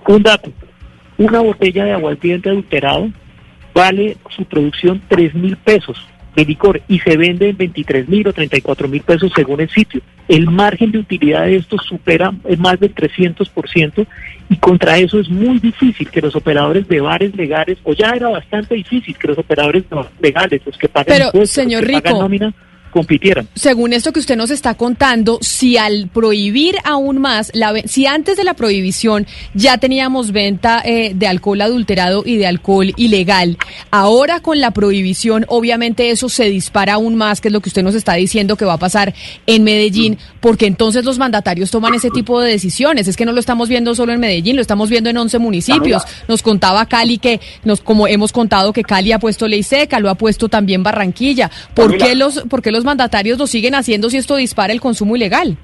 Un 0.07 0.21
dato, 0.21 0.51
una 1.17 1.39
botella 1.39 1.85
de 1.85 1.93
aguardiente 1.93 2.49
adulterado 2.49 3.09
vale 3.73 4.17
su 4.29 4.45
producción 4.45 5.01
tres 5.07 5.33
mil 5.33 5.57
pesos 5.57 5.97
de 6.35 6.45
licor 6.45 6.81
y 6.87 6.99
se 6.99 7.17
vende 7.17 7.49
en 7.49 7.57
23 7.57 8.07
mil 8.07 8.27
o 8.27 8.33
34 8.33 8.87
mil 8.87 9.01
pesos 9.01 9.31
según 9.35 9.61
el 9.61 9.69
sitio. 9.69 10.01
El 10.27 10.49
margen 10.49 10.91
de 10.91 10.99
utilidad 10.99 11.45
de 11.45 11.57
esto 11.57 11.77
supera 11.77 12.31
más 12.57 12.79
del 12.79 12.95
300% 12.95 14.07
y 14.51 14.57
contra 14.57 14.97
eso 14.97 15.17
es 15.17 15.29
muy 15.29 15.59
difícil 15.59 16.09
que 16.09 16.19
los 16.19 16.35
operadores 16.35 16.85
de 16.89 16.99
bares 16.99 17.33
legales, 17.37 17.77
o 17.83 17.93
ya 17.93 18.09
era 18.09 18.27
bastante 18.27 18.75
difícil 18.75 19.17
que 19.17 19.29
los 19.29 19.37
operadores 19.37 19.85
legales, 20.19 20.61
los 20.65 20.77
que 20.77 20.89
pagan 20.89 21.31
Pero, 21.31 21.45
señor 21.45 21.85
Rico, 21.85 22.09
nómina, 22.09 22.53
compitieran. 22.91 23.47
Según 23.55 23.93
esto 23.93 24.13
que 24.13 24.19
usted 24.19 24.35
nos 24.35 24.51
está 24.51 24.75
contando, 24.75 25.39
si 25.41 25.77
al 25.77 26.09
prohibir 26.09 26.75
aún 26.83 27.19
más, 27.19 27.51
la, 27.53 27.73
si 27.85 28.05
antes 28.05 28.37
de 28.37 28.43
la 28.43 28.53
prohibición 28.53 29.25
ya 29.53 29.77
teníamos 29.77 30.31
venta 30.31 30.81
eh, 30.85 31.13
de 31.15 31.27
alcohol 31.27 31.61
adulterado 31.61 32.23
y 32.25 32.37
de 32.37 32.47
alcohol 32.47 32.93
ilegal, 32.97 33.57
ahora 33.89 34.41
con 34.41 34.59
la 34.59 34.71
prohibición 34.71 35.45
obviamente 35.47 36.11
eso 36.11 36.29
se 36.29 36.45
dispara 36.45 36.93
aún 36.93 37.15
más, 37.15 37.41
que 37.41 37.47
es 37.47 37.53
lo 37.53 37.61
que 37.61 37.69
usted 37.69 37.83
nos 37.83 37.95
está 37.95 38.13
diciendo 38.13 38.55
que 38.55 38.65
va 38.65 38.73
a 38.73 38.77
pasar 38.77 39.13
en 39.47 39.63
Medellín, 39.63 40.17
porque 40.39 40.67
entonces 40.67 41.05
los 41.05 41.17
mandatarios 41.17 41.71
toman 41.71 41.93
ese 41.93 42.09
tipo 42.09 42.39
de 42.41 42.51
decisiones. 42.51 43.07
Es 43.07 43.15
que 43.15 43.25
no 43.25 43.31
lo 43.31 43.39
estamos 43.39 43.69
viendo 43.69 43.95
solo 43.95 44.13
en 44.13 44.19
Medellín, 44.19 44.55
lo 44.55 44.61
estamos 44.61 44.89
viendo 44.89 45.09
en 45.09 45.17
11 45.17 45.39
municipios. 45.39 46.03
Nos 46.27 46.41
contaba 46.41 46.85
Cali 46.85 47.17
que, 47.17 47.39
nos, 47.63 47.81
como 47.81 48.07
hemos 48.07 48.31
contado 48.31 48.73
que 48.73 48.83
Cali 48.83 49.11
ha 49.11 49.19
puesto 49.19 49.47
ley 49.47 49.63
seca, 49.63 49.99
lo 49.99 50.09
ha 50.09 50.15
puesto 50.15 50.49
también 50.49 50.83
Barranquilla. 50.83 51.51
¿Por 51.73 51.97
qué 51.97 52.15
los, 52.15 52.41
por 52.49 52.61
qué 52.61 52.71
los 52.71 52.80
mandatarios 52.83 53.37
lo 53.37 53.47
siguen 53.47 53.75
haciendo 53.75 54.09
si 54.09 54.17
esto 54.17 54.35
dispara 54.35 54.73
el 54.73 54.81
consumo 54.81 55.15
ilegal? 55.15 55.57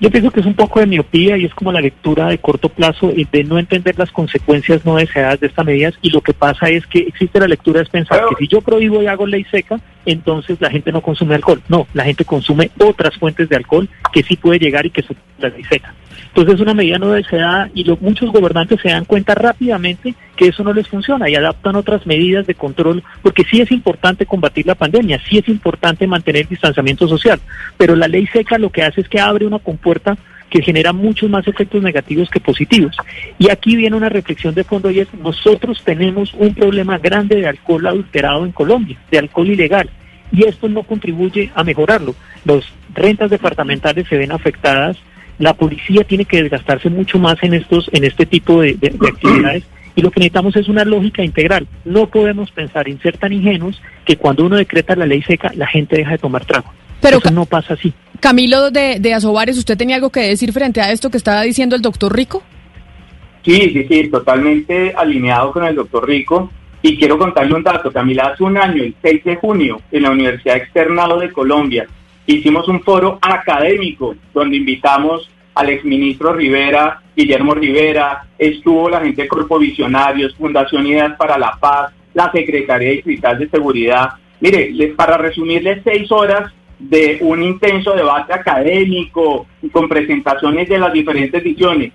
Yo 0.00 0.12
pienso 0.12 0.30
que 0.30 0.38
es 0.38 0.46
un 0.46 0.54
poco 0.54 0.78
de 0.78 0.86
miopía 0.86 1.36
y 1.36 1.44
es 1.44 1.54
como 1.54 1.72
la 1.72 1.80
lectura 1.80 2.28
de 2.28 2.38
corto 2.38 2.68
plazo 2.68 3.08
de 3.08 3.44
no 3.44 3.58
entender 3.58 3.98
las 3.98 4.12
consecuencias 4.12 4.84
no 4.84 4.94
deseadas 4.94 5.40
de 5.40 5.48
estas 5.48 5.66
medidas 5.66 5.94
y 6.02 6.10
lo 6.10 6.20
que 6.20 6.32
pasa 6.32 6.68
es 6.68 6.86
que 6.86 7.00
existe 7.00 7.40
la 7.40 7.48
lectura 7.48 7.82
es 7.82 7.88
pensar 7.88 8.20
que 8.28 8.36
si 8.38 8.46
yo 8.46 8.60
prohíbo 8.60 9.02
y 9.02 9.08
hago 9.08 9.26
ley 9.26 9.44
seca, 9.50 9.80
entonces 10.06 10.60
la 10.60 10.70
gente 10.70 10.92
no 10.92 11.00
consume 11.00 11.34
alcohol. 11.34 11.60
No, 11.68 11.88
la 11.94 12.04
gente 12.04 12.24
consume 12.24 12.70
otras 12.78 13.16
fuentes 13.16 13.48
de 13.48 13.56
alcohol 13.56 13.88
que 14.12 14.22
sí 14.22 14.36
puede 14.36 14.60
llegar 14.60 14.86
y 14.86 14.90
que 14.90 15.02
son 15.02 15.16
la 15.40 15.48
ley 15.48 15.64
seca. 15.64 15.92
Entonces 16.38 16.54
es 16.54 16.60
una 16.60 16.74
medida 16.74 16.98
no 16.98 17.10
deseada 17.10 17.68
y 17.74 17.84
muchos 18.00 18.30
gobernantes 18.30 18.80
se 18.80 18.90
dan 18.90 19.04
cuenta 19.06 19.34
rápidamente 19.34 20.14
que 20.36 20.46
eso 20.46 20.62
no 20.62 20.72
les 20.72 20.86
funciona 20.86 21.28
y 21.28 21.34
adaptan 21.34 21.74
otras 21.74 22.06
medidas 22.06 22.46
de 22.46 22.54
control, 22.54 23.02
porque 23.22 23.42
sí 23.42 23.60
es 23.60 23.72
importante 23.72 24.24
combatir 24.24 24.64
la 24.64 24.76
pandemia, 24.76 25.20
sí 25.28 25.38
es 25.38 25.48
importante 25.48 26.06
mantener 26.06 26.42
el 26.42 26.48
distanciamiento 26.48 27.08
social, 27.08 27.40
pero 27.76 27.96
la 27.96 28.06
ley 28.06 28.28
seca 28.28 28.56
lo 28.56 28.70
que 28.70 28.84
hace 28.84 29.00
es 29.00 29.08
que 29.08 29.18
abre 29.18 29.46
una 29.46 29.58
compuerta 29.58 30.16
que 30.48 30.62
genera 30.62 30.92
muchos 30.92 31.28
más 31.28 31.44
efectos 31.48 31.82
negativos 31.82 32.30
que 32.30 32.38
positivos. 32.38 32.96
Y 33.40 33.50
aquí 33.50 33.74
viene 33.74 33.96
una 33.96 34.08
reflexión 34.08 34.54
de 34.54 34.62
fondo 34.62 34.92
y 34.92 35.00
es, 35.00 35.12
nosotros 35.14 35.82
tenemos 35.84 36.34
un 36.34 36.54
problema 36.54 36.98
grande 36.98 37.34
de 37.34 37.48
alcohol 37.48 37.84
adulterado 37.84 38.44
en 38.44 38.52
Colombia, 38.52 38.96
de 39.10 39.18
alcohol 39.18 39.48
ilegal, 39.48 39.90
y 40.30 40.44
esto 40.44 40.68
no 40.68 40.84
contribuye 40.84 41.50
a 41.56 41.64
mejorarlo. 41.64 42.14
Las 42.44 42.62
rentas 42.94 43.28
departamentales 43.28 44.06
se 44.06 44.16
ven 44.16 44.30
afectadas, 44.30 44.98
la 45.38 45.54
policía 45.54 46.04
tiene 46.04 46.24
que 46.24 46.42
desgastarse 46.42 46.90
mucho 46.90 47.18
más 47.18 47.42
en 47.42 47.54
estos, 47.54 47.88
en 47.92 48.04
este 48.04 48.26
tipo 48.26 48.60
de, 48.60 48.76
actividades. 49.08 49.64
Y 49.96 50.00
lo 50.00 50.12
que 50.12 50.20
necesitamos 50.20 50.54
es 50.54 50.68
una 50.68 50.84
lógica 50.84 51.24
integral. 51.24 51.66
No 51.84 52.06
podemos 52.06 52.52
pensar 52.52 52.88
en 52.88 53.00
ser 53.00 53.16
tan 53.16 53.32
ingenuos 53.32 53.82
que 54.04 54.16
cuando 54.16 54.46
uno 54.46 54.54
decreta 54.54 54.94
la 54.94 55.06
ley 55.06 55.22
seca, 55.22 55.50
la 55.56 55.66
gente 55.66 55.96
deja 55.96 56.12
de 56.12 56.18
tomar 56.18 56.44
trago. 56.44 56.72
Pero 57.00 57.18
Eso 57.18 57.32
no 57.32 57.46
pasa 57.46 57.74
así. 57.74 57.92
Camilo 58.20 58.70
de, 58.70 59.00
de 59.00 59.14
Azobares, 59.14 59.58
¿usted 59.58 59.76
tenía 59.76 59.96
algo 59.96 60.10
que 60.10 60.20
decir 60.20 60.52
frente 60.52 60.80
a 60.80 60.92
esto 60.92 61.10
que 61.10 61.16
estaba 61.16 61.42
diciendo 61.42 61.74
el 61.74 61.82
doctor 61.82 62.14
Rico? 62.14 62.44
Sí, 63.44 63.70
sí, 63.72 63.86
sí, 63.88 64.08
totalmente 64.08 64.94
alineado 64.96 65.50
con 65.50 65.64
el 65.64 65.74
doctor 65.74 66.06
Rico. 66.06 66.48
Y 66.80 66.96
quiero 66.96 67.18
contarle 67.18 67.54
un 67.54 67.64
dato. 67.64 67.90
Camila, 67.90 68.30
hace 68.32 68.44
un 68.44 68.56
año, 68.56 68.84
el 68.84 68.94
6 69.02 69.24
de 69.24 69.36
junio, 69.36 69.80
en 69.90 70.02
la 70.02 70.10
Universidad 70.10 70.58
Externado 70.58 71.18
de 71.18 71.32
Colombia, 71.32 71.88
hicimos 72.34 72.68
un 72.68 72.82
foro 72.82 73.18
académico 73.22 74.14
donde 74.34 74.56
invitamos 74.58 75.30
al 75.54 75.70
exministro 75.70 76.32
Rivera, 76.34 77.00
Guillermo 77.16 77.54
Rivera, 77.54 78.26
estuvo 78.38 78.88
la 78.88 79.00
gente 79.00 79.22
de 79.22 79.28
Corpo 79.28 79.58
Visionarios, 79.58 80.36
Fundación 80.36 80.86
Ideas 80.86 81.16
para 81.16 81.38
la 81.38 81.56
Paz, 81.58 81.92
la 82.14 82.30
Secretaría 82.30 82.90
Distrital 82.90 83.38
de 83.38 83.48
Seguridad. 83.48 84.10
Mire, 84.40 84.94
para 84.96 85.16
resumirles 85.16 85.80
seis 85.82 86.12
horas 86.12 86.52
de 86.78 87.18
un 87.22 87.42
intenso 87.42 87.94
debate 87.94 88.32
académico 88.32 89.46
con 89.72 89.88
presentaciones 89.88 90.68
de 90.68 90.78
las 90.78 90.92
diferentes 90.92 91.42
visiones, 91.42 91.92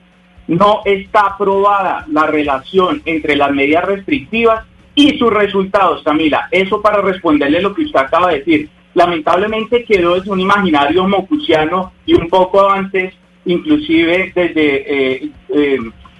no 0.47 0.81
está 0.83 1.27
aprobada 1.27 2.05
la 2.11 2.27
relación 2.27 3.01
entre 3.05 3.37
las 3.37 3.51
medidas 3.51 3.85
restrictivas 3.85 4.65
y 4.95 5.17
sus 5.17 5.31
resultados, 5.31 6.03
Camila. 6.03 6.47
Eso 6.51 6.81
para 6.81 7.01
responderle 7.01 7.61
lo 7.61 7.73
que 7.73 7.83
usted 7.83 7.99
acaba 7.99 8.31
de 8.31 8.39
decir 8.39 8.69
lamentablemente 8.93 9.83
quedó 9.83 10.15
desde 10.15 10.31
un 10.31 10.39
imaginario 10.39 11.07
mocusiano 11.07 11.93
y 12.05 12.13
un 12.13 12.29
poco 12.29 12.69
antes, 12.69 13.13
inclusive 13.45 14.31
desde 14.35 15.15
eh, 15.15 15.29
eh, 15.49 15.79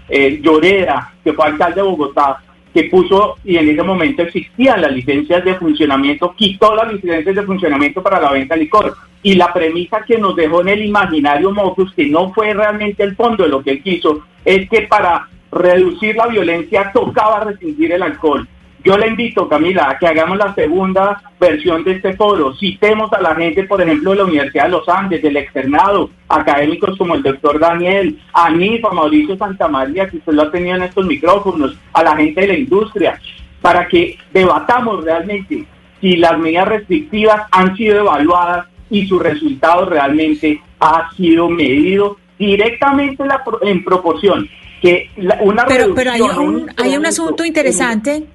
eh, 0.09 0.39
Lloreda, 0.41 1.13
que 1.23 1.33
fue 1.33 1.45
alcalde 1.45 1.81
de 1.81 1.87
Bogotá, 1.87 2.41
que 2.73 2.85
puso 2.85 3.37
y 3.43 3.57
en 3.57 3.69
ese 3.69 3.83
momento 3.83 4.23
existían 4.23 4.81
las 4.81 4.91
licencias 4.91 5.45
de 5.45 5.55
funcionamiento, 5.55 6.33
quitó 6.35 6.75
las 6.75 6.91
licencias 6.91 7.35
de 7.35 7.43
funcionamiento 7.43 8.01
para 8.01 8.19
la 8.19 8.31
venta 8.31 8.55
de 8.55 8.61
licor. 8.61 8.95
Y 9.21 9.35
la 9.35 9.53
premisa 9.53 10.03
que 10.05 10.17
nos 10.17 10.35
dejó 10.35 10.61
en 10.61 10.69
el 10.69 10.85
imaginario 10.85 11.51
Mocus, 11.51 11.93
que 11.93 12.07
no 12.07 12.33
fue 12.33 12.53
realmente 12.53 13.03
el 13.03 13.15
fondo 13.15 13.43
de 13.43 13.49
lo 13.49 13.63
que 13.63 13.71
él 13.71 13.83
quiso, 13.83 14.23
es 14.43 14.67
que 14.69 14.81
para 14.81 15.29
reducir 15.51 16.15
la 16.15 16.27
violencia 16.27 16.91
tocaba 16.91 17.41
restringir 17.41 17.91
el 17.93 18.01
alcohol 18.01 18.47
Yo 18.83 18.97
le 18.97 19.07
invito, 19.07 19.47
Camila, 19.47 19.89
a 19.89 19.97
que 19.97 20.07
hagamos 20.07 20.37
la 20.37 20.53
segunda 20.53 21.21
versión 21.39 21.85
de 21.85 21.93
este 21.93 22.13
foro. 22.15 22.53
Citemos 22.55 23.11
a 23.13 23.21
la 23.21 23.33
gente, 23.33 23.63
por 23.63 23.81
ejemplo, 23.81 24.11
de 24.11 24.17
la 24.17 24.25
Universidad 24.25 24.65
de 24.65 24.71
los 24.71 24.89
Andes, 24.89 25.21
del 25.21 25.37
externado, 25.37 26.09
académicos 26.27 26.97
como 26.97 27.15
el 27.15 27.23
doctor 27.23 27.59
Daniel, 27.59 28.19
a 28.33 28.49
mí, 28.49 28.81
a 28.83 28.93
Mauricio 28.93 29.37
Santamaría, 29.37 30.09
que 30.09 30.17
usted 30.17 30.33
lo 30.33 30.43
ha 30.43 30.51
tenido 30.51 30.75
en 30.75 30.83
estos 30.83 31.05
micrófonos, 31.05 31.77
a 31.93 32.03
la 32.03 32.17
gente 32.17 32.41
de 32.41 32.47
la 32.47 32.57
industria, 32.57 33.19
para 33.61 33.87
que 33.87 34.17
debatamos 34.33 35.05
realmente 35.05 35.65
si 36.01 36.17
las 36.17 36.37
medidas 36.37 36.67
restrictivas 36.67 37.47
han 37.51 37.77
sido 37.77 37.99
evaluadas 37.99 38.67
y 38.89 39.07
su 39.07 39.17
resultado 39.17 39.85
realmente 39.85 40.61
ha 40.81 41.09
sido 41.15 41.49
medido 41.49 42.17
directamente 42.37 43.23
en, 43.61 43.83
proporción. 43.85 44.49
Que 44.81 45.09
una 45.39 45.65
pero, 45.65 45.95
pero 45.95 46.11
hay 46.11 46.21
un, 46.21 46.69
hay 46.75 46.97
un 46.97 47.05
asunto 47.05 47.45
interesante. 47.45 48.25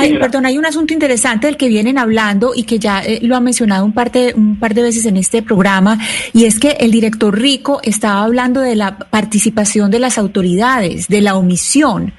Ay, 0.00 0.18
perdón, 0.18 0.46
hay 0.46 0.58
un 0.58 0.66
asunto 0.66 0.92
interesante 0.92 1.46
del 1.46 1.56
que 1.56 1.68
vienen 1.68 1.98
hablando 1.98 2.52
y 2.54 2.64
que 2.64 2.78
ya 2.78 3.00
eh, 3.00 3.20
lo 3.22 3.36
ha 3.36 3.40
mencionado 3.40 3.84
un 3.84 3.92
par, 3.92 4.10
de, 4.10 4.32
un 4.34 4.58
par 4.58 4.74
de 4.74 4.82
veces 4.82 5.04
en 5.06 5.16
este 5.16 5.42
programa, 5.42 5.98
y 6.32 6.44
es 6.44 6.58
que 6.58 6.70
el 6.80 6.90
director 6.90 7.38
Rico 7.38 7.80
estaba 7.82 8.22
hablando 8.22 8.60
de 8.60 8.76
la 8.76 8.98
participación 8.98 9.90
de 9.90 9.98
las 9.98 10.18
autoridades, 10.18 11.08
de 11.08 11.20
la 11.20 11.36
omisión. 11.36 12.12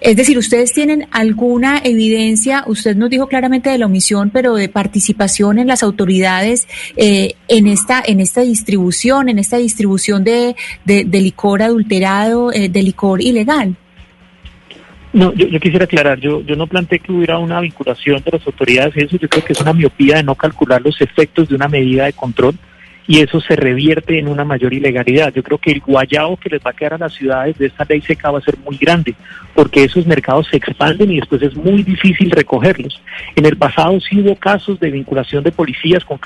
Es 0.00 0.16
decir, 0.16 0.38
¿ustedes 0.38 0.72
tienen 0.72 1.06
alguna 1.10 1.80
evidencia? 1.84 2.64
Usted 2.66 2.96
nos 2.96 3.10
dijo 3.10 3.26
claramente 3.28 3.70
de 3.70 3.78
la 3.78 3.86
omisión, 3.86 4.30
pero 4.30 4.54
de 4.54 4.68
participación 4.68 5.58
en 5.58 5.66
las 5.66 5.82
autoridades 5.82 6.66
eh, 6.96 7.34
en, 7.48 7.66
esta, 7.66 8.02
en 8.04 8.20
esta 8.20 8.42
distribución, 8.42 9.28
en 9.28 9.38
esta 9.38 9.58
distribución 9.58 10.24
de, 10.24 10.56
de, 10.84 11.04
licor 11.20 11.62
adulterado, 11.62 12.52
eh, 12.52 12.68
de 12.68 12.82
licor 12.82 13.22
ilegal. 13.22 13.76
No, 15.18 15.34
yo, 15.34 15.58
quisiera 15.58 15.84
aclarar, 15.84 16.20
yo, 16.20 16.42
yo 16.42 16.54
no 16.54 16.68
planteé 16.68 17.00
que 17.00 17.10
hubiera 17.10 17.38
una 17.38 17.58
vinculación 17.58 18.22
de 18.22 18.30
las 18.30 18.46
autoridades 18.46 18.96
y 18.96 19.00
eso, 19.00 19.16
yo 19.16 19.28
creo 19.28 19.44
que 19.44 19.52
es 19.52 19.60
una 19.60 19.72
miopía 19.72 20.18
de 20.18 20.22
no 20.22 20.36
calcular 20.36 20.80
los 20.80 21.00
efectos 21.00 21.48
de 21.48 21.56
una 21.56 21.66
medida 21.66 22.04
de 22.04 22.12
control 22.12 22.54
y 23.08 23.18
eso 23.18 23.40
se 23.40 23.56
revierte 23.56 24.16
en 24.20 24.28
una 24.28 24.44
mayor 24.44 24.72
ilegalidad. 24.72 25.32
Yo 25.34 25.42
creo 25.42 25.58
que 25.58 25.72
el 25.72 25.80
guayao 25.80 26.36
que 26.36 26.50
les 26.50 26.60
va 26.60 26.70
a 26.70 26.72
quedar 26.72 26.94
a 26.94 26.98
las 26.98 27.14
ciudades 27.14 27.58
de 27.58 27.66
esta 27.66 27.84
ley 27.88 28.00
seca 28.00 28.30
va 28.30 28.38
a 28.38 28.42
ser 28.42 28.58
muy 28.58 28.76
grande, 28.76 29.16
porque 29.56 29.82
esos 29.82 30.06
mercados 30.06 30.46
se 30.48 30.58
expanden 30.58 31.10
y 31.10 31.16
después 31.16 31.42
es 31.42 31.56
muy 31.56 31.82
difícil 31.82 32.30
recogerlos. 32.30 33.02
En 33.34 33.44
el 33.44 33.56
pasado 33.56 33.98
sí 34.00 34.20
hubo 34.20 34.36
casos 34.36 34.78
de 34.78 34.92
vinculación 34.92 35.42
de 35.42 35.50
policías 35.50 36.04
con 36.04 36.20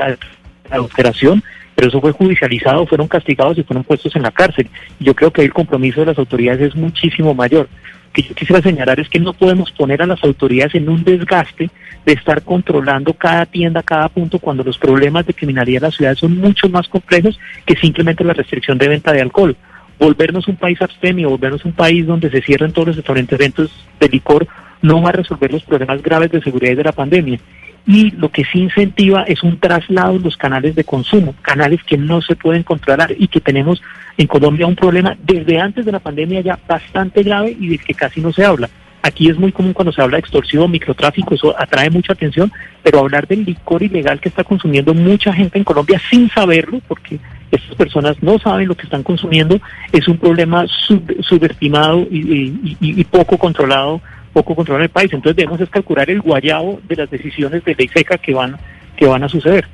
adulteración, 0.71 1.43
pero 1.75 1.89
eso 1.89 1.99
fue 1.99 2.13
judicializado, 2.13 2.87
fueron 2.87 3.09
castigados 3.09 3.57
y 3.57 3.63
fueron 3.63 3.85
puestos 3.85 4.15
en 4.17 4.23
la 4.23 4.33
cárcel. 4.33 4.69
Yo 5.01 5.15
creo 5.15 5.33
que 5.33 5.41
el 5.41 5.55
compromiso 5.55 6.01
de 6.01 6.07
las 6.07 6.19
autoridades 6.19 6.61
es 6.61 6.77
muchísimo 6.77 7.33
mayor 7.33 7.71
que 8.13 8.23
yo 8.23 8.35
quisiera 8.35 8.63
señalar 8.63 9.01
es 9.01 9.09
que 9.09 9.19
no 9.19 9.33
podemos 9.33 9.73
poner 9.73 10.03
a 10.03 10.07
las 10.07 10.23
autoridades 10.23 10.75
en 10.75 10.89
un 10.89 11.03
desgaste 11.03 11.71
de 12.05 12.13
estar 12.13 12.43
controlando 12.43 13.15
cada 13.15 13.47
tienda, 13.47 13.83
cada 13.83 14.09
punto, 14.09 14.39
cuando 14.39 14.65
los 14.65 14.79
problemas 14.79 15.27
de 15.27 15.35
criminalidad 15.35 15.85
en 15.85 15.89
la 15.89 15.97
ciudad 15.97 16.15
son 16.17 16.37
mucho 16.37 16.69
más 16.69 16.89
complejos 16.89 17.39
que 17.65 17.77
simplemente 17.77 18.25
la 18.25 18.35
restricción 18.35 18.79
de 18.79 18.89
venta 18.89 19.13
de 19.13 19.21
alcohol. 19.21 19.57
Volvernos 19.99 20.49
un 20.49 20.57
país 20.57 20.81
abstemio, 20.83 21.31
volvernos 21.31 21.65
un 21.65 21.73
país 21.73 22.07
donde 22.07 22.31
se 22.31 22.43
cierren 22.43 22.73
todos 22.73 22.89
los 22.89 22.97
restaurantes 22.97 23.39
eventos 23.39 23.87
de 24.01 24.09
licor, 24.09 24.47
no 24.83 25.01
va 25.01 25.11
a 25.11 25.13
resolver 25.13 25.53
los 25.53 25.63
problemas 25.63 26.03
graves 26.03 26.33
de 26.33 26.43
seguridad 26.43 26.77
de 26.77 26.85
la 26.85 26.93
pandemia 26.93 27.39
y 27.87 28.11
lo 28.13 28.31
que 28.31 28.45
sí 28.45 28.61
incentiva 28.61 29.25
es 29.25 29.43
un 29.43 29.59
traslado 29.59 30.17
en 30.17 30.23
los 30.23 30.37
canales 30.37 30.75
de 30.75 30.85
consumo, 30.85 31.35
canales 31.43 31.83
que 31.83 31.97
no 31.97 32.23
se 32.23 32.37
pueden 32.37 32.63
controlar 32.63 33.15
y 33.19 33.29
que 33.29 33.41
tenemos 33.41 33.83
en 34.17 34.27
Colombia 34.27 34.67
un 34.67 34.77
problema 34.77 35.17
desde 35.23 35.59
antes 35.59 35.85
de 35.85 35.93
la 35.93 35.99
pandemia 35.99 36.41
ya 36.41 36.59
bastante 36.67 37.23
grave 37.23 37.57
y 37.59 37.69
del 37.69 37.85
que 37.85 37.95
casi 37.95 38.21
no 38.21 38.33
se 38.33 38.45
habla. 38.45 38.69
Aquí 39.05 39.29
es 39.29 39.37
muy 39.37 39.51
común 39.51 39.73
cuando 39.73 39.93
se 39.93 40.01
habla 40.01 40.17
de 40.17 40.21
extorsión, 40.21 40.71
microtráfico, 40.71 41.35
eso 41.35 41.59
atrae 41.59 41.91
mucha 41.91 42.13
atención, 42.13 42.53
pero 42.85 43.01
hablar 43.01 43.27
del 43.27 43.45
licor 43.45 43.83
ilegal 43.83 44.21
que 44.21 44.29
está 44.29 44.45
consumiendo 44.45 44.95
mucha 44.95 45.33
gente 45.33 45.59
en 45.59 45.65
Colombia 45.65 46.01
sin 46.09 46.31
saberlo, 46.31 46.81
porque 46.87 47.19
estas 47.51 47.75
personas 47.75 48.23
no 48.23 48.39
saben 48.39 48.69
lo 48.69 48.77
que 48.77 48.85
están 48.85 49.03
consumiendo, 49.03 49.61
es 49.91 50.07
un 50.07 50.19
problema 50.19 50.67
subestimado 50.69 52.07
y 52.11 53.05
poco 53.11 53.39
controlado 53.39 54.01
poco 54.33 54.55
control 54.55 54.83
el 54.83 54.89
país. 54.89 55.13
Entonces 55.13 55.37
debemos 55.37 55.69
calcular 55.69 56.09
el 56.11 56.21
guayabo 56.21 56.81
de 56.89 56.97
las 56.97 57.11
decisiones 57.11 57.65
de 57.65 57.75
ley 57.75 57.89
seca 57.89 58.19
que 58.19 58.35
van, 58.35 58.57
que 58.97 59.07
van 59.07 59.23
a 59.23 59.29
suceder. 59.29 59.67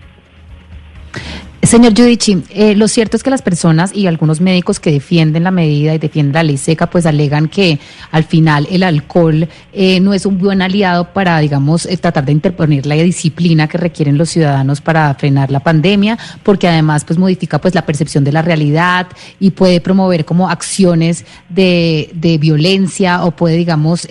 Señor 1.68 1.92
Giudici, 1.92 2.42
eh, 2.48 2.74
lo 2.74 2.88
cierto 2.88 3.18
es 3.18 3.22
que 3.22 3.28
las 3.28 3.42
personas 3.42 3.94
y 3.94 4.06
algunos 4.06 4.40
médicos 4.40 4.80
que 4.80 4.90
defienden 4.90 5.44
la 5.44 5.50
medida 5.50 5.94
y 5.94 5.98
defienden 5.98 6.32
la 6.32 6.42
ley 6.42 6.56
seca, 6.56 6.88
pues 6.88 7.04
alegan 7.04 7.46
que 7.46 7.78
al 8.10 8.24
final 8.24 8.66
el 8.70 8.82
alcohol 8.82 9.46
eh, 9.74 10.00
no 10.00 10.14
es 10.14 10.24
un 10.24 10.38
buen 10.38 10.62
aliado 10.62 11.12
para, 11.12 11.38
digamos, 11.40 11.84
eh, 11.84 11.98
tratar 11.98 12.24
de 12.24 12.32
interponer 12.32 12.86
la 12.86 12.94
disciplina 12.94 13.68
que 13.68 13.76
requieren 13.76 14.16
los 14.16 14.30
ciudadanos 14.30 14.80
para 14.80 15.12
frenar 15.16 15.50
la 15.50 15.60
pandemia, 15.60 16.16
porque 16.42 16.68
además, 16.68 17.04
pues 17.04 17.18
modifica 17.18 17.60
pues 17.60 17.74
la 17.74 17.84
percepción 17.84 18.24
de 18.24 18.32
la 18.32 18.40
realidad 18.40 19.06
y 19.38 19.50
puede 19.50 19.82
promover 19.82 20.24
como 20.24 20.48
acciones 20.48 21.26
de, 21.50 22.08
de 22.14 22.38
violencia 22.38 23.24
o 23.24 23.32
puede, 23.32 23.56
digamos, 23.56 24.08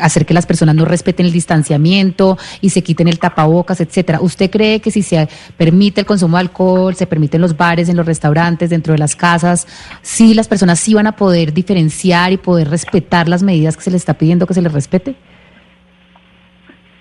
hacer 0.00 0.26
que 0.26 0.32
las 0.32 0.46
personas 0.46 0.76
no 0.76 0.84
respeten 0.84 1.26
el 1.26 1.32
distanciamiento 1.32 2.38
y 2.60 2.70
se 2.70 2.82
quiten 2.82 3.08
el 3.08 3.18
tapabocas, 3.18 3.80
etcétera. 3.80 4.20
¿Usted 4.20 4.48
cree 4.48 4.78
que 4.78 4.92
si 4.92 5.02
se 5.02 5.28
permite 5.56 6.02
el 6.02 6.06
consumo 6.06 6.36
de 6.36 6.42
alcohol 6.42 6.67
se 6.94 7.06
permiten 7.06 7.40
los 7.40 7.56
bares, 7.56 7.88
en 7.88 7.96
los 7.96 8.06
restaurantes, 8.06 8.70
dentro 8.70 8.92
de 8.92 8.98
las 8.98 9.16
casas, 9.16 9.66
sí 10.02 10.34
las 10.34 10.48
personas 10.48 10.80
sí 10.80 10.94
van 10.94 11.06
a 11.06 11.12
poder 11.12 11.52
diferenciar 11.52 12.32
y 12.32 12.36
poder 12.36 12.68
respetar 12.68 13.28
las 13.28 13.42
medidas 13.42 13.76
que 13.76 13.82
se 13.82 13.90
les 13.90 14.02
está 14.02 14.14
pidiendo 14.14 14.46
que 14.46 14.54
se 14.54 14.62
les 14.62 14.72
respete? 14.72 15.14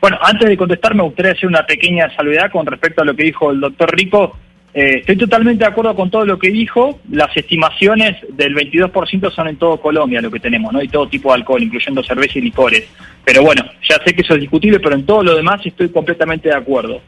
Bueno, 0.01 0.17
antes 0.21 0.47
de 0.47 0.57
contestar 0.57 0.95
me 0.95 1.03
gustaría 1.03 1.31
hacer 1.31 1.47
una 1.47 1.65
pequeña 1.65 2.13
salvedad 2.15 2.51
con 2.51 2.65
respecto 2.65 3.01
a 3.01 3.05
lo 3.05 3.15
que 3.15 3.23
dijo 3.23 3.51
el 3.51 3.59
doctor 3.59 3.93
Rico. 3.95 4.37
Eh, 4.73 4.99
estoy 4.99 5.17
totalmente 5.17 5.63
de 5.63 5.69
acuerdo 5.69 5.95
con 5.95 6.11
todo 6.11 6.25
lo 6.25 6.37
que 6.37 6.49
dijo. 6.49 6.99
Las 7.09 7.35
estimaciones 7.35 8.15
del 8.29 8.53
22% 8.53 9.31
son 9.31 9.47
en 9.47 9.57
todo 9.57 9.81
Colombia 9.81 10.21
lo 10.21 10.29
que 10.29 10.39
tenemos, 10.39 10.71
¿no? 10.71 10.83
Y 10.83 10.87
todo 10.87 11.07
tipo 11.07 11.29
de 11.29 11.35
alcohol, 11.35 11.63
incluyendo 11.63 12.03
cerveza 12.03 12.37
y 12.37 12.43
licores. 12.43 12.87
Pero 13.25 13.41
bueno, 13.41 13.65
ya 13.89 13.97
sé 14.05 14.13
que 14.13 14.21
eso 14.21 14.35
es 14.35 14.41
discutible, 14.41 14.79
pero 14.79 14.95
en 14.95 15.05
todo 15.05 15.23
lo 15.23 15.35
demás 15.35 15.65
estoy 15.65 15.89
completamente 15.89 16.49
de 16.49 16.55
acuerdo. 16.55 17.01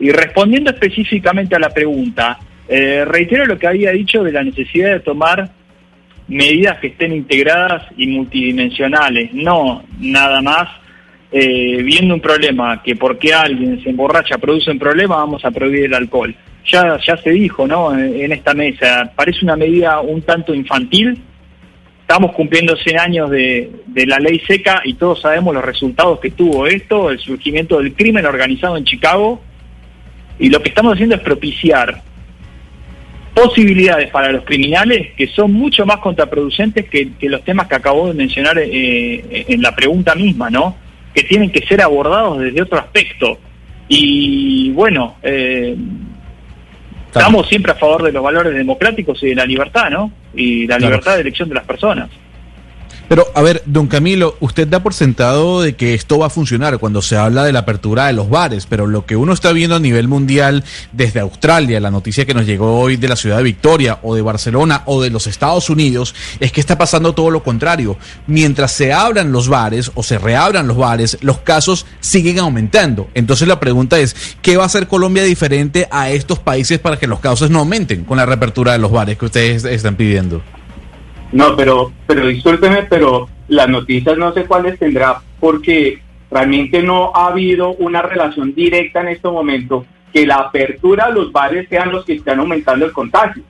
Y 0.00 0.10
respondiendo 0.10 0.70
específicamente 0.70 1.54
a 1.54 1.58
la 1.58 1.70
pregunta, 1.70 2.38
eh, 2.68 3.04
reitero 3.04 3.46
lo 3.46 3.58
que 3.58 3.66
había 3.66 3.92
dicho 3.92 4.22
de 4.22 4.32
la 4.32 4.42
necesidad 4.42 4.92
de 4.92 5.00
tomar 5.00 5.50
medidas 6.28 6.78
que 6.78 6.88
estén 6.88 7.12
integradas 7.12 7.84
y 7.96 8.06
multidimensionales, 8.06 9.32
no 9.34 9.84
nada 9.98 10.40
más 10.40 10.68
eh, 11.30 11.82
viendo 11.82 12.14
un 12.14 12.20
problema 12.20 12.82
que 12.82 12.96
porque 12.96 13.34
alguien 13.34 13.82
se 13.82 13.90
emborracha 13.90 14.38
produce 14.38 14.70
un 14.70 14.78
problema, 14.78 15.16
vamos 15.16 15.44
a 15.44 15.50
prohibir 15.50 15.84
el 15.84 15.94
alcohol. 15.94 16.34
Ya, 16.66 16.98
ya 17.04 17.16
se 17.18 17.30
dijo 17.30 17.66
¿no? 17.66 17.92
en 17.98 18.32
esta 18.32 18.54
mesa, 18.54 19.12
parece 19.14 19.40
una 19.42 19.56
medida 19.56 20.00
un 20.00 20.22
tanto 20.22 20.54
infantil, 20.54 21.20
estamos 22.00 22.32
cumpliendo 22.32 22.74
100 22.76 22.98
años 22.98 23.30
de, 23.30 23.70
de, 23.86 24.06
la 24.06 24.18
ley 24.18 24.40
seca 24.46 24.80
y 24.84 24.94
todos 24.94 25.20
sabemos 25.20 25.54
los 25.54 25.64
resultados 25.64 26.20
que 26.20 26.30
tuvo 26.30 26.66
esto, 26.66 27.10
el 27.10 27.18
surgimiento 27.18 27.78
del 27.78 27.94
crimen 27.94 28.24
organizado 28.24 28.78
en 28.78 28.84
Chicago, 28.84 29.42
y 30.38 30.50
lo 30.50 30.62
que 30.62 30.68
estamos 30.68 30.94
haciendo 30.94 31.14
es 31.14 31.20
propiciar 31.20 32.02
posibilidades 33.34 34.10
para 34.10 34.30
los 34.30 34.44
criminales 34.44 35.12
que 35.16 35.26
son 35.26 35.52
mucho 35.52 35.84
más 35.84 35.98
contraproducentes 35.98 36.88
que, 36.88 37.10
los 37.22 37.42
temas 37.42 37.66
que 37.66 37.74
acabo 37.74 38.08
de 38.08 38.14
mencionar 38.14 38.58
eh, 38.58 39.44
en 39.48 39.60
la 39.60 39.74
pregunta 39.74 40.14
misma, 40.14 40.50
¿no? 40.50 40.76
Que 41.12 41.24
tienen 41.24 41.50
que 41.50 41.66
ser 41.66 41.82
abordados 41.82 42.38
desde 42.38 42.62
otro 42.62 42.78
aspecto. 42.78 43.38
Y 43.88 44.70
bueno, 44.70 45.16
eh, 45.22 45.76
estamos 47.06 47.48
siempre 47.48 47.72
a 47.72 47.74
favor 47.74 48.04
de 48.04 48.12
los 48.12 48.22
valores 48.22 48.54
democráticos 48.54 49.22
y 49.22 49.28
de 49.28 49.34
la 49.34 49.44
libertad, 49.44 49.90
¿no? 49.90 50.12
Y 50.34 50.66
la 50.66 50.78
libertad 50.78 51.16
de 51.16 51.22
elección 51.22 51.48
de 51.48 51.56
las 51.56 51.64
personas. 51.64 52.08
Pero, 53.08 53.26
a 53.34 53.42
ver, 53.42 53.62
don 53.66 53.86
Camilo, 53.86 54.36
usted 54.40 54.66
da 54.66 54.82
por 54.82 54.94
sentado 54.94 55.60
de 55.60 55.76
que 55.76 55.94
esto 55.94 56.18
va 56.18 56.26
a 56.26 56.30
funcionar 56.30 56.78
cuando 56.78 57.02
se 57.02 57.16
habla 57.16 57.44
de 57.44 57.52
la 57.52 57.60
apertura 57.60 58.06
de 58.06 58.14
los 58.14 58.30
bares, 58.30 58.66
pero 58.66 58.86
lo 58.86 59.04
que 59.04 59.16
uno 59.16 59.32
está 59.32 59.52
viendo 59.52 59.76
a 59.76 59.80
nivel 59.80 60.08
mundial 60.08 60.64
desde 60.92 61.20
Australia, 61.20 61.80
la 61.80 61.90
noticia 61.90 62.24
que 62.24 62.34
nos 62.34 62.46
llegó 62.46 62.80
hoy 62.80 62.96
de 62.96 63.08
la 63.08 63.16
ciudad 63.16 63.36
de 63.36 63.42
Victoria 63.42 63.98
o 64.02 64.14
de 64.14 64.22
Barcelona 64.22 64.82
o 64.86 65.02
de 65.02 65.10
los 65.10 65.26
Estados 65.26 65.68
Unidos, 65.68 66.14
es 66.40 66.50
que 66.50 66.60
está 66.60 66.78
pasando 66.78 67.14
todo 67.14 67.30
lo 67.30 67.42
contrario. 67.42 67.98
Mientras 68.26 68.72
se 68.72 68.92
abran 68.92 69.32
los 69.32 69.48
bares 69.48 69.92
o 69.94 70.02
se 70.02 70.18
reabran 70.18 70.66
los 70.66 70.76
bares, 70.76 71.18
los 71.20 71.38
casos 71.38 71.86
siguen 72.00 72.38
aumentando. 72.38 73.08
Entonces 73.14 73.46
la 73.48 73.60
pregunta 73.60 73.98
es, 73.98 74.16
¿qué 74.40 74.56
va 74.56 74.62
a 74.62 74.66
hacer 74.66 74.88
Colombia 74.88 75.24
diferente 75.24 75.88
a 75.90 76.10
estos 76.10 76.38
países 76.38 76.78
para 76.78 76.98
que 76.98 77.06
los 77.06 77.20
casos 77.20 77.50
no 77.50 77.60
aumenten 77.60 78.04
con 78.04 78.16
la 78.16 78.26
reapertura 78.26 78.72
de 78.72 78.78
los 78.78 78.90
bares 78.90 79.18
que 79.18 79.26
ustedes 79.26 79.64
están 79.64 79.96
pidiendo? 79.96 80.42
No, 81.34 81.56
pero, 81.56 81.92
pero 82.06 82.28
discúlpeme, 82.28 82.84
pero 82.84 83.28
las 83.48 83.68
noticias 83.68 84.16
no 84.16 84.32
sé 84.32 84.46
cuáles 84.46 84.78
tendrá 84.78 85.20
porque 85.40 86.00
realmente 86.30 86.80
no 86.80 87.10
ha 87.12 87.26
habido 87.26 87.72
una 87.74 88.02
relación 88.02 88.54
directa 88.54 89.00
en 89.00 89.08
este 89.08 89.28
momento 89.28 89.84
que 90.12 90.24
la 90.24 90.36
apertura 90.36 91.06
a 91.06 91.10
los 91.10 91.32
bares 91.32 91.68
sean 91.68 91.90
los 91.90 92.04
que 92.04 92.14
están 92.14 92.38
aumentando 92.38 92.86
el 92.86 92.92
contagio. 92.92 93.42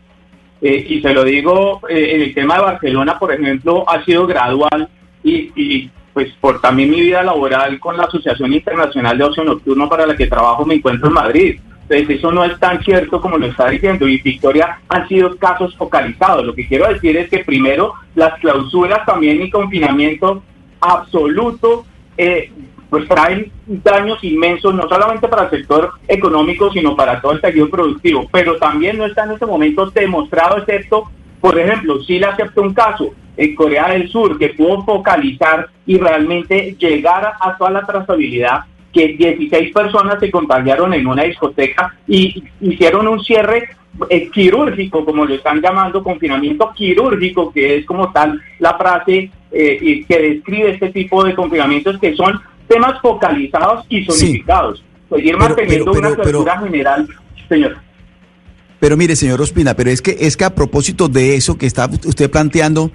Eh, 0.62 0.86
y 0.88 1.02
se 1.02 1.12
lo 1.12 1.24
digo, 1.24 1.82
eh, 1.90 2.12
en 2.14 2.22
el 2.22 2.34
tema 2.34 2.54
de 2.54 2.62
Barcelona, 2.62 3.18
por 3.18 3.34
ejemplo, 3.34 3.84
ha 3.86 4.02
sido 4.02 4.26
gradual 4.26 4.88
y, 5.22 5.90
pues 6.14 6.32
por 6.40 6.62
también 6.62 6.90
mi 6.90 7.02
vida 7.02 7.22
laboral 7.22 7.78
con 7.80 7.98
la 7.98 8.04
Asociación 8.04 8.54
Internacional 8.54 9.18
de 9.18 9.24
Ocio 9.24 9.44
Nocturno 9.44 9.90
para 9.90 10.06
la 10.06 10.16
que 10.16 10.26
trabajo 10.26 10.64
me 10.64 10.76
encuentro 10.76 11.08
en 11.08 11.14
Madrid. 11.14 11.60
Entonces 11.88 12.18
eso 12.18 12.32
no 12.32 12.44
es 12.44 12.58
tan 12.58 12.82
cierto 12.82 13.20
como 13.20 13.36
lo 13.36 13.46
está 13.46 13.68
diciendo 13.68 14.08
y 14.08 14.18
Victoria 14.18 14.80
han 14.88 15.06
sido 15.06 15.36
casos 15.36 15.76
focalizados. 15.76 16.44
Lo 16.44 16.54
que 16.54 16.66
quiero 16.66 16.88
decir 16.88 17.16
es 17.16 17.28
que 17.28 17.44
primero 17.44 17.94
las 18.14 18.38
clausuras 18.40 19.04
también 19.04 19.42
y 19.42 19.50
confinamiento 19.50 20.42
absoluto 20.80 21.84
eh, 22.16 22.50
pues 22.88 23.08
traen 23.08 23.50
daños 23.66 24.22
inmensos 24.22 24.74
no 24.74 24.88
solamente 24.88 25.26
para 25.28 25.44
el 25.44 25.50
sector 25.50 25.94
económico 26.06 26.72
sino 26.72 26.94
para 26.94 27.20
todo 27.20 27.32
el 27.32 27.40
tejido 27.40 27.68
productivo, 27.68 28.28
pero 28.30 28.56
también 28.56 28.98
no 28.98 29.06
está 29.06 29.24
en 29.24 29.32
este 29.32 29.46
momento 29.46 29.90
demostrado 29.90 30.58
excepto, 30.58 31.10
por 31.40 31.58
ejemplo, 31.58 32.02
si 32.04 32.18
le 32.18 32.26
acepto 32.26 32.62
un 32.62 32.72
caso 32.72 33.12
en 33.36 33.54
Corea 33.54 33.88
del 33.88 34.08
Sur 34.08 34.38
que 34.38 34.50
pudo 34.50 34.84
focalizar 34.84 35.68
y 35.86 35.98
realmente 35.98 36.76
llegar 36.78 37.34
a 37.40 37.56
toda 37.56 37.70
la 37.70 37.84
trazabilidad 37.84 38.60
que 38.94 39.08
16 39.08 39.72
personas 39.72 40.20
se 40.20 40.30
contagiaron 40.30 40.94
en 40.94 41.06
una 41.06 41.24
discoteca 41.24 41.94
y 42.06 42.42
hicieron 42.60 43.08
un 43.08 43.22
cierre 43.22 43.70
eh, 44.08 44.30
quirúrgico, 44.30 45.04
como 45.04 45.24
lo 45.24 45.34
están 45.34 45.60
llamando, 45.60 46.02
confinamiento 46.02 46.72
quirúrgico, 46.74 47.52
que 47.52 47.78
es 47.78 47.86
como 47.86 48.12
tal 48.12 48.40
la 48.60 48.78
frase 48.78 49.30
eh, 49.50 50.04
que 50.08 50.18
describe 50.18 50.70
este 50.70 50.90
tipo 50.90 51.24
de 51.24 51.34
confinamientos 51.34 51.98
que 51.98 52.14
son 52.14 52.40
temas 52.68 53.00
focalizados 53.00 53.84
y 53.88 54.04
zonificados. 54.04 54.82
Seguir 55.10 55.36
manteniendo 55.36 55.92
una 55.92 56.08
apertura 56.08 56.58
general, 56.58 57.08
señor. 57.48 57.76
Pero 58.84 58.98
mire, 58.98 59.16
señor 59.16 59.40
Ospina, 59.40 59.74
pero 59.74 59.90
es 59.90 60.02
que 60.02 60.14
es 60.20 60.36
que 60.36 60.44
a 60.44 60.54
propósito 60.54 61.08
de 61.08 61.36
eso 61.36 61.56
que 61.56 61.64
está 61.64 61.88
usted 62.04 62.30
planteando, 62.30 62.90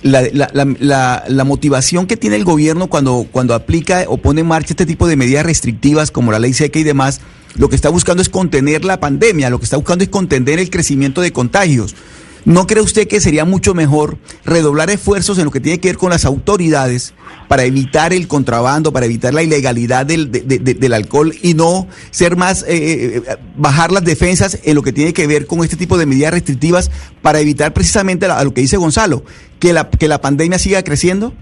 la, 0.00 0.22
la, 0.32 1.24
la, 1.26 1.44
motivación 1.44 2.06
que 2.06 2.16
tiene 2.16 2.36
el 2.36 2.44
gobierno 2.44 2.86
cuando, 2.86 3.26
cuando 3.28 3.52
aplica 3.52 4.04
o 4.06 4.18
pone 4.18 4.42
en 4.42 4.46
marcha 4.46 4.74
este 4.74 4.86
tipo 4.86 5.08
de 5.08 5.16
medidas 5.16 5.44
restrictivas 5.44 6.12
como 6.12 6.30
la 6.30 6.38
ley 6.38 6.52
seca 6.52 6.78
y 6.78 6.84
demás, 6.84 7.20
lo 7.56 7.68
que 7.68 7.74
está 7.74 7.88
buscando 7.88 8.22
es 8.22 8.28
contener 8.28 8.84
la 8.84 9.00
pandemia, 9.00 9.50
lo 9.50 9.58
que 9.58 9.64
está 9.64 9.76
buscando 9.76 10.04
es 10.04 10.10
contener 10.10 10.60
el 10.60 10.70
crecimiento 10.70 11.20
de 11.20 11.32
contagios. 11.32 11.96
¿No 12.44 12.66
cree 12.66 12.82
usted 12.82 13.06
que 13.06 13.20
sería 13.20 13.44
mucho 13.44 13.72
mejor 13.72 14.18
redoblar 14.44 14.90
esfuerzos 14.90 15.38
en 15.38 15.44
lo 15.44 15.52
que 15.52 15.60
tiene 15.60 15.78
que 15.78 15.88
ver 15.88 15.96
con 15.96 16.10
las 16.10 16.24
autoridades 16.24 17.14
para 17.46 17.64
evitar 17.64 18.12
el 18.12 18.26
contrabando, 18.26 18.92
para 18.92 19.06
evitar 19.06 19.32
la 19.32 19.44
ilegalidad 19.44 20.06
del, 20.06 20.32
del 20.32 20.92
alcohol 20.92 21.32
y 21.40 21.54
no 21.54 21.86
ser 22.10 22.36
más, 22.36 22.64
eh, 22.64 23.16
eh, 23.16 23.36
bajar 23.56 23.92
las 23.92 24.04
defensas 24.04 24.58
en 24.64 24.74
lo 24.74 24.82
que 24.82 24.92
tiene 24.92 25.12
que 25.12 25.28
ver 25.28 25.46
con 25.46 25.62
este 25.62 25.76
tipo 25.76 25.96
de 25.96 26.06
medidas 26.06 26.32
restrictivas 26.32 26.90
para 27.20 27.38
evitar 27.38 27.72
precisamente 27.72 28.26
a 28.26 28.42
lo 28.42 28.52
que 28.52 28.62
dice 28.62 28.76
Gonzalo, 28.76 29.22
que 29.60 29.72
la, 29.72 29.88
que 29.88 30.08
la 30.08 30.20
pandemia 30.20 30.58
siga 30.58 30.82
creciendo? 30.82 31.32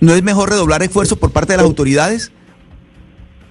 ¿No 0.00 0.14
es 0.14 0.22
mejor 0.22 0.50
redoblar 0.50 0.82
esfuerzos 0.82 1.18
por 1.18 1.32
parte 1.32 1.54
de 1.54 1.56
las 1.56 1.66
autoridades? 1.66 2.30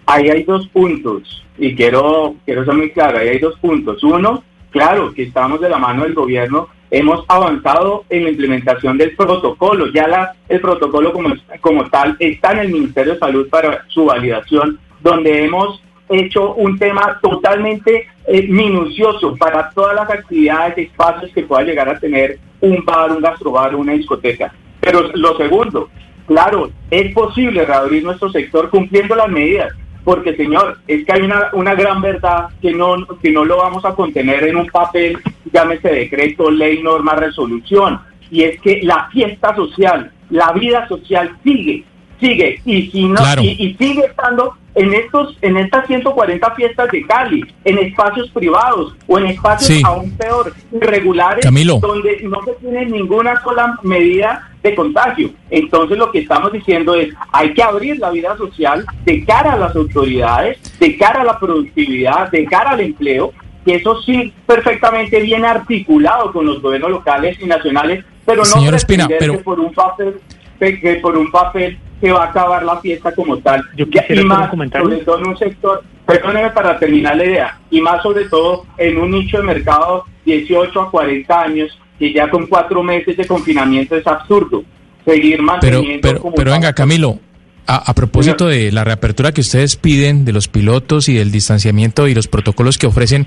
Ahí 0.05 0.29
hay 0.29 0.43
dos 0.43 0.67
puntos 0.67 1.43
y 1.57 1.75
quiero, 1.75 2.35
quiero 2.45 2.63
ser 2.63 2.75
muy 2.75 2.91
claro, 2.91 3.17
ahí 3.17 3.29
hay 3.29 3.39
dos 3.39 3.59
puntos. 3.59 4.01
Uno, 4.03 4.43
claro 4.69 5.13
que 5.13 5.23
estamos 5.23 5.59
de 5.59 5.69
la 5.69 5.77
mano 5.77 6.03
del 6.03 6.13
gobierno 6.13 6.69
hemos 6.91 7.25
avanzado 7.27 8.05
en 8.09 8.23
la 8.23 8.29
implementación 8.29 8.97
del 8.97 9.15
protocolo. 9.15 9.87
Ya 9.93 10.07
la, 10.07 10.33
el 10.49 10.61
protocolo 10.61 11.11
como, 11.13 11.33
como 11.61 11.85
tal 11.89 12.15
está 12.19 12.51
en 12.53 12.59
el 12.59 12.69
Ministerio 12.69 13.13
de 13.13 13.19
Salud 13.19 13.49
para 13.49 13.85
su 13.87 14.05
validación, 14.05 14.79
donde 15.01 15.45
hemos 15.45 15.81
hecho 16.09 16.53
un 16.53 16.77
tema 16.77 17.19
totalmente 17.21 18.07
eh, 18.27 18.47
minucioso 18.47 19.35
para 19.35 19.69
todas 19.71 19.95
las 19.95 20.09
actividades, 20.09 20.77
espacios 20.77 21.31
que 21.33 21.43
pueda 21.43 21.63
llegar 21.63 21.89
a 21.89 21.99
tener 21.99 22.39
un 22.61 22.83
bar, 22.85 23.11
un 23.11 23.21
gastrobar, 23.21 23.75
una 23.75 23.93
discoteca. 23.93 24.53
Pero 24.79 25.09
lo 25.13 25.35
segundo, 25.37 25.89
claro, 26.27 26.69
es 26.91 27.13
posible 27.13 27.65
reabrir 27.65 28.03
nuestro 28.03 28.29
sector 28.29 28.69
cumpliendo 28.69 29.15
las 29.15 29.29
medidas 29.29 29.73
porque 30.05 30.35
señor, 30.35 30.77
es 30.87 31.03
que 31.03 31.11
hay 31.11 31.21
una, 31.23 31.49
una 31.53 31.73
gran 31.73 31.99
verdad 31.99 32.49
que 32.61 32.71
no, 32.71 32.95
que 33.21 33.31
no 33.31 33.43
lo 33.43 33.57
vamos 33.57 33.83
a 33.83 33.95
contener 33.95 34.43
en 34.43 34.55
un 34.55 34.67
papel, 34.67 35.17
llámese 35.51 35.89
decreto, 35.89 36.51
ley, 36.51 36.81
norma, 36.81 37.15
resolución, 37.15 37.99
y 38.29 38.43
es 38.43 38.61
que 38.61 38.81
la 38.83 39.09
fiesta 39.11 39.55
social, 39.55 40.11
la 40.29 40.51
vida 40.51 40.87
social 40.87 41.35
sigue, 41.43 41.83
sigue, 42.19 42.61
y 42.65 42.83
si 42.91 43.07
no, 43.07 43.19
y, 43.41 43.75
sigue 43.79 44.05
estando 44.05 44.55
en 44.75 44.93
estos, 44.93 45.37
en 45.41 45.57
estas 45.57 45.87
140 45.87 46.51
fiestas 46.51 46.91
de 46.91 47.05
Cali, 47.05 47.45
en 47.63 47.77
espacios 47.79 48.29
privados 48.31 48.93
o 49.07 49.17
en 49.17 49.27
espacios 49.27 49.83
aún 49.83 50.11
peor, 50.11 50.53
irregulares, 50.71 51.45
donde 51.45 52.19
no 52.23 52.43
se 52.43 52.51
tiene 52.61 52.85
ninguna 52.85 53.41
sola 53.41 53.79
medida 53.83 54.51
de 54.61 54.75
contagio. 54.75 55.31
Entonces 55.49 55.97
lo 55.97 56.11
que 56.11 56.19
estamos 56.19 56.51
diciendo 56.51 56.95
es, 56.95 57.13
hay 57.31 57.53
que 57.53 57.63
abrir 57.63 57.99
la 57.99 58.11
vida 58.11 58.35
social 58.37 58.85
de 59.05 59.23
cara 59.23 59.53
a 59.53 59.57
las 59.57 59.75
autoridades, 59.75 60.57
de 60.79 60.97
cara 60.97 61.21
a 61.21 61.25
la 61.25 61.39
productividad, 61.39 62.29
de 62.31 62.45
cara 62.45 62.71
al 62.71 62.81
empleo, 62.81 63.33
que 63.63 63.75
eso 63.75 64.01
sí 64.01 64.33
perfectamente 64.45 65.21
viene 65.21 65.47
articulado 65.47 66.31
con 66.33 66.45
los 66.45 66.61
gobiernos 66.61 66.91
locales 66.91 67.37
y 67.39 67.45
nacionales, 67.45 68.03
pero 68.25 68.39
no 68.39 68.45
Señor 68.45 68.75
Espina, 68.75 69.07
pero... 69.19 69.41
por 69.41 69.59
un 69.59 69.73
papel 69.73 70.19
que 70.59 70.99
por 71.01 71.17
un 71.17 71.31
papel 71.31 71.77
que 72.01 72.11
va 72.11 72.25
a 72.25 72.29
acabar 72.29 72.63
la 72.63 72.79
fiesta 72.81 73.13
como 73.13 73.37
tal. 73.37 73.63
Yo 73.75 73.89
quisiera 73.89 74.21
y 74.21 74.25
más, 74.25 74.51
sobre 74.51 74.97
todo 74.97 75.19
en 75.19 75.27
un 75.27 75.37
sector, 75.37 75.83
perdóneme 76.05 76.49
para 76.51 76.77
terminar 76.77 77.15
la 77.17 77.25
idea, 77.25 77.59
y 77.69 77.81
más 77.81 78.01
sobre 78.03 78.25
todo 78.25 78.65
en 78.77 78.97
un 78.97 79.11
nicho 79.11 79.37
de 79.37 79.43
mercado 79.43 80.05
18 80.25 80.81
a 80.81 80.91
40 80.91 81.41
años 81.41 81.79
que 81.97 82.13
ya 82.13 82.29
con 82.29 82.47
cuatro 82.47 82.83
meses 82.83 83.15
de 83.15 83.25
confinamiento 83.25 83.95
es 83.95 84.05
absurdo. 84.05 84.63
Seguir 85.05 85.41
manteniendo. 85.41 86.01
Pero, 86.01 86.21
pero, 86.21 86.35
pero 86.35 86.51
venga, 86.51 86.73
Camilo. 86.73 87.19
A, 87.67 87.95
propósito 87.95 88.45
de 88.45 88.71
la 88.71 88.83
reapertura 88.83 89.31
que 89.31 89.41
ustedes 89.41 89.75
piden 89.75 90.23
de 90.23 90.31
los 90.31 90.47
pilotos 90.47 91.09
y 91.09 91.15
del 91.15 91.31
distanciamiento 91.31 92.07
y 92.07 92.13
los 92.13 92.27
protocolos 92.27 92.77
que 92.77 92.85
ofrecen, 92.85 93.25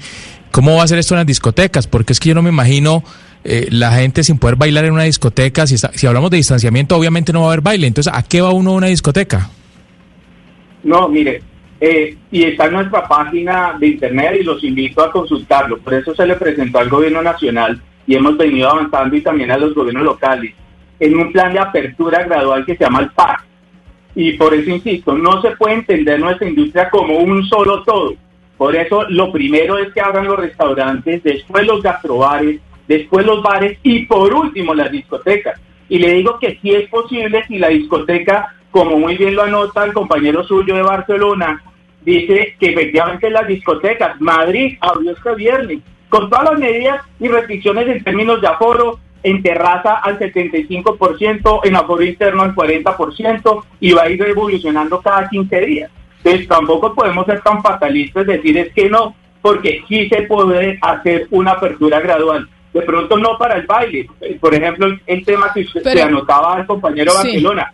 ¿cómo 0.53 0.76
va 0.76 0.85
a 0.85 0.87
ser 0.87 1.01
esto 1.01 1.14
en 1.14 1.18
las 1.18 1.26
discotecas? 1.26 1.89
Porque 1.89 2.12
es 2.12 2.20
que 2.20 2.29
yo 2.29 2.37
no 2.37 2.43
me 2.43 2.51
imagino 2.51 3.03
eh, 3.45 3.68
la 3.70 3.93
gente 3.93 4.22
sin 4.22 4.39
poder 4.39 4.57
bailar 4.57 4.84
en 4.84 4.93
una 4.93 5.05
discoteca. 5.05 5.66
Si, 5.66 5.78
si 5.78 6.07
hablamos 6.07 6.30
de 6.30 6.39
distanciamiento, 6.39 6.97
obviamente 6.97 7.32
no 7.32 7.41
va 7.41 7.47
a 7.47 7.49
haber 7.51 7.62
baile. 7.62 7.86
Entonces, 7.86 8.12
¿a 8.14 8.22
qué 8.22 8.41
va 8.41 8.51
uno 8.51 8.70
a 8.70 8.74
una 8.74 8.86
discoteca? 8.89 9.51
No, 10.82 11.09
mire, 11.09 11.43
eh, 11.80 12.16
y 12.30 12.45
está 12.45 12.66
en 12.66 12.72
nuestra 12.72 13.07
página 13.07 13.76
de 13.78 13.86
internet 13.89 14.39
y 14.41 14.45
los 14.45 14.62
invito 14.64 15.03
a 15.03 15.12
consultarlo. 15.12 15.78
Por 15.78 15.95
eso 15.95 16.14
se 16.14 16.26
le 16.26 16.34
presentó 16.34 16.78
al 16.78 16.89
gobierno 16.89 17.22
nacional 17.22 17.80
y 18.07 18.14
hemos 18.14 18.36
venido 18.36 18.70
avanzando 18.70 19.16
y 19.16 19.20
también 19.20 19.51
a 19.51 19.59
los 19.59 19.74
gobiernos 19.74 20.05
locales 20.05 20.55
en 21.01 21.16
un 21.16 21.32
plan 21.32 21.53
de 21.53 21.61
apertura 21.61 22.24
gradual 22.24 22.64
que 22.64 22.76
se 22.76 22.84
llama 22.84 23.01
el 23.01 23.11
PAC. 23.11 23.45
Y 24.14 24.32
por 24.32 24.53
eso 24.53 24.70
insisto, 24.70 25.16
no 25.16 25.41
se 25.43 25.51
puede 25.53 25.76
entender 25.76 26.18
nuestra 26.18 26.49
industria 26.49 26.91
como 26.91 27.18
un 27.18 27.45
solo 27.47 27.84
todo. 27.84 28.14
Por 28.57 28.74
eso 28.74 29.05
lo 29.09 29.30
primero 29.30 29.78
es 29.78 29.93
que 29.93 30.01
abran 30.01 30.26
los 30.26 30.39
restaurantes, 30.39 31.22
después 31.22 31.64
los 31.64 31.80
gastrobares, 31.82 32.61
después 32.89 33.24
los 33.24 33.43
bares 33.43 33.78
y 33.82 34.07
por 34.07 34.34
último 34.34 34.74
las 34.74 34.91
discotecas. 34.91 35.61
Y 35.89 35.99
le 35.99 36.14
digo 36.14 36.39
que 36.39 36.59
sí 36.61 36.74
es 36.74 36.89
posible 36.89 37.45
si 37.47 37.59
la 37.59 37.68
discoteca, 37.68 38.55
como 38.70 38.99
muy 38.99 39.16
bien 39.16 39.36
lo 39.36 39.43
anota 39.43 39.84
el 39.84 39.93
compañero 39.93 40.43
suyo 40.43 40.74
de 40.74 40.82
Barcelona, 40.82 41.62
dice 42.03 42.57
que 42.59 42.70
efectivamente 42.70 43.30
las 43.30 43.47
discotecas, 43.47 44.20
Madrid 44.20 44.76
abrió 44.80 45.12
este 45.12 45.34
viernes, 45.34 45.80
con 46.09 46.28
todas 46.30 46.51
las 46.51 46.59
medidas 46.59 47.03
y 47.20 47.28
restricciones 47.28 47.86
en 47.86 48.03
términos 48.03 48.41
de 48.41 48.49
aforo, 48.49 48.99
en 49.22 49.43
terraza 49.43 49.97
al 49.97 50.18
75%, 50.18 51.61
en 51.64 51.76
aforo 51.76 52.03
interno 52.03 52.43
al 52.43 52.55
40% 52.55 53.64
y 53.80 53.93
va 53.93 54.03
a 54.03 54.11
ir 54.11 54.22
evolucionando 54.22 55.01
cada 55.01 55.28
15 55.28 55.61
días. 55.61 55.91
Entonces 56.18 56.49
tampoco 56.49 56.95
podemos 56.95 57.26
ser 57.26 57.41
tan 57.43 57.62
fatalistas, 57.62 58.26
decir 58.26 58.57
es 58.59 58.72
que 58.72 58.89
no, 58.89 59.14
porque 59.43 59.82
sí 59.89 60.09
se 60.09 60.22
puede 60.22 60.78
hacer 60.80 61.26
una 61.30 61.53
apertura 61.53 62.01
gradual. 62.01 62.49
De 62.79 62.87
pronto 62.87 63.16
no 63.16 63.37
para 63.37 63.57
el 63.57 63.66
baile. 63.66 64.09
Por 64.41 64.55
ejemplo, 64.55 64.87
el, 65.07 65.24
tema 65.24 65.53
que 65.53 65.62
usted 65.62 65.83
se 65.83 66.03
anotaba 66.03 66.61
el 66.61 66.66
compañero 66.66 67.12
Barcelona. 67.14 67.72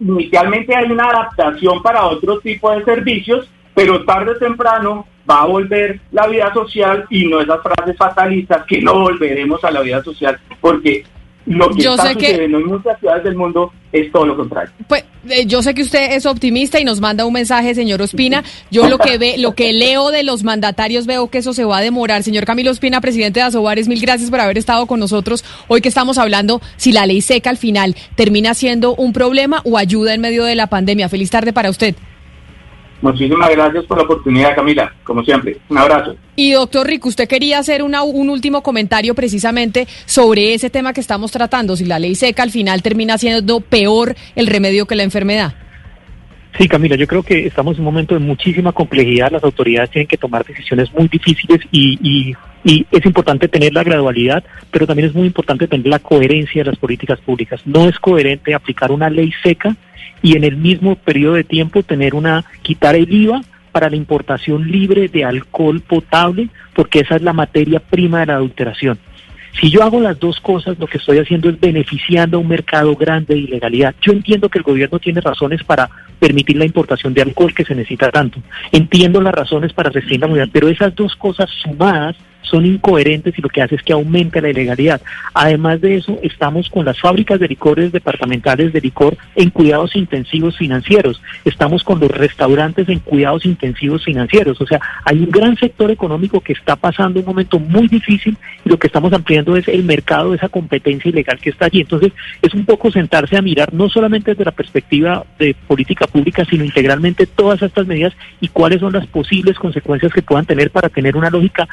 Inicialmente 0.00 0.74
hay 0.74 0.90
una 0.90 1.06
adaptación 1.06 1.82
para 1.82 2.06
otro 2.06 2.38
tipo 2.40 2.70
de 2.70 2.84
servicios, 2.84 3.50
pero 3.74 4.04
tarde 4.04 4.32
o 4.32 4.38
temprano 4.38 5.06
va 5.28 5.42
a 5.42 5.46
volver 5.46 6.00
la 6.12 6.26
vida 6.26 6.52
social 6.54 7.04
y 7.10 7.26
no 7.26 7.40
esas 7.40 7.60
frases 7.62 7.96
fatalistas 7.96 8.64
que 8.64 8.80
no 8.80 9.00
volveremos 9.00 9.62
a 9.64 9.70
la 9.70 9.82
vida 9.82 10.02
social 10.02 10.38
porque 10.60 11.04
lo 11.46 11.70
que 11.70 11.80
está 11.80 12.12
sucediendo 12.12 12.58
en 12.58 12.66
muchas 12.66 12.98
ciudades 12.98 13.24
del 13.24 13.36
mundo 13.36 13.72
es 13.92 14.12
todo 14.12 14.26
lo 14.26 14.36
contrario. 14.36 14.70
Pues 14.86 15.04
eh, 15.30 15.46
yo 15.46 15.62
sé 15.62 15.72
que 15.74 15.82
usted 15.82 16.12
es 16.12 16.26
optimista 16.26 16.78
y 16.78 16.84
nos 16.84 17.00
manda 17.00 17.24
un 17.24 17.32
mensaje, 17.32 17.74
señor 17.74 18.02
Ospina. 18.02 18.44
Yo 18.70 18.88
lo 18.88 18.98
que 18.98 19.16
ve, 19.16 19.36
lo 19.38 19.54
que 19.54 19.72
leo 19.72 20.10
de 20.10 20.24
los 20.24 20.44
mandatarios 20.44 21.06
veo 21.06 21.28
que 21.28 21.38
eso 21.38 21.54
se 21.54 21.64
va 21.64 21.78
a 21.78 21.80
demorar. 21.80 22.22
Señor 22.22 22.44
Camilo 22.44 22.70
Ospina, 22.70 23.00
presidente 23.00 23.40
de 23.40 23.46
Asobares, 23.46 23.88
mil 23.88 24.00
gracias 24.00 24.30
por 24.30 24.40
haber 24.40 24.58
estado 24.58 24.86
con 24.86 25.00
nosotros 25.00 25.44
hoy 25.68 25.80
que 25.80 25.88
estamos 25.88 26.18
hablando 26.18 26.60
si 26.76 26.92
la 26.92 27.06
ley 27.06 27.20
seca 27.22 27.50
al 27.50 27.56
final 27.56 27.96
termina 28.14 28.54
siendo 28.54 28.94
un 28.94 29.12
problema 29.12 29.62
o 29.64 29.78
ayuda 29.78 30.14
en 30.14 30.20
medio 30.20 30.44
de 30.44 30.54
la 30.54 30.66
pandemia. 30.66 31.08
Feliz 31.08 31.30
tarde 31.30 31.52
para 31.52 31.70
usted. 31.70 31.94
Muchísimas 33.00 33.50
gracias 33.50 33.84
por 33.84 33.96
la 33.96 34.04
oportunidad, 34.04 34.54
Camila, 34.54 34.92
como 35.04 35.22
siempre. 35.22 35.58
Un 35.68 35.78
abrazo. 35.78 36.16
Y 36.34 36.52
doctor 36.52 36.86
Rico, 36.86 37.08
usted 37.08 37.28
quería 37.28 37.58
hacer 37.58 37.82
una, 37.82 38.02
un 38.02 38.28
último 38.28 38.62
comentario 38.62 39.14
precisamente 39.14 39.86
sobre 40.04 40.54
ese 40.54 40.68
tema 40.68 40.92
que 40.92 41.00
estamos 41.00 41.30
tratando, 41.30 41.76
si 41.76 41.84
la 41.84 41.98
ley 41.98 42.14
seca 42.14 42.42
al 42.42 42.50
final 42.50 42.82
termina 42.82 43.16
siendo 43.16 43.60
peor 43.60 44.16
el 44.34 44.46
remedio 44.46 44.86
que 44.86 44.96
la 44.96 45.04
enfermedad. 45.04 45.54
Sí, 46.56 46.66
Camila, 46.66 46.96
yo 46.96 47.06
creo 47.06 47.22
que 47.22 47.46
estamos 47.46 47.76
en 47.76 47.82
un 47.82 47.84
momento 47.84 48.14
de 48.14 48.20
muchísima 48.20 48.72
complejidad. 48.72 49.30
Las 49.30 49.44
autoridades 49.44 49.90
tienen 49.90 50.08
que 50.08 50.16
tomar 50.16 50.44
decisiones 50.44 50.92
muy 50.92 51.06
difíciles 51.06 51.60
y, 51.70 51.98
y, 52.02 52.34
y, 52.64 52.86
es 52.90 53.06
importante 53.06 53.46
tener 53.46 53.72
la 53.74 53.84
gradualidad, 53.84 54.42
pero 54.72 54.86
también 54.86 55.08
es 55.08 55.14
muy 55.14 55.26
importante 55.26 55.68
tener 55.68 55.86
la 55.86 56.00
coherencia 56.00 56.64
de 56.64 56.70
las 56.70 56.78
políticas 56.78 57.20
públicas. 57.20 57.60
No 57.64 57.88
es 57.88 57.98
coherente 58.00 58.54
aplicar 58.54 58.90
una 58.90 59.08
ley 59.08 59.32
seca 59.42 59.76
y 60.22 60.36
en 60.36 60.44
el 60.44 60.56
mismo 60.56 60.96
periodo 60.96 61.34
de 61.34 61.44
tiempo 61.44 61.82
tener 61.82 62.14
una 62.14 62.44
quitar 62.62 62.94
el 62.94 63.12
IVA 63.12 63.40
para 63.72 63.90
la 63.90 63.96
importación 63.96 64.70
libre 64.70 65.08
de 65.08 65.24
alcohol 65.24 65.80
potable, 65.80 66.48
porque 66.74 67.00
esa 67.00 67.16
es 67.16 67.22
la 67.22 67.32
materia 67.32 67.80
prima 67.80 68.20
de 68.20 68.26
la 68.26 68.34
adulteración. 68.36 68.98
Si 69.60 69.70
yo 69.70 69.82
hago 69.82 70.00
las 70.00 70.18
dos 70.18 70.40
cosas, 70.40 70.78
lo 70.78 70.86
que 70.86 70.98
estoy 70.98 71.18
haciendo 71.18 71.48
es 71.48 71.58
beneficiando 71.58 72.36
a 72.36 72.40
un 72.40 72.48
mercado 72.48 72.94
grande 72.94 73.34
de 73.34 73.40
ilegalidad. 73.40 73.94
Yo 74.00 74.12
entiendo 74.12 74.48
que 74.48 74.58
el 74.58 74.64
gobierno 74.64 74.98
tiene 74.98 75.20
razones 75.20 75.64
para 75.64 75.90
permitir 76.18 76.56
la 76.56 76.64
importación 76.64 77.12
de 77.12 77.22
alcohol 77.22 77.54
que 77.54 77.64
se 77.64 77.74
necesita 77.74 78.10
tanto. 78.10 78.40
Entiendo 78.70 79.20
las 79.20 79.34
razones 79.34 79.72
para 79.72 79.90
restringir 79.90 80.20
la 80.20 80.26
movilidad, 80.28 80.50
pero 80.52 80.68
esas 80.68 80.94
dos 80.94 81.16
cosas 81.16 81.50
sumadas 81.62 82.16
son 82.48 82.66
incoherentes 82.66 83.38
y 83.38 83.42
lo 83.42 83.48
que 83.48 83.62
hace 83.62 83.76
es 83.76 83.82
que 83.82 83.92
aumente 83.92 84.40
la 84.40 84.50
ilegalidad. 84.50 85.00
Además 85.34 85.80
de 85.80 85.96
eso, 85.96 86.18
estamos 86.22 86.68
con 86.68 86.84
las 86.84 86.98
fábricas 87.00 87.38
de 87.40 87.48
licores 87.48 87.92
departamentales 87.92 88.72
de 88.72 88.80
licor 88.80 89.16
en 89.36 89.50
cuidados 89.50 89.94
intensivos 89.96 90.56
financieros. 90.56 91.20
Estamos 91.44 91.84
con 91.84 92.00
los 92.00 92.10
restaurantes 92.10 92.88
en 92.88 93.00
cuidados 93.00 93.44
intensivos 93.44 94.04
financieros. 94.04 94.60
O 94.60 94.66
sea, 94.66 94.80
hay 95.04 95.18
un 95.18 95.30
gran 95.30 95.56
sector 95.56 95.90
económico 95.90 96.40
que 96.40 96.52
está 96.52 96.76
pasando 96.76 97.20
un 97.20 97.26
momento 97.26 97.58
muy 97.58 97.88
difícil 97.88 98.36
y 98.64 98.68
lo 98.68 98.78
que 98.78 98.86
estamos 98.86 99.12
ampliando 99.12 99.56
es 99.56 99.68
el 99.68 99.84
mercado 99.84 100.34
esa 100.34 100.48
competencia 100.48 101.08
ilegal 101.08 101.38
que 101.38 101.50
está 101.50 101.66
allí. 101.66 101.80
Entonces, 101.80 102.12
es 102.42 102.54
un 102.54 102.64
poco 102.64 102.90
sentarse 102.90 103.36
a 103.36 103.42
mirar 103.42 103.72
no 103.72 103.88
solamente 103.88 104.32
desde 104.32 104.44
la 104.44 104.52
perspectiva 104.52 105.24
de 105.38 105.54
política 105.66 106.06
pública, 106.06 106.44
sino 106.44 106.64
integralmente 106.64 107.26
todas 107.26 107.62
estas 107.62 107.86
medidas 107.86 108.14
y 108.40 108.48
cuáles 108.48 108.80
son 108.80 108.92
las 108.92 109.06
posibles 109.06 109.58
consecuencias 109.58 110.12
que 110.12 110.22
puedan 110.22 110.46
tener 110.46 110.70
para 110.70 110.88
tener 110.88 111.16
una 111.16 111.30
lógica 111.30 111.68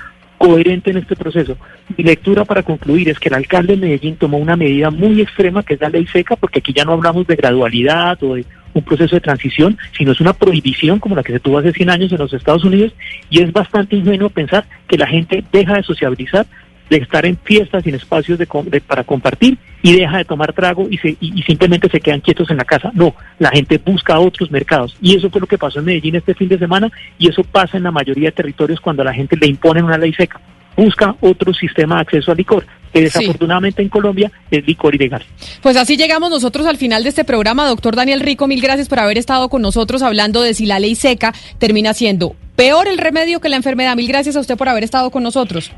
coherente 0.45 0.91
en 0.91 0.97
este 0.97 1.15
proceso. 1.15 1.57
Mi 1.97 2.03
lectura 2.03 2.45
para 2.45 2.61
concluir 2.61 3.09
es 3.09 3.19
que 3.19 3.29
el 3.29 3.35
alcalde 3.35 3.75
de 3.75 3.81
Medellín 3.81 4.15
tomó 4.15 4.37
una 4.37 4.55
medida 4.55 4.91
muy 4.91 5.19
extrema, 5.19 5.63
que 5.63 5.73
es 5.73 5.81
la 5.81 5.89
ley 5.89 6.05
seca, 6.05 6.35
porque 6.35 6.59
aquí 6.59 6.71
ya 6.71 6.85
no 6.85 6.91
hablamos 6.91 7.25
de 7.25 7.35
gradualidad 7.35 8.21
o 8.23 8.35
de 8.35 8.45
un 8.73 8.83
proceso 8.83 9.15
de 9.15 9.21
transición, 9.21 9.77
sino 9.97 10.11
es 10.11 10.19
una 10.19 10.33
prohibición 10.33 10.99
como 10.99 11.15
la 11.15 11.23
que 11.23 11.33
se 11.33 11.39
tuvo 11.39 11.57
hace 11.57 11.71
100 11.71 11.89
años 11.89 12.11
en 12.11 12.19
los 12.19 12.31
Estados 12.31 12.63
Unidos, 12.63 12.93
y 13.31 13.41
es 13.41 13.51
bastante 13.51 13.95
ingenuo 13.95 14.29
pensar 14.29 14.65
que 14.87 14.97
la 14.97 15.07
gente 15.07 15.43
deja 15.51 15.77
de 15.77 15.83
sociabilizar, 15.83 16.45
de 16.89 16.97
estar 16.97 17.25
en 17.25 17.37
fiestas 17.37 17.85
y 17.85 17.89
en 17.89 17.95
espacios 17.95 18.37
de, 18.37 18.45
para 18.81 19.03
compartir 19.03 19.57
y 19.81 19.93
deja 19.93 20.17
de 20.17 20.25
tomar 20.25 20.53
trago 20.53 20.87
y, 20.89 20.97
se, 20.97 21.17
y, 21.19 21.41
simplemente 21.43 21.89
se 21.89 21.99
quedan 21.99 22.21
quietos 22.21 22.49
en 22.49 22.57
la 22.57 22.65
casa. 22.65 22.91
No, 22.93 23.15
la 23.39 23.51
gente 23.51 23.77
busca 23.77 24.19
otros 24.19 24.51
mercados. 24.51 24.95
Y 25.01 25.15
eso 25.15 25.29
fue 25.29 25.41
lo 25.41 25.47
que 25.47 25.57
pasó 25.57 25.79
en 25.79 25.85
Medellín 25.85 26.15
este 26.15 26.33
fin 26.33 26.47
de 26.47 26.57
semana 26.57 26.91
y 27.17 27.29
eso 27.29 27.43
pasa 27.43 27.77
en 27.77 27.83
la 27.83 27.91
mayoría 27.91 28.29
de 28.29 28.33
territorios 28.33 28.79
cuando 28.79 29.01
a 29.01 29.05
la 29.05 29.13
gente 29.13 29.37
le 29.37 29.47
imponen 29.47 29.85
una 29.85 29.97
ley 29.97 30.13
seca. 30.13 30.39
Busca 30.75 31.15
otro 31.21 31.53
sistema 31.53 31.95
de 31.95 32.01
acceso 32.01 32.31
al 32.31 32.37
licor, 32.37 32.65
que 32.91 33.01
desafortunadamente 33.01 33.81
en 33.81 33.87
Colombia 33.87 34.29
es 34.51 34.67
licor 34.67 34.93
ilegal. 34.93 35.23
Pues 35.61 35.77
así 35.77 35.95
llegamos 35.95 36.29
nosotros 36.29 36.65
al 36.65 36.75
final 36.75 37.03
de 37.03 37.09
este 37.09 37.23
programa. 37.23 37.65
Doctor 37.65 37.95
Daniel 37.95 38.19
Rico, 38.19 38.47
mil 38.47 38.61
gracias 38.61 38.89
por 38.89 38.99
haber 38.99 39.17
estado 39.17 39.47
con 39.47 39.61
nosotros 39.61 40.01
hablando 40.01 40.41
de 40.41 40.53
si 40.53 40.65
la 40.65 40.79
ley 40.79 40.95
seca 40.95 41.33
termina 41.59 41.93
siendo 41.93 42.35
peor 42.57 42.87
el 42.87 42.97
remedio 42.97 43.39
que 43.39 43.49
la 43.49 43.55
enfermedad. 43.55 43.95
Mil 43.95 44.07
gracias 44.07 44.35
a 44.35 44.41
usted 44.41 44.57
por 44.57 44.67
haber 44.67 44.83
estado 44.83 45.11
con 45.11 45.23
nosotros. 45.23 45.71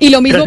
Y 0.00 0.10
lo 0.10 0.20
mismo, 0.20 0.44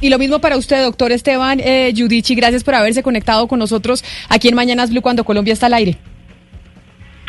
y 0.00 0.08
lo 0.08 0.18
mismo 0.18 0.38
para 0.38 0.56
usted, 0.56 0.82
doctor 0.82 1.12
Esteban 1.12 1.60
eh, 1.60 1.92
Giudici. 1.94 2.34
Gracias 2.34 2.62
por 2.64 2.74
haberse 2.74 3.02
conectado 3.02 3.48
con 3.48 3.58
nosotros 3.58 4.04
aquí 4.28 4.48
en 4.48 4.54
Mañanas 4.54 4.90
Blue 4.90 5.02
cuando 5.02 5.24
Colombia 5.24 5.52
está 5.52 5.66
al 5.66 5.74
aire. 5.74 5.98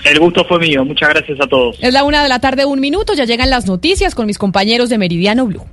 El 0.04 0.20
gusto 0.20 0.46
fue 0.46 0.60
mío. 0.60 0.86
Muchas 0.86 1.10
gracias 1.10 1.40
a 1.42 1.48
todos. 1.48 1.78
Es 1.82 1.92
la 1.92 2.04
una 2.04 2.22
de 2.22 2.30
la 2.30 2.40
tarde, 2.40 2.66
un 2.66 2.80
minuto. 2.80 3.14
Ya 3.16 3.26
llegan 3.26 3.50
las 3.50 3.66
noticias 3.66 4.14
con 4.14 4.28
mis 4.28 4.38
compañeros 4.38 4.90
de 4.90 5.00
Meridiano 5.00 5.48
Blue. 5.48 5.66